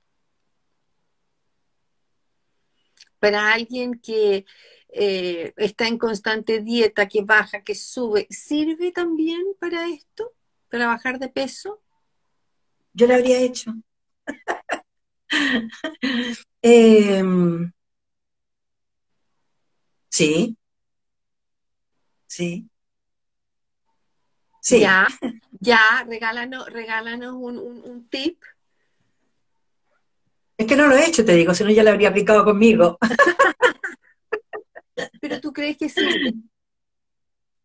Para 3.20 3.52
alguien 3.52 4.00
que 4.00 4.46
eh, 4.90 5.52
está 5.56 5.86
en 5.86 5.98
constante 5.98 6.60
dieta, 6.60 7.06
que 7.08 7.22
baja, 7.22 7.62
que 7.62 7.74
sube, 7.74 8.26
¿sirve 8.30 8.92
también 8.92 9.42
para 9.60 9.88
esto? 9.88 10.32
¿Para 10.70 10.86
bajar 10.86 11.18
de 11.18 11.28
peso? 11.28 11.80
Yo 12.92 13.06
lo 13.06 13.14
habría 13.14 13.40
hecho. 13.40 13.72
Em, 16.62 17.72
sí. 20.10 20.56
Sí. 22.26 22.68
Sí. 24.60 24.80
Ya, 24.80 25.06
ya, 25.60 26.04
regálanos, 26.06 26.70
regálanos 26.70 27.34
un, 27.34 27.58
un 27.58 28.08
tip. 28.08 28.42
Es 30.58 30.66
que 30.66 30.76
no 30.76 30.88
lo 30.88 30.96
he 30.96 31.06
hecho, 31.06 31.24
te 31.24 31.34
digo, 31.34 31.54
si 31.54 31.62
no 31.62 31.70
ya 31.70 31.84
lo 31.84 31.90
habría 31.90 32.08
aplicado 32.08 32.44
conmigo. 32.44 32.98
Crees 35.58 35.76
que 35.76 35.88
sí. 35.88 36.00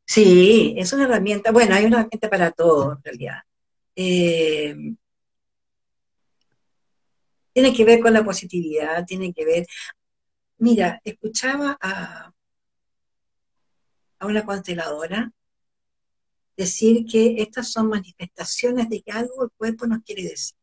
Sí, 0.04 0.74
es 0.76 0.92
una 0.94 1.04
herramienta, 1.04 1.52
bueno, 1.52 1.76
hay 1.76 1.86
una 1.86 2.00
herramienta 2.00 2.28
para 2.28 2.50
todo 2.50 2.94
en 2.94 3.04
realidad. 3.04 3.44
Eh, 3.96 4.76
tiene 7.54 7.72
que 7.72 7.86
ver 7.86 8.00
con 8.00 8.14
la 8.14 8.26
positividad, 8.26 9.06
tiene 9.06 9.32
que 9.32 9.46
ver... 9.46 9.68
Mira, 10.58 11.00
escuchaba 11.04 11.78
a, 11.80 12.34
a 14.18 14.26
una 14.26 14.44
consteladora 14.44 15.32
decir 16.58 17.06
que 17.06 17.44
estas 17.44 17.72
son 17.72 17.90
manifestaciones 17.90 18.90
de 18.90 19.04
que 19.04 19.12
algo 19.12 19.44
el 19.44 19.52
cuerpo 19.56 19.86
nos 19.86 20.02
quiere 20.02 20.24
decir. 20.24 20.56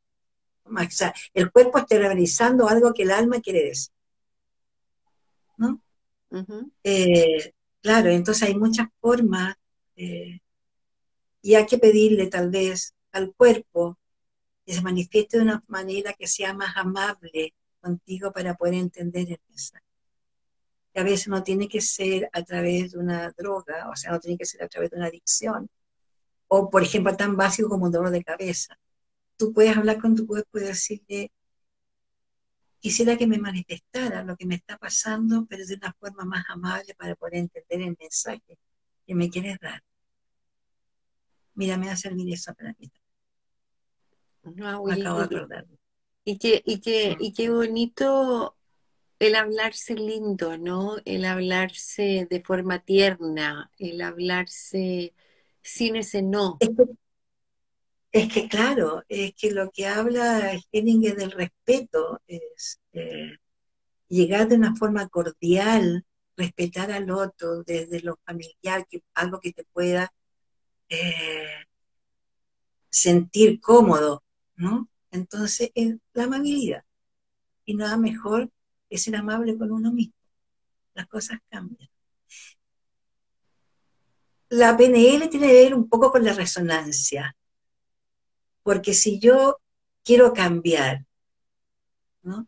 O 0.64 0.90
sea, 0.90 1.14
el 1.32 1.52
cuerpo 1.52 1.78
está 1.78 1.96
realizando 1.96 2.68
algo 2.68 2.92
que 2.92 3.04
el 3.04 3.12
alma 3.12 3.40
quiere 3.40 3.66
decir. 3.66 3.92
Eh, 6.84 7.52
claro, 7.82 8.10
entonces 8.10 8.48
hay 8.48 8.54
muchas 8.54 8.88
formas 9.00 9.56
eh, 9.96 10.40
y 11.42 11.54
hay 11.54 11.66
que 11.66 11.78
pedirle 11.78 12.28
tal 12.28 12.50
vez 12.50 12.94
al 13.12 13.34
cuerpo 13.34 13.98
que 14.64 14.74
se 14.74 14.82
manifieste 14.82 15.38
de 15.38 15.44
una 15.44 15.64
manera 15.66 16.12
que 16.12 16.26
sea 16.26 16.54
más 16.54 16.76
amable 16.76 17.54
contigo 17.80 18.32
para 18.32 18.54
poder 18.54 18.74
entender 18.74 19.30
el 19.30 19.40
mensaje. 19.48 19.84
Que 20.92 21.00
a 21.00 21.04
veces 21.04 21.28
no 21.28 21.42
tiene 21.42 21.68
que 21.68 21.80
ser 21.80 22.28
a 22.32 22.42
través 22.42 22.92
de 22.92 22.98
una 22.98 23.30
droga, 23.36 23.88
o 23.90 23.96
sea, 23.96 24.12
no 24.12 24.20
tiene 24.20 24.36
que 24.36 24.44
ser 24.44 24.62
a 24.62 24.68
través 24.68 24.90
de 24.90 24.96
una 24.96 25.06
adicción, 25.06 25.68
o 26.48 26.68
por 26.70 26.82
ejemplo 26.82 27.16
tan 27.16 27.36
básico 27.36 27.68
como 27.68 27.86
un 27.86 27.92
dolor 27.92 28.10
de 28.10 28.24
cabeza. 28.24 28.78
Tú 29.36 29.52
puedes 29.52 29.76
hablar 29.76 30.00
con 30.00 30.14
tu 30.16 30.26
cuerpo 30.26 30.58
y 30.58 30.62
decirle, 30.62 31.32
quisiera 32.80 33.16
que 33.16 33.26
me 33.26 33.38
manifestara 33.38 34.24
lo 34.24 34.36
que 34.36 34.46
me 34.46 34.56
está 34.56 34.78
pasando, 34.78 35.46
pero 35.48 35.64
de 35.64 35.74
una 35.74 35.92
forma 35.92 36.24
más 36.24 36.44
amable 36.48 36.94
para 36.94 37.14
poder 37.14 37.36
entender 37.36 37.82
el 37.82 37.96
mensaje 37.98 38.58
que 39.06 39.14
me 39.14 39.28
quieres 39.30 39.58
dar. 39.60 39.82
Mira, 41.54 41.76
me 41.76 41.86
va 41.86 41.92
a 41.92 41.96
servir 41.96 42.32
eso 42.32 42.54
para 42.54 42.74
mí. 42.78 42.90
No, 44.42 44.88
acabo 44.88 45.18
de 45.18 45.36
acordar. 45.36 45.66
Y 46.24 46.38
qué, 46.38 46.62
y, 46.64 46.80
qué, 46.80 47.16
y 47.18 47.32
qué 47.32 47.50
bonito 47.50 48.56
el 49.18 49.34
hablarse 49.34 49.94
lindo, 49.94 50.56
¿no? 50.56 50.96
El 51.04 51.26
hablarse 51.26 52.26
de 52.30 52.42
forma 52.42 52.78
tierna, 52.78 53.70
el 53.78 54.00
hablarse 54.00 55.14
sin 55.62 55.96
ese 55.96 56.22
no. 56.22 56.56
Es 56.60 56.70
que 56.70 56.84
claro, 58.50 59.04
es 59.08 59.34
que 59.34 59.52
lo 59.52 59.70
que 59.70 59.86
habla 59.86 60.58
Henning 60.72 61.02
del 61.14 61.30
respeto, 61.30 62.20
es 62.26 62.80
eh, 62.92 63.36
llegar 64.08 64.48
de 64.48 64.56
una 64.56 64.74
forma 64.74 65.08
cordial, 65.08 66.04
respetar 66.36 66.90
al 66.90 67.10
otro 67.10 67.62
desde 67.62 68.00
lo 68.00 68.18
familiar, 68.24 68.86
que, 68.88 69.02
algo 69.14 69.40
que 69.40 69.52
te 69.52 69.64
pueda 69.64 70.12
eh, 70.88 71.66
sentir 72.88 73.60
cómodo, 73.60 74.24
¿no? 74.56 74.88
Entonces, 75.12 75.70
es 75.74 75.96
la 76.12 76.24
amabilidad. 76.24 76.84
Y 77.64 77.74
nada 77.74 77.96
mejor 77.96 78.50
que 78.88 78.98
ser 78.98 79.16
amable 79.16 79.56
con 79.56 79.70
uno 79.70 79.92
mismo. 79.92 80.14
Las 80.94 81.06
cosas 81.06 81.38
cambian. 81.48 81.88
La 84.48 84.76
PNL 84.76 85.28
tiene 85.28 85.46
que 85.46 85.52
ver 85.52 85.74
un 85.74 85.88
poco 85.88 86.10
con 86.10 86.24
la 86.24 86.32
resonancia 86.32 87.36
porque 88.62 88.94
si 88.94 89.18
yo 89.18 89.60
quiero 90.04 90.32
cambiar, 90.32 91.04
¿no? 92.22 92.46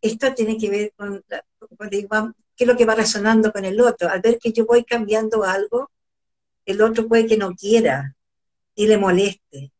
esto 0.00 0.32
tiene 0.34 0.56
que 0.56 0.70
ver 0.70 0.92
con, 0.96 1.22
qué 1.28 2.64
es 2.64 2.66
lo 2.66 2.76
que 2.76 2.84
va 2.84 2.94
resonando 2.94 3.52
con 3.52 3.64
el 3.64 3.80
otro. 3.80 4.08
Al 4.08 4.20
ver 4.20 4.38
que 4.38 4.52
yo 4.52 4.64
voy 4.66 4.84
cambiando 4.84 5.44
algo, 5.44 5.90
el 6.64 6.80
otro 6.80 7.08
puede 7.08 7.26
que 7.26 7.36
no 7.36 7.54
quiera 7.54 8.16
y 8.74 8.86
le 8.86 8.96
moleste, 8.96 9.72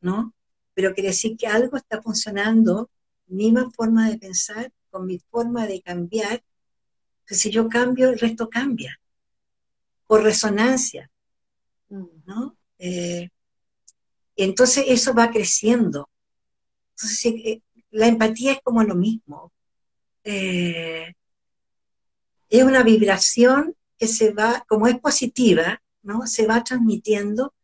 ¿no? 0.00 0.32
Pero 0.74 0.94
quiere 0.94 1.08
decir 1.08 1.36
que 1.36 1.46
algo 1.46 1.76
está 1.76 2.00
funcionando, 2.00 2.90
mi 3.26 3.52
forma 3.74 4.08
de 4.08 4.18
pensar, 4.18 4.72
con 4.90 5.06
mi 5.06 5.18
forma 5.18 5.66
de 5.66 5.82
cambiar, 5.82 6.42
que 7.26 7.34
si 7.34 7.50
yo 7.50 7.68
cambio, 7.68 8.08
el 8.08 8.18
resto 8.18 8.48
cambia, 8.48 8.98
por 10.06 10.22
resonancia, 10.22 11.10
¿no? 11.88 12.56
Eh, 12.78 13.28
entonces 14.44 14.84
eso 14.88 15.14
va 15.14 15.30
creciendo. 15.30 16.08
Entonces 16.92 17.32
eh, 17.44 17.62
la 17.90 18.06
empatía 18.06 18.52
es 18.52 18.60
como 18.62 18.82
lo 18.82 18.94
mismo. 18.94 19.52
Eh, 20.24 21.14
es 22.48 22.62
una 22.62 22.82
vibración 22.82 23.74
que 23.98 24.06
se 24.06 24.32
va, 24.32 24.64
como 24.68 24.86
es 24.86 24.98
positiva, 25.00 25.82
¿no? 26.02 26.26
Se 26.26 26.46
va 26.46 26.62
transmitiendo 26.62 27.54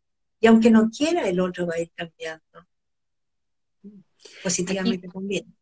y 0.40 0.46
aunque 0.46 0.70
no 0.70 0.90
quiera, 0.90 1.28
el 1.28 1.40
otro 1.40 1.66
va 1.66 1.74
a 1.76 1.80
ir 1.80 1.90
cambiando. 1.94 2.66
Positivamente 4.42 5.08
también. 5.08 5.56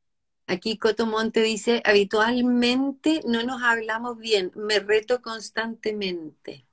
Aquí 0.46 0.76
Cotomonte 0.76 1.42
dice, 1.42 1.82
habitualmente 1.84 3.20
no 3.26 3.42
nos 3.44 3.62
hablamos 3.62 4.18
bien, 4.18 4.50
me 4.54 4.80
reto 4.80 5.22
constantemente 5.22 6.66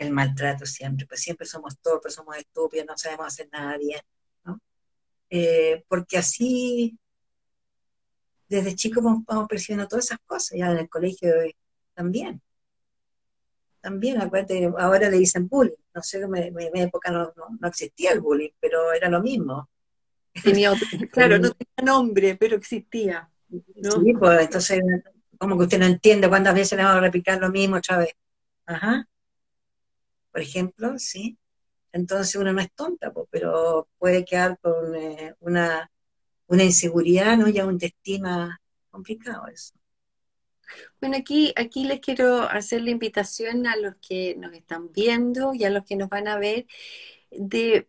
el 0.00 0.12
maltrato 0.12 0.64
siempre, 0.64 1.06
pues 1.06 1.20
siempre 1.20 1.46
somos 1.46 1.78
torpes, 1.78 2.14
somos 2.14 2.36
estúpidos, 2.36 2.86
no 2.86 2.96
sabemos 2.96 3.26
hacer 3.26 3.48
nada 3.52 3.76
bien, 3.76 4.00
¿no? 4.44 4.58
Eh, 5.28 5.84
porque 5.88 6.16
así, 6.16 6.98
desde 8.48 8.74
chicos 8.74 9.04
vamos, 9.04 9.46
percibiendo 9.46 9.86
todas 9.86 10.06
esas 10.06 10.18
cosas, 10.24 10.58
ya 10.58 10.70
en 10.72 10.78
el 10.78 10.88
colegio 10.88 11.30
también. 11.92 12.40
También, 13.82 14.20
acuérdate, 14.20 14.70
ahora 14.78 15.10
le 15.10 15.18
dicen 15.18 15.48
bullying, 15.48 15.74
no 15.94 16.02
sé, 16.02 16.20
en 16.20 16.54
mi, 16.54 16.80
época 16.80 17.10
no, 17.10 17.32
existía 17.68 18.12
el 18.12 18.20
bullying, 18.20 18.50
pero 18.58 18.92
era 18.92 19.10
lo 19.10 19.20
mismo. 19.22 19.68
Tenía 20.42 20.72
claro, 21.12 21.38
no 21.38 21.50
tenía 21.50 21.92
nombre, 21.92 22.36
pero 22.36 22.56
existía. 22.56 23.30
Sí, 23.50 24.14
pues 24.18 24.40
entonces, 24.40 24.80
como 25.36 25.58
que 25.58 25.64
usted 25.64 25.78
no 25.78 25.86
entiende 25.86 26.28
cuántas 26.28 26.54
veces 26.54 26.78
le 26.78 26.84
vamos 26.84 26.98
a 26.98 27.00
replicar 27.00 27.38
lo 27.38 27.50
mismo 27.50 27.76
otra 27.76 27.98
vez. 27.98 28.14
Ajá 28.64 29.06
por 30.32 30.40
ejemplo, 30.40 30.98
¿sí? 30.98 31.38
Entonces 31.92 32.36
uno 32.36 32.52
no 32.52 32.60
es 32.60 32.72
tonta, 32.72 33.12
pero 33.30 33.88
puede 33.98 34.24
quedar 34.24 34.58
con 34.60 34.94
eh, 34.94 35.34
una, 35.40 35.90
una 36.46 36.64
inseguridad, 36.64 37.36
¿no? 37.36 37.48
Ya 37.48 37.66
un 37.66 37.78
estima 37.80 38.60
complicado 38.90 39.46
eso. 39.48 39.74
Bueno, 41.00 41.16
aquí, 41.16 41.52
aquí 41.56 41.84
les 41.84 42.00
quiero 42.00 42.42
hacer 42.42 42.82
la 42.82 42.90
invitación 42.90 43.66
a 43.66 43.76
los 43.76 43.96
que 43.96 44.36
nos 44.36 44.52
están 44.52 44.92
viendo 44.92 45.54
y 45.54 45.64
a 45.64 45.70
los 45.70 45.84
que 45.84 45.96
nos 45.96 46.08
van 46.08 46.28
a 46.28 46.38
ver 46.38 46.66
de, 47.30 47.88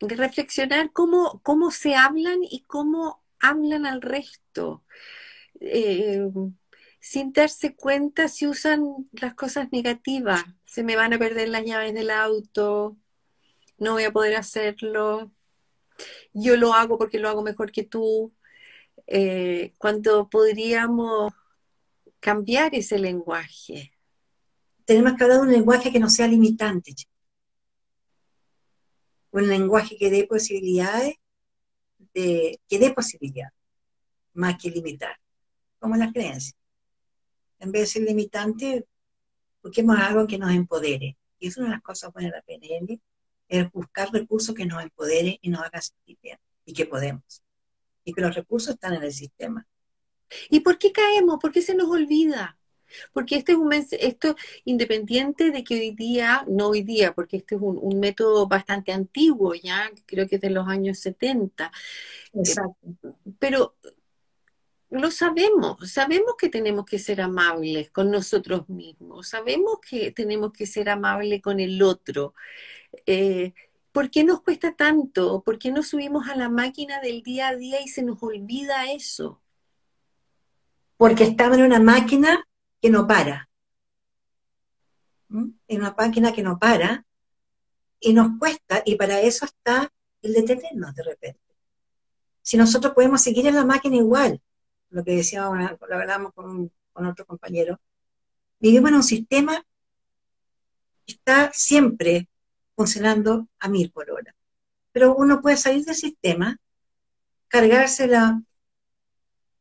reflexionar 0.00 0.92
cómo, 0.92 1.40
cómo 1.42 1.70
se 1.70 1.94
hablan 1.94 2.38
y 2.42 2.62
cómo 2.62 3.22
hablan 3.40 3.86
al 3.86 4.02
resto. 4.02 4.84
Eh, 5.60 6.28
sin 7.04 7.34
darse 7.34 7.76
cuenta 7.76 8.28
si 8.28 8.46
usan 8.46 9.10
las 9.12 9.34
cosas 9.34 9.70
negativas. 9.70 10.42
Se 10.64 10.82
me 10.82 10.96
van 10.96 11.12
a 11.12 11.18
perder 11.18 11.50
las 11.50 11.62
llaves 11.62 11.92
del 11.92 12.10
auto, 12.10 12.96
no 13.76 13.92
voy 13.92 14.04
a 14.04 14.10
poder 14.10 14.36
hacerlo, 14.36 15.30
yo 16.32 16.56
lo 16.56 16.72
hago 16.72 16.96
porque 16.96 17.18
lo 17.18 17.28
hago 17.28 17.42
mejor 17.42 17.72
que 17.72 17.84
tú. 17.84 18.32
Eh, 19.06 19.74
cuando 19.76 20.30
podríamos 20.30 21.34
cambiar 22.20 22.74
ese 22.74 22.98
lenguaje. 22.98 23.92
Tenemos 24.86 25.12
que 25.14 25.24
hablar 25.24 25.40
de 25.40 25.46
un 25.46 25.52
lenguaje 25.52 25.92
que 25.92 26.00
no 26.00 26.08
sea 26.08 26.26
limitante. 26.26 26.94
Un 29.30 29.46
lenguaje 29.46 29.98
que 29.98 30.08
dé 30.08 30.26
posibilidades, 30.26 31.16
de, 32.14 32.58
que 32.66 32.78
dé 32.78 32.94
posibilidades, 32.94 33.52
más 34.32 34.56
que 34.56 34.70
limitar, 34.70 35.18
como 35.78 35.96
las 35.96 36.10
creencias. 36.10 36.63
En 37.58 37.72
vez 37.72 37.82
de 37.82 37.86
ser 37.86 38.02
limitante, 38.02 38.86
busquemos 39.62 39.98
algo 39.98 40.26
que 40.26 40.38
nos 40.38 40.50
empodere. 40.52 41.16
Y 41.38 41.48
es 41.48 41.56
una 41.56 41.66
de 41.66 41.72
las 41.72 41.82
cosas 41.82 42.12
buenas 42.12 42.32
de 42.32 42.38
la 42.38 42.42
PNL, 42.42 43.00
es 43.48 43.70
buscar 43.72 44.10
recursos 44.12 44.54
que 44.54 44.66
nos 44.66 44.82
empoderen 44.82 45.36
y 45.40 45.48
nos 45.48 45.62
hagan 45.62 45.82
sentir 45.82 46.18
bien, 46.22 46.38
y 46.64 46.72
que 46.72 46.86
podemos. 46.86 47.42
Y 48.04 48.12
que 48.12 48.20
los 48.20 48.34
recursos 48.34 48.74
están 48.74 48.94
en 48.94 49.02
el 49.02 49.12
sistema. 49.12 49.66
¿Y 50.50 50.60
por 50.60 50.78
qué 50.78 50.92
caemos? 50.92 51.38
¿Por 51.40 51.52
qué 51.52 51.62
se 51.62 51.74
nos 51.74 51.88
olvida? 51.88 52.58
Porque 53.12 53.36
este 53.36 53.52
es 53.52 53.58
un 53.58 53.72
esto 53.72 54.36
independiente 54.64 55.50
de 55.50 55.64
que 55.64 55.74
hoy 55.74 55.90
día, 55.92 56.44
no 56.48 56.68
hoy 56.68 56.82
día, 56.82 57.14
porque 57.14 57.38
este 57.38 57.56
es 57.56 57.60
un, 57.60 57.98
método 57.98 58.46
bastante 58.46 58.92
antiguo, 58.92 59.54
ya 59.54 59.90
creo 60.06 60.28
que 60.28 60.36
es 60.36 60.40
de 60.40 60.50
los 60.50 60.68
años 60.68 60.98
70. 60.98 61.72
Exacto. 62.34 62.94
Pero 63.38 63.76
lo 64.98 65.10
sabemos, 65.10 65.90
sabemos 65.90 66.34
que 66.38 66.48
tenemos 66.48 66.84
que 66.84 66.98
ser 66.98 67.20
amables 67.20 67.90
con 67.90 68.10
nosotros 68.10 68.68
mismos, 68.68 69.28
sabemos 69.28 69.78
que 69.80 70.12
tenemos 70.12 70.52
que 70.52 70.66
ser 70.66 70.88
amables 70.88 71.42
con 71.42 71.60
el 71.60 71.82
otro. 71.82 72.34
Eh, 73.06 73.54
¿Por 73.92 74.10
qué 74.10 74.24
nos 74.24 74.42
cuesta 74.42 74.74
tanto? 74.74 75.42
¿Por 75.42 75.58
qué 75.58 75.70
nos 75.70 75.88
subimos 75.88 76.28
a 76.28 76.36
la 76.36 76.48
máquina 76.48 77.00
del 77.00 77.22
día 77.22 77.48
a 77.48 77.56
día 77.56 77.80
y 77.80 77.88
se 77.88 78.02
nos 78.02 78.22
olvida 78.22 78.90
eso? 78.92 79.40
porque 80.96 81.24
estamos 81.24 81.58
en 81.58 81.64
una 81.64 81.80
máquina 81.80 82.46
que 82.80 82.90
no 82.90 83.06
para. 83.06 83.48
¿Mm? 85.28 85.50
En 85.68 85.80
una 85.80 85.94
máquina 85.96 86.32
que 86.32 86.42
no 86.42 86.58
para 86.58 87.04
y 88.00 88.12
nos 88.12 88.38
cuesta, 88.38 88.82
y 88.84 88.96
para 88.96 89.20
eso 89.20 89.44
está 89.44 89.92
el 90.22 90.34
detenernos 90.34 90.94
de 90.94 91.02
repente. 91.02 91.40
Si 92.42 92.56
nosotros 92.56 92.92
podemos 92.94 93.22
seguir 93.22 93.46
en 93.46 93.54
la 93.54 93.64
máquina 93.64 93.96
igual, 93.96 94.40
lo 94.94 95.04
que 95.04 95.16
decíamos, 95.16 95.58
lo 95.88 95.96
hablábamos 95.96 96.32
con, 96.32 96.70
con 96.92 97.06
otro 97.06 97.26
compañero, 97.26 97.80
vivimos 98.60 98.90
en 98.90 98.96
un 98.96 99.02
sistema 99.02 99.66
que 101.04 101.12
está 101.12 101.50
siempre 101.52 102.28
funcionando 102.76 103.48
a 103.58 103.68
mil 103.68 103.90
por 103.90 104.10
hora. 104.10 104.34
Pero 104.92 105.16
uno 105.16 105.42
puede 105.42 105.56
salir 105.56 105.84
del 105.84 105.96
sistema, 105.96 106.56
cargarse 107.48 108.06
la, 108.06 108.40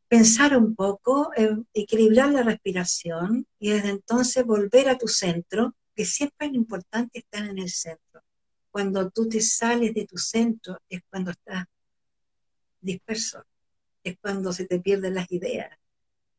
pensar 0.07 0.55
un 0.55 0.75
poco, 0.75 1.31
eh, 1.35 1.57
equilibrar 1.73 2.29
la 2.31 2.43
respiración 2.43 3.47
y 3.57 3.71
desde 3.71 3.89
entonces 3.89 4.45
volver 4.45 4.87
a 4.89 4.97
tu 4.99 5.07
centro, 5.07 5.75
que 5.95 6.05
siempre 6.05 6.47
es 6.47 6.53
importante 6.53 7.19
estar 7.19 7.43
en 7.43 7.57
el 7.57 7.69
centro. 7.69 8.21
Cuando 8.69 9.09
tú 9.09 9.27
te 9.27 9.41
sales 9.41 9.95
de 9.95 10.05
tu 10.05 10.17
centro 10.17 10.79
es 10.87 11.01
cuando 11.09 11.31
estás 11.31 11.65
disperso, 12.79 13.43
es 14.03 14.17
cuando 14.19 14.53
se 14.53 14.65
te 14.65 14.79
pierden 14.79 15.15
las 15.15 15.31
ideas, 15.31 15.77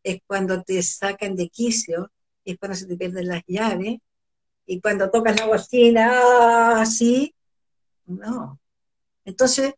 es 0.03 0.21
cuando 0.27 0.63
te 0.63 0.83
sacan 0.83 1.35
de 1.35 1.49
quicio, 1.49 2.11
es 2.45 2.59
cuando 2.59 2.77
se 2.77 2.87
te 2.87 2.97
pierden 2.97 3.29
las 3.29 3.43
llaves, 3.47 3.99
y 4.67 4.81
cuando 4.81 5.11
tocas 5.11 5.39
la 5.39 5.47
bocina, 5.47 6.81
así, 6.81 7.35
no. 8.07 8.59
Entonces, 9.25 9.75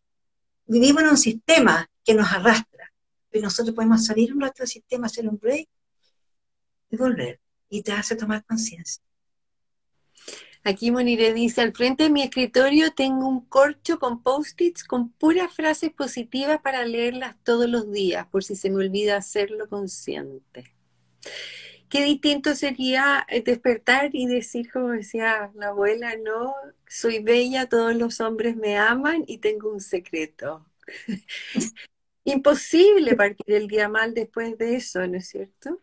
vivimos 0.66 1.02
en 1.02 1.08
un 1.10 1.16
sistema 1.16 1.88
que 2.04 2.14
nos 2.14 2.32
arrastra 2.32 2.76
nosotros 3.40 3.74
podemos 3.74 4.04
salir 4.04 4.34
rato 4.36 4.62
del 4.62 4.68
sistema, 4.68 5.06
hacer 5.06 5.28
un 5.28 5.38
break 5.38 5.68
y 6.90 6.96
volver. 6.96 7.40
Y 7.68 7.82
te 7.82 7.92
hace 7.92 8.16
tomar 8.16 8.44
conciencia. 8.44 9.02
Aquí 10.68 10.90
Monire 10.90 11.32
dice, 11.32 11.60
al 11.60 11.72
frente 11.72 12.02
de 12.02 12.10
mi 12.10 12.24
escritorio 12.24 12.92
tengo 12.92 13.28
un 13.28 13.46
corcho 13.46 14.00
con 14.00 14.20
post-its 14.20 14.82
con 14.82 15.10
puras 15.12 15.54
frases 15.54 15.92
positivas 15.92 16.60
para 16.60 16.84
leerlas 16.84 17.36
todos 17.44 17.68
los 17.68 17.92
días, 17.92 18.26
por 18.26 18.42
si 18.42 18.56
se 18.56 18.68
me 18.68 18.84
olvida 18.84 19.16
hacerlo 19.16 19.68
consciente. 19.68 20.74
Qué 21.88 22.02
distinto 22.02 22.56
sería 22.56 23.24
eh, 23.28 23.42
despertar 23.42 24.10
y 24.12 24.26
decir, 24.26 24.68
como 24.72 24.88
decía 24.88 25.52
la 25.54 25.68
abuela, 25.68 26.16
no, 26.16 26.52
soy 26.88 27.20
bella, 27.20 27.68
todos 27.68 27.94
los 27.94 28.20
hombres 28.20 28.56
me 28.56 28.76
aman 28.76 29.22
y 29.28 29.38
tengo 29.38 29.70
un 29.70 29.78
secreto. 29.80 30.66
imposible 32.24 33.14
partir 33.14 33.54
el 33.54 33.68
día 33.68 33.88
mal 33.88 34.14
después 34.14 34.58
de 34.58 34.74
eso, 34.74 35.06
¿no 35.06 35.16
es 35.16 35.28
cierto? 35.28 35.80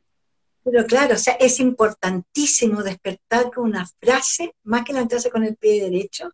Pero 0.64 0.86
claro, 0.86 1.16
o 1.16 1.18
sea, 1.18 1.34
es 1.34 1.59
importantísimo 1.59 2.84
despertar 2.84 3.51
con 3.51 3.66
una 3.66 3.86
frase, 3.99 4.55
más 4.64 4.86
que 4.86 4.93
levantarse 4.93 5.30
con 5.30 5.43
el 5.43 5.57
pie 5.57 5.84
derecho, 5.84 6.32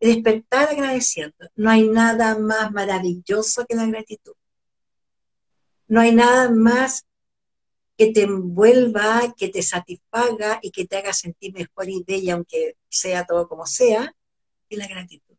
despertar 0.00 0.70
agradeciendo. 0.70 1.48
No 1.54 1.70
hay 1.70 1.88
nada 1.88 2.36
más 2.38 2.72
maravilloso 2.72 3.64
que 3.66 3.76
la 3.76 3.86
gratitud. 3.86 4.34
No 5.86 6.00
hay 6.00 6.14
nada 6.14 6.50
más 6.50 7.06
que 7.96 8.12
te 8.12 8.22
envuelva, 8.22 9.34
que 9.36 9.48
te 9.48 9.62
satisfaga 9.62 10.58
y 10.62 10.70
que 10.70 10.86
te 10.86 10.96
haga 10.96 11.12
sentir 11.12 11.52
mejor 11.52 11.88
y 11.88 12.02
bella, 12.02 12.34
aunque 12.34 12.76
sea 12.88 13.26
todo 13.26 13.46
como 13.46 13.66
sea, 13.66 14.14
que 14.68 14.76
la 14.76 14.88
gratitud. 14.88 15.36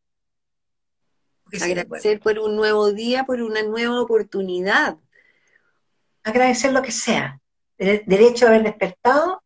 Agradecer 1.59 2.19
por 2.19 2.39
un 2.39 2.55
nuevo 2.55 2.93
día, 2.93 3.25
por 3.25 3.41
una 3.41 3.63
nueva 3.63 3.99
oportunidad. 3.99 4.97
Agradecer 6.23 6.71
lo 6.71 6.81
que 6.81 6.91
sea. 6.91 7.40
Derecho 7.82 8.45
a 8.45 8.49
haber 8.49 8.63
despertado 8.63 9.43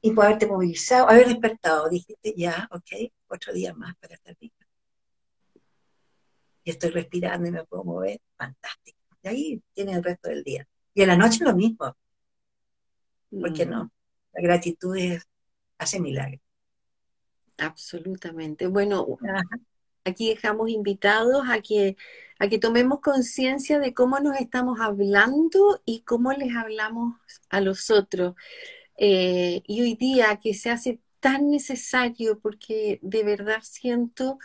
y 0.00 0.12
por 0.12 0.26
haberte 0.26 0.46
movilizado, 0.46 1.08
haber 1.08 1.28
despertado. 1.28 1.88
Dijiste, 1.88 2.34
ya, 2.36 2.68
ok, 2.70 3.10
otro 3.28 3.52
día 3.52 3.74
más 3.74 3.96
para 3.96 4.14
estar 4.14 4.36
viva. 4.40 4.54
Y 6.64 6.70
estoy 6.70 6.90
respirando 6.90 7.48
y 7.48 7.52
me 7.52 7.64
puedo 7.64 7.84
mover. 7.84 8.20
Fantástico. 8.36 8.98
Y 9.22 9.28
ahí 9.28 9.62
tiene 9.72 9.94
el 9.94 10.04
resto 10.04 10.28
del 10.28 10.44
día. 10.44 10.66
Y 10.94 11.02
en 11.02 11.08
la 11.08 11.16
noche 11.16 11.44
lo 11.44 11.54
mismo. 11.54 11.96
¿Por 13.30 13.52
qué 13.52 13.66
mm. 13.66 13.70
no? 13.70 13.90
La 14.32 14.42
gratitud 14.42 14.96
es, 14.96 15.26
hace 15.78 16.00
milagros. 16.00 16.40
Absolutamente. 17.58 18.68
Bueno, 18.68 19.18
Aquí 20.08 20.28
dejamos 20.28 20.70
invitados 20.70 21.44
a 21.48 21.60
que, 21.60 21.96
a 22.38 22.48
que 22.48 22.58
tomemos 22.58 23.00
conciencia 23.00 23.78
de 23.78 23.94
cómo 23.94 24.20
nos 24.20 24.36
estamos 24.36 24.80
hablando 24.80 25.82
y 25.84 26.00
cómo 26.00 26.32
les 26.32 26.54
hablamos 26.56 27.14
a 27.50 27.60
los 27.60 27.90
otros. 27.90 28.34
Eh, 28.96 29.62
y 29.66 29.80
hoy 29.82 29.94
día 29.94 30.40
que 30.42 30.54
se 30.54 30.70
hace 30.70 31.00
tan 31.20 31.50
necesario 31.50 32.40
porque 32.40 32.98
de 33.02 33.22
verdad 33.22 33.60
siento 33.62 34.38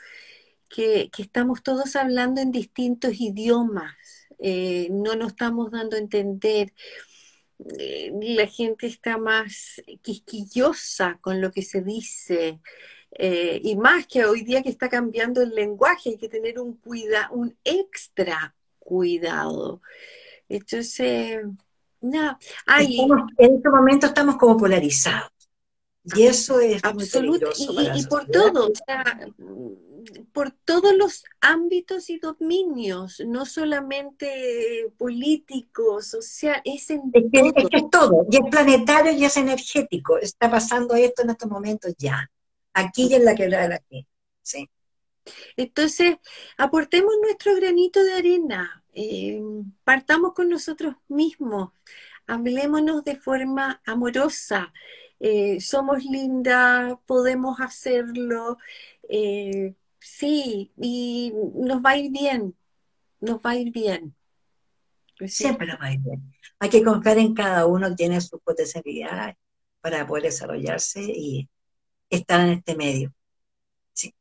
que, 0.69 1.09
estamos 1.17 1.63
todos 1.63 1.95
hablando 1.95 2.41
en 2.41 2.51
distintos 2.51 3.19
idiomas, 3.19 3.95
eh, 4.39 4.89
no 4.91 5.15
nos 5.15 5.29
estamos 5.33 5.71
dando 5.71 5.95
a 5.95 5.99
entender. 5.99 6.73
Eh, 7.79 8.11
la 8.21 8.47
gente 8.47 8.87
está 8.87 9.17
más 9.17 9.81
quisquillosa 10.01 11.17
con 11.21 11.41
lo 11.41 11.51
que 11.51 11.61
se 11.61 11.81
dice, 11.81 12.59
eh, 13.15 13.61
y 13.63 13.75
más 13.75 14.07
que 14.07 14.25
hoy 14.25 14.41
día 14.41 14.63
que 14.63 14.69
está 14.69 14.89
cambiando 14.89 15.41
el 15.41 15.53
lenguaje, 15.53 16.11
hay 16.11 16.17
que 16.17 16.29
tener 16.29 16.59
un 16.59 16.73
cuida, 16.77 17.29
un 17.31 17.55
extra 17.63 18.55
cuidado. 18.79 19.81
Entonces, 20.49 21.43
no. 22.01 22.37
en 22.67 23.55
este 23.55 23.69
momento 23.69 24.07
estamos 24.07 24.37
como 24.37 24.57
polarizados. 24.57 25.31
Y 26.15 26.23
eso 26.23 26.59
es 26.59 26.83
absolutamente 26.83 27.55
y, 27.95 28.01
y, 28.01 28.05
por 28.07 28.25
todo, 28.25 28.67
o 28.67 28.71
sea, 28.75 29.25
por 30.33 30.51
todos 30.51 30.93
los 30.97 31.23
ámbitos 31.39 32.09
y 32.09 32.19
dominios, 32.19 33.21
no 33.25 33.45
solamente 33.45 34.91
político, 34.97 36.01
social, 36.01 36.61
es 36.65 36.89
en 36.89 37.03
es 37.13 37.23
que, 37.31 37.39
todo. 37.39 37.53
Es 37.55 37.69
que 37.69 37.77
es 37.77 37.89
todo, 37.89 38.27
y 38.29 38.35
es 38.35 38.41
planetario 38.51 39.13
y 39.13 39.23
es 39.23 39.37
energético. 39.37 40.17
Está 40.17 40.51
pasando 40.51 40.93
esto 40.93 41.21
en 41.21 41.29
estos 41.29 41.49
momentos 41.49 41.93
ya 41.97 42.29
aquí 42.73 43.07
y 43.09 43.15
en 43.15 43.25
la 43.25 43.35
quebrada 43.35 43.63
de 43.63 43.69
la 43.69 43.83
¿sí? 44.41 44.69
Entonces, 45.55 46.17
aportemos 46.57 47.13
nuestro 47.21 47.55
granito 47.55 48.03
de 48.03 48.13
arena, 48.13 48.83
eh, 48.93 49.41
partamos 49.83 50.33
con 50.33 50.49
nosotros 50.49 50.95
mismos, 51.07 51.71
hablémonos 52.27 53.03
de 53.03 53.15
forma 53.15 53.81
amorosa, 53.85 54.73
eh, 55.19 55.61
somos 55.61 56.03
lindas, 56.03 56.95
podemos 57.05 57.59
hacerlo, 57.61 58.57
eh, 59.07 59.73
sí, 59.99 60.71
y 60.77 61.33
nos 61.55 61.81
va 61.81 61.91
a 61.91 61.97
ir 61.97 62.11
bien, 62.11 62.55
nos 63.21 63.37
va 63.37 63.51
a 63.51 63.55
ir 63.55 63.71
bien. 63.71 64.15
Siempre 65.25 65.67
nos 65.67 65.79
va 65.79 65.85
a 65.85 65.93
ir 65.93 65.99
bien. 66.01 66.33
Hay 66.59 66.69
que 66.69 66.83
confiar 66.83 67.17
en 67.17 67.33
cada 67.33 67.65
uno, 67.65 67.95
tiene 67.95 68.19
su 68.19 68.39
potencialidad 68.39 69.37
para 69.79 70.05
poder 70.05 70.23
desarrollarse 70.23 71.01
y 71.01 71.49
estar 72.09 72.41
en 72.41 72.49
este 72.49 72.75
medio. 72.75 73.13
Sí. 73.93 74.13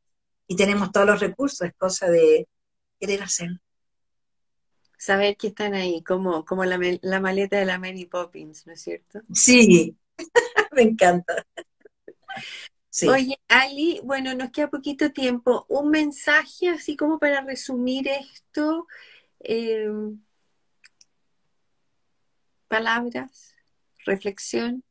Y 0.47 0.55
tenemos 0.55 0.91
todos 0.91 1.07
los 1.07 1.19
recursos, 1.19 1.67
es 1.67 1.73
cosa 1.75 2.09
de 2.09 2.47
querer 2.99 3.23
hacerlo. 3.23 3.59
Saber 4.97 5.35
que 5.35 5.47
están 5.47 5.73
ahí, 5.73 6.01
como, 6.01 6.45
como 6.45 6.63
la, 6.63 6.79
la 7.01 7.19
maleta 7.19 7.57
de 7.57 7.65
la 7.65 7.77
Mary 7.77 8.05
Poppins, 8.05 8.65
¿no 8.65 8.73
es 8.73 8.81
cierto? 8.81 9.21
Sí, 9.33 9.97
me 10.71 10.83
encanta. 10.83 11.45
Oye, 13.07 13.39
Ali, 13.47 13.99
bueno, 14.03 14.35
nos 14.35 14.51
queda 14.51 14.69
poquito 14.69 15.11
tiempo. 15.11 15.65
Un 15.67 15.89
mensaje 15.89 16.69
así 16.69 16.95
como 16.95 17.17
para 17.17 17.41
resumir 17.41 18.07
esto. 18.07 18.87
Em, 19.39 20.21
palabras, 22.67 23.55
reflexión. 24.05 24.83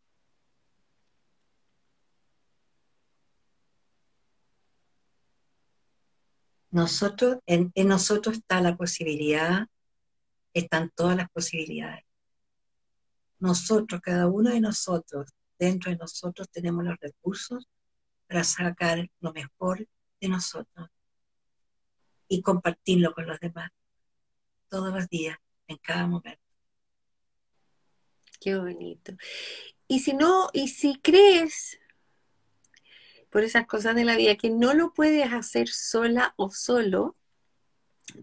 Nosotros, 6.73 7.39
en, 7.47 7.71
en 7.75 7.89
nosotros 7.89 8.39
está 8.39 8.63
la 8.63 8.77
posibilidad, 8.77 9.67
están 10.55 10.91
todas 10.97 11.17
las 11.17 11.29
posibilidades. 11.31 12.05
Nosotros, 13.39 14.01
cada 14.01 14.27
uno 14.27 14.51
de 14.51 14.61
nosotros, 14.61 15.29
dentro 15.59 15.91
de 15.91 15.99
nosotros 15.99 16.49
tenemos 16.51 16.83
los 16.83 16.97
recursos 16.99 17.69
para 18.27 18.43
sacar 18.43 19.07
lo 19.21 19.33
mejor 19.35 19.87
de 20.19 20.29
nosotros 20.29 20.89
y 22.27 22.41
compartirlo 22.41 23.13
con 23.13 23.27
los 23.27 23.39
demás 23.39 23.71
todos 24.71 24.95
los 24.95 25.07
días, 25.11 25.37
en 25.67 25.77
cada 25.77 26.07
momento. 26.07 26.41
Qué 28.41 28.57
bonito. 28.57 29.13
Y 29.87 30.01
si 30.01 30.15
no, 30.15 30.49
y 30.55 30.69
si 30.69 30.99
crees 31.01 31.79
por 33.33 33.45
esas 33.45 33.67
cosas 33.67 33.97
de 33.97 34.05
la 34.05 34.15
vida 34.15 34.37
que 34.37 34.51
no 34.51 34.75
lo 34.75 34.93
puedes 34.93 35.33
hacer 35.33 35.69
sola 35.69 36.35
o 36.37 36.51
solo, 36.51 37.17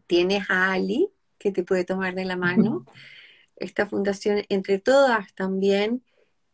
tienes 0.05 0.47
a 0.51 0.72
Ali 0.72 1.10
que 1.39 1.51
te 1.51 1.64
puede 1.64 1.84
tomar 1.84 2.14
de 2.14 2.26
la 2.26 2.38
mano. 2.38 2.86
Esta 3.55 3.88
fundación, 3.88 4.45
entre 4.49 4.78
todas 4.78 5.34
también, 5.34 6.03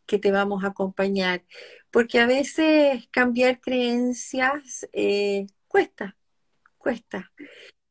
que 0.05 0.19
te 0.19 0.31
vamos 0.31 0.63
a 0.63 0.67
acompañar, 0.67 1.43
porque 1.91 2.19
a 2.19 2.27
veces 2.27 3.07
cambiar 3.11 3.59
creencias 3.59 4.87
eh, 4.93 5.47
cuesta, 5.67 6.15
cuesta, 6.77 7.33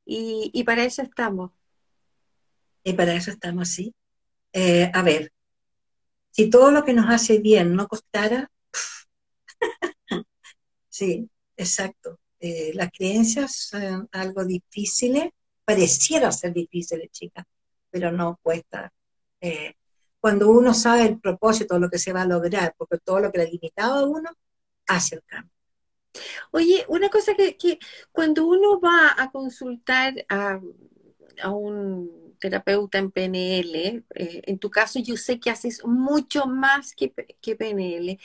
y, 0.07 0.65
para 0.65 0.85
eso 0.85 1.03
estamos. 1.03 1.51
Y 2.83 2.95
para 2.95 3.15
eso 3.15 3.31
estamos, 3.31 3.69
sí. 3.69 3.95
Eh, 4.55 4.91
a 4.95 5.03
ver, 5.03 5.31
si 6.31 6.49
todo 6.49 6.71
lo 6.71 6.85
que 6.85 6.95
nos 6.95 7.11
hace 7.11 7.39
bien 7.39 7.75
no 7.75 7.87
costara, 7.87 8.51
sí, 10.97 11.29
exacto. 11.57 12.19
Eh, 12.41 12.73
las 12.75 12.91
creencias 12.93 13.55
son 13.71 14.09
algo 14.13 14.45
difíciles, 14.45 15.31
pareciera 15.65 16.31
ser 16.31 16.53
difíciles, 16.53 17.11
chicas, 17.11 17.45
pero 17.91 18.13
no 18.13 18.39
cuesta 18.43 18.93
cuando 20.25 20.51
uno 20.51 20.73
sabe 20.73 21.03
el 21.03 21.21
propósito, 21.21 21.79
lo 21.79 21.91
que 21.91 21.99
se 21.99 22.15
va 22.15 22.23
a 22.23 22.27
lograr, 22.27 22.75
porque 22.79 22.97
todo 22.97 23.21
lo 23.21 23.31
que 23.31 23.37
le 23.37 23.45
ha 23.45 23.51
limitado 23.51 23.95
a 23.99 24.09
uno, 24.09 24.31
hace 24.87 25.17
el 25.17 25.23
cambio. 25.25 25.53
Oye, 26.51 26.87
una 26.89 27.11
cosa 27.11 27.35
que, 27.35 27.79
cuando 28.11 28.47
uno 28.47 28.81
va 28.81 29.15
a 29.19 29.31
consultar 29.31 30.15
a, 30.31 30.59
un 31.53 32.37
terapeuta 32.41 32.97
en 32.97 33.11
PNL, 33.11 34.03
eh, 34.15 34.43
en 34.47 34.59
tu 34.59 34.71
caso 34.71 34.99
yo 34.99 35.15
sé 35.19 35.39
que 35.39 35.51
haces 35.51 35.85
mucho 35.85 36.47
más 36.47 36.95
que, 36.95 37.13
que 37.43 37.55
PNL, 37.55 38.19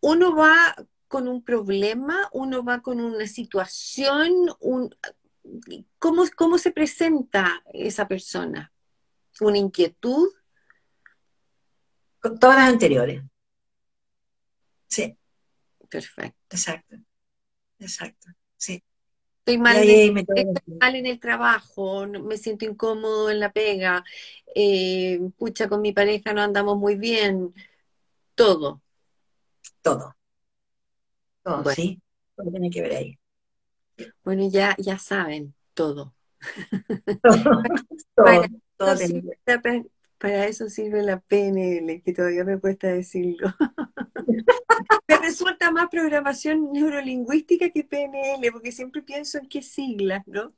uno 0.00 0.34
va 0.34 0.74
con 1.08 1.26
un 1.26 1.42
problema, 1.42 2.28
uno 2.32 2.62
va 2.62 2.80
con 2.80 3.00
una 3.00 3.26
situación, 3.26 4.32
un, 4.60 4.94
¿cómo, 5.98 6.24
¿cómo 6.36 6.58
se 6.58 6.70
presenta 6.70 7.62
esa 7.72 8.06
persona? 8.06 8.72
¿Una 9.40 9.58
inquietud? 9.58 10.28
con 12.20 12.38
todas 12.38 12.56
las 12.56 12.68
anteriores. 12.68 13.22
Sí. 14.88 15.16
Perfecto. 15.88 16.38
Exacto. 16.50 16.96
Exacto. 17.78 18.28
Sí. 18.56 18.82
Estoy 19.38 19.58
mal, 19.58 19.78
en 19.78 21.06
el 21.06 21.20
trabajo, 21.20 22.06
me 22.06 22.36
siento 22.36 22.66
incómodo 22.66 23.30
en 23.30 23.40
la 23.40 23.50
pega, 23.50 24.04
eh, 24.54 25.18
pucha, 25.38 25.70
con 25.70 25.80
mi 25.80 25.92
pareja 25.92 26.34
no 26.34 26.42
andamos 26.42 26.76
muy 26.76 26.96
bien, 26.96 27.54
todo. 28.34 28.82
Todo. 29.80 30.17
Todo, 31.42 31.64
sí. 31.70 32.00
Todo 32.36 32.50
tiene 32.50 32.70
que 32.70 32.82
ver 32.82 32.92
ahí. 32.92 33.18
Bueno, 34.24 34.48
ya, 34.48 34.76
ya 34.78 34.98
saben, 34.98 35.54
todo. 35.74 36.14
todo, 37.22 38.44
todo, 38.76 38.94
para 40.18 40.46
eso 40.46 40.68
sirve 40.68 41.02
la 41.02 41.20
PNL, 41.20 42.02
que 42.02 42.12
todavía 42.12 42.44
me 42.44 42.58
cuesta 42.58 42.88
decirlo. 42.88 43.54
me 45.08 45.16
resulta 45.18 45.70
más 45.70 45.88
programación 45.88 46.72
neurolingüística 46.72 47.70
que 47.70 47.84
PNL, 47.84 48.52
porque 48.52 48.72
siempre 48.72 49.02
pienso 49.02 49.38
en 49.38 49.48
qué 49.48 49.62
siglas, 49.62 50.26
¿no? 50.26 50.52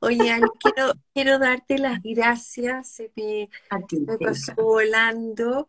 Oye, 0.00 0.18
quiero, 0.60 0.92
quiero 1.12 1.38
darte 1.38 1.78
las 1.78 2.02
gracias, 2.02 2.88
se 2.88 3.12
me, 3.14 3.50
pasó 4.18 4.54
volando, 4.56 5.68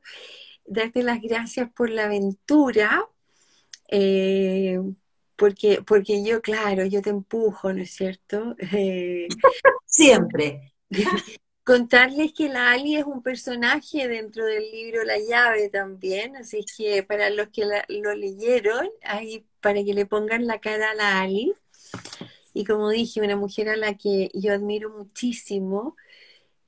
darte 0.66 1.04
las 1.04 1.22
gracias 1.22 1.70
por 1.72 1.90
la 1.90 2.06
aventura, 2.06 3.06
eh, 3.90 4.80
porque, 5.36 5.82
porque 5.86 6.24
yo, 6.24 6.42
claro, 6.42 6.86
yo 6.86 7.02
te 7.02 7.10
empujo, 7.10 7.74
¿no 7.74 7.82
es 7.82 7.92
cierto? 7.92 8.56
Eh, 8.74 9.28
siempre. 9.86 10.74
Contarles 11.64 12.32
que 12.34 12.48
la 12.48 12.72
Ali 12.72 12.96
es 12.96 13.06
un 13.06 13.24
personaje 13.24 14.08
dentro 14.08 14.46
del 14.46 14.70
libro 14.72 15.04
La 15.04 15.18
llave 15.18 15.70
también, 15.70 16.36
así 16.36 16.64
que 16.78 17.02
para 17.02 17.32
los 17.32 17.48
que 17.48 17.66
lo 17.66 18.14
leyeron, 18.14 18.88
ahí 19.02 19.48
para 19.62 19.84
que 19.84 19.96
le 19.96 20.06
pongan 20.06 20.46
la 20.46 20.60
cara 20.60 20.92
a 20.92 20.96
la 20.96 21.22
Ali. 21.22 21.54
Y 22.54 22.66
como 22.66 22.90
dije, 22.90 23.20
una 23.20 23.36
mujer 23.36 23.70
a 23.70 23.78
la 23.78 23.98
que 23.98 24.30
yo 24.36 24.54
admiro 24.54 24.92
muchísimo 24.92 25.96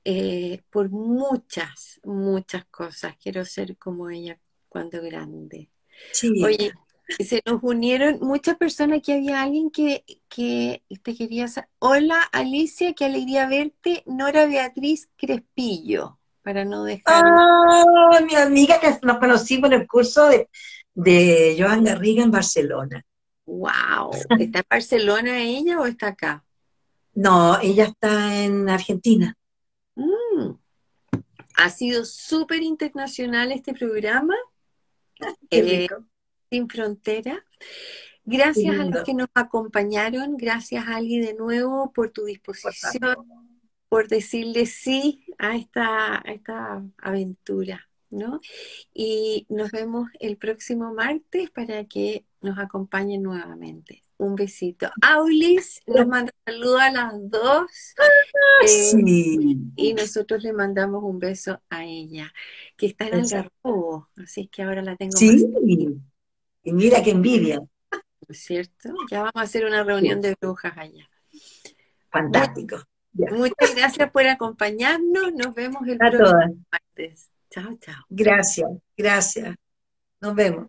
eh, 0.04 0.62
por 0.70 0.90
muchas, 0.90 2.00
muchas 2.02 2.64
cosas. 2.66 3.16
Quiero 3.22 3.44
ser 3.44 3.76
como 3.76 4.10
ella 4.10 4.38
cuando 4.68 5.00
grande. 5.00 5.70
Sí. 6.12 6.42
Oye, 6.42 6.72
se 7.08 7.42
nos 7.46 7.60
unieron 7.62 8.18
muchas 8.20 8.56
personas, 8.56 9.00
que 9.02 9.14
había 9.14 9.42
alguien 9.42 9.70
que, 9.70 10.04
que 10.28 10.82
te 11.02 11.14
quería... 11.16 11.46
Hola 11.78 12.22
Alicia, 12.32 12.92
qué 12.92 13.06
alegría 13.06 13.48
verte. 13.48 14.02
Nora 14.06 14.46
Beatriz 14.46 15.08
Crespillo, 15.16 16.18
para 16.42 16.64
no 16.64 16.84
dejar... 16.84 17.24
Ah, 17.24 18.20
mi 18.26 18.34
amiga 18.34 18.78
que 18.80 18.98
nos 19.02 19.18
conocimos 19.18 19.70
en 19.70 19.80
el 19.80 19.88
curso 19.88 20.28
de, 20.28 20.48
de 20.94 21.56
Joan 21.58 21.84
Garriga 21.84 22.22
en 22.22 22.30
Barcelona. 22.30 23.04
¡Wow! 23.46 24.10
¿Está 24.38 24.58
en 24.58 24.66
Barcelona 24.68 25.42
ella 25.42 25.80
o 25.80 25.86
está 25.86 26.08
acá? 26.08 26.44
No, 27.14 27.58
ella 27.60 27.84
está 27.84 28.42
en 28.44 28.68
Argentina. 28.68 29.34
Mm. 29.94 30.52
Ha 31.56 31.70
sido 31.70 32.04
súper 32.04 32.62
internacional 32.62 33.50
este 33.50 33.72
programa. 33.72 34.34
Qué 35.50 35.58
eh, 35.58 35.62
rico 35.62 36.04
sin 36.50 36.68
frontera. 36.68 37.44
Gracias 38.24 38.78
a 38.78 38.84
los 38.84 39.04
que 39.04 39.14
nos 39.14 39.28
acompañaron, 39.34 40.36
gracias 40.36 40.86
Ali 40.86 41.18
de 41.18 41.32
nuevo 41.32 41.92
por 41.94 42.10
tu 42.10 42.26
disposición, 42.26 43.16
por, 43.88 44.06
decirle 44.06 44.66
sí 44.66 45.24
a 45.38 45.56
esta, 45.56 46.16
a 46.16 46.32
esta 46.32 46.84
aventura, 46.98 47.88
¿no? 48.10 48.40
Y 48.92 49.46
nos 49.48 49.70
vemos 49.70 50.10
el 50.20 50.36
próximo 50.36 50.92
martes 50.92 51.50
para 51.50 51.86
que 51.86 52.26
nos 52.42 52.58
acompañen 52.58 53.22
nuevamente. 53.22 54.02
Un 54.18 54.34
besito. 54.34 54.90
Aulis 55.00 55.80
nos 55.86 56.06
manda 56.06 56.32
saludos 56.44 56.80
a 56.80 56.90
las 56.90 57.30
dos. 57.30 57.70
Ah, 57.98 58.66
eh, 58.66 59.56
y 59.76 59.94
nosotros 59.94 60.42
le 60.42 60.52
mandamos 60.52 61.02
un 61.02 61.18
beso 61.18 61.62
a 61.70 61.86
ella, 61.86 62.30
que 62.76 62.86
está 62.86 63.06
en 63.06 63.14
el 63.14 63.20
Algarrobo, 63.20 64.10
así 64.16 64.48
que 64.48 64.64
ahora 64.64 64.82
la 64.82 64.96
tengo 64.96 65.16
sí. 65.16 65.46
Y 66.68 66.72
mira 66.72 67.02
qué 67.02 67.12
envidia. 67.12 67.60
¿cierto? 68.30 68.90
Ya 69.10 69.20
vamos 69.20 69.36
a 69.36 69.40
hacer 69.40 69.64
una 69.64 69.82
reunión 69.82 70.20
de 70.20 70.36
brujas 70.38 70.76
allá. 70.76 71.08
Fantástico. 72.10 72.76
Muchas 73.12 73.74
gracias 73.74 74.10
por 74.10 74.26
acompañarnos. 74.26 75.32
Nos 75.32 75.54
vemos 75.54 75.88
el 75.88 75.96
próximo 75.96 76.64
martes. 76.70 77.30
Chao, 77.50 77.74
chao. 77.80 78.04
Gracias, 78.10 78.70
gracias. 78.96 79.56
Nos 80.20 80.34
vemos. 80.34 80.68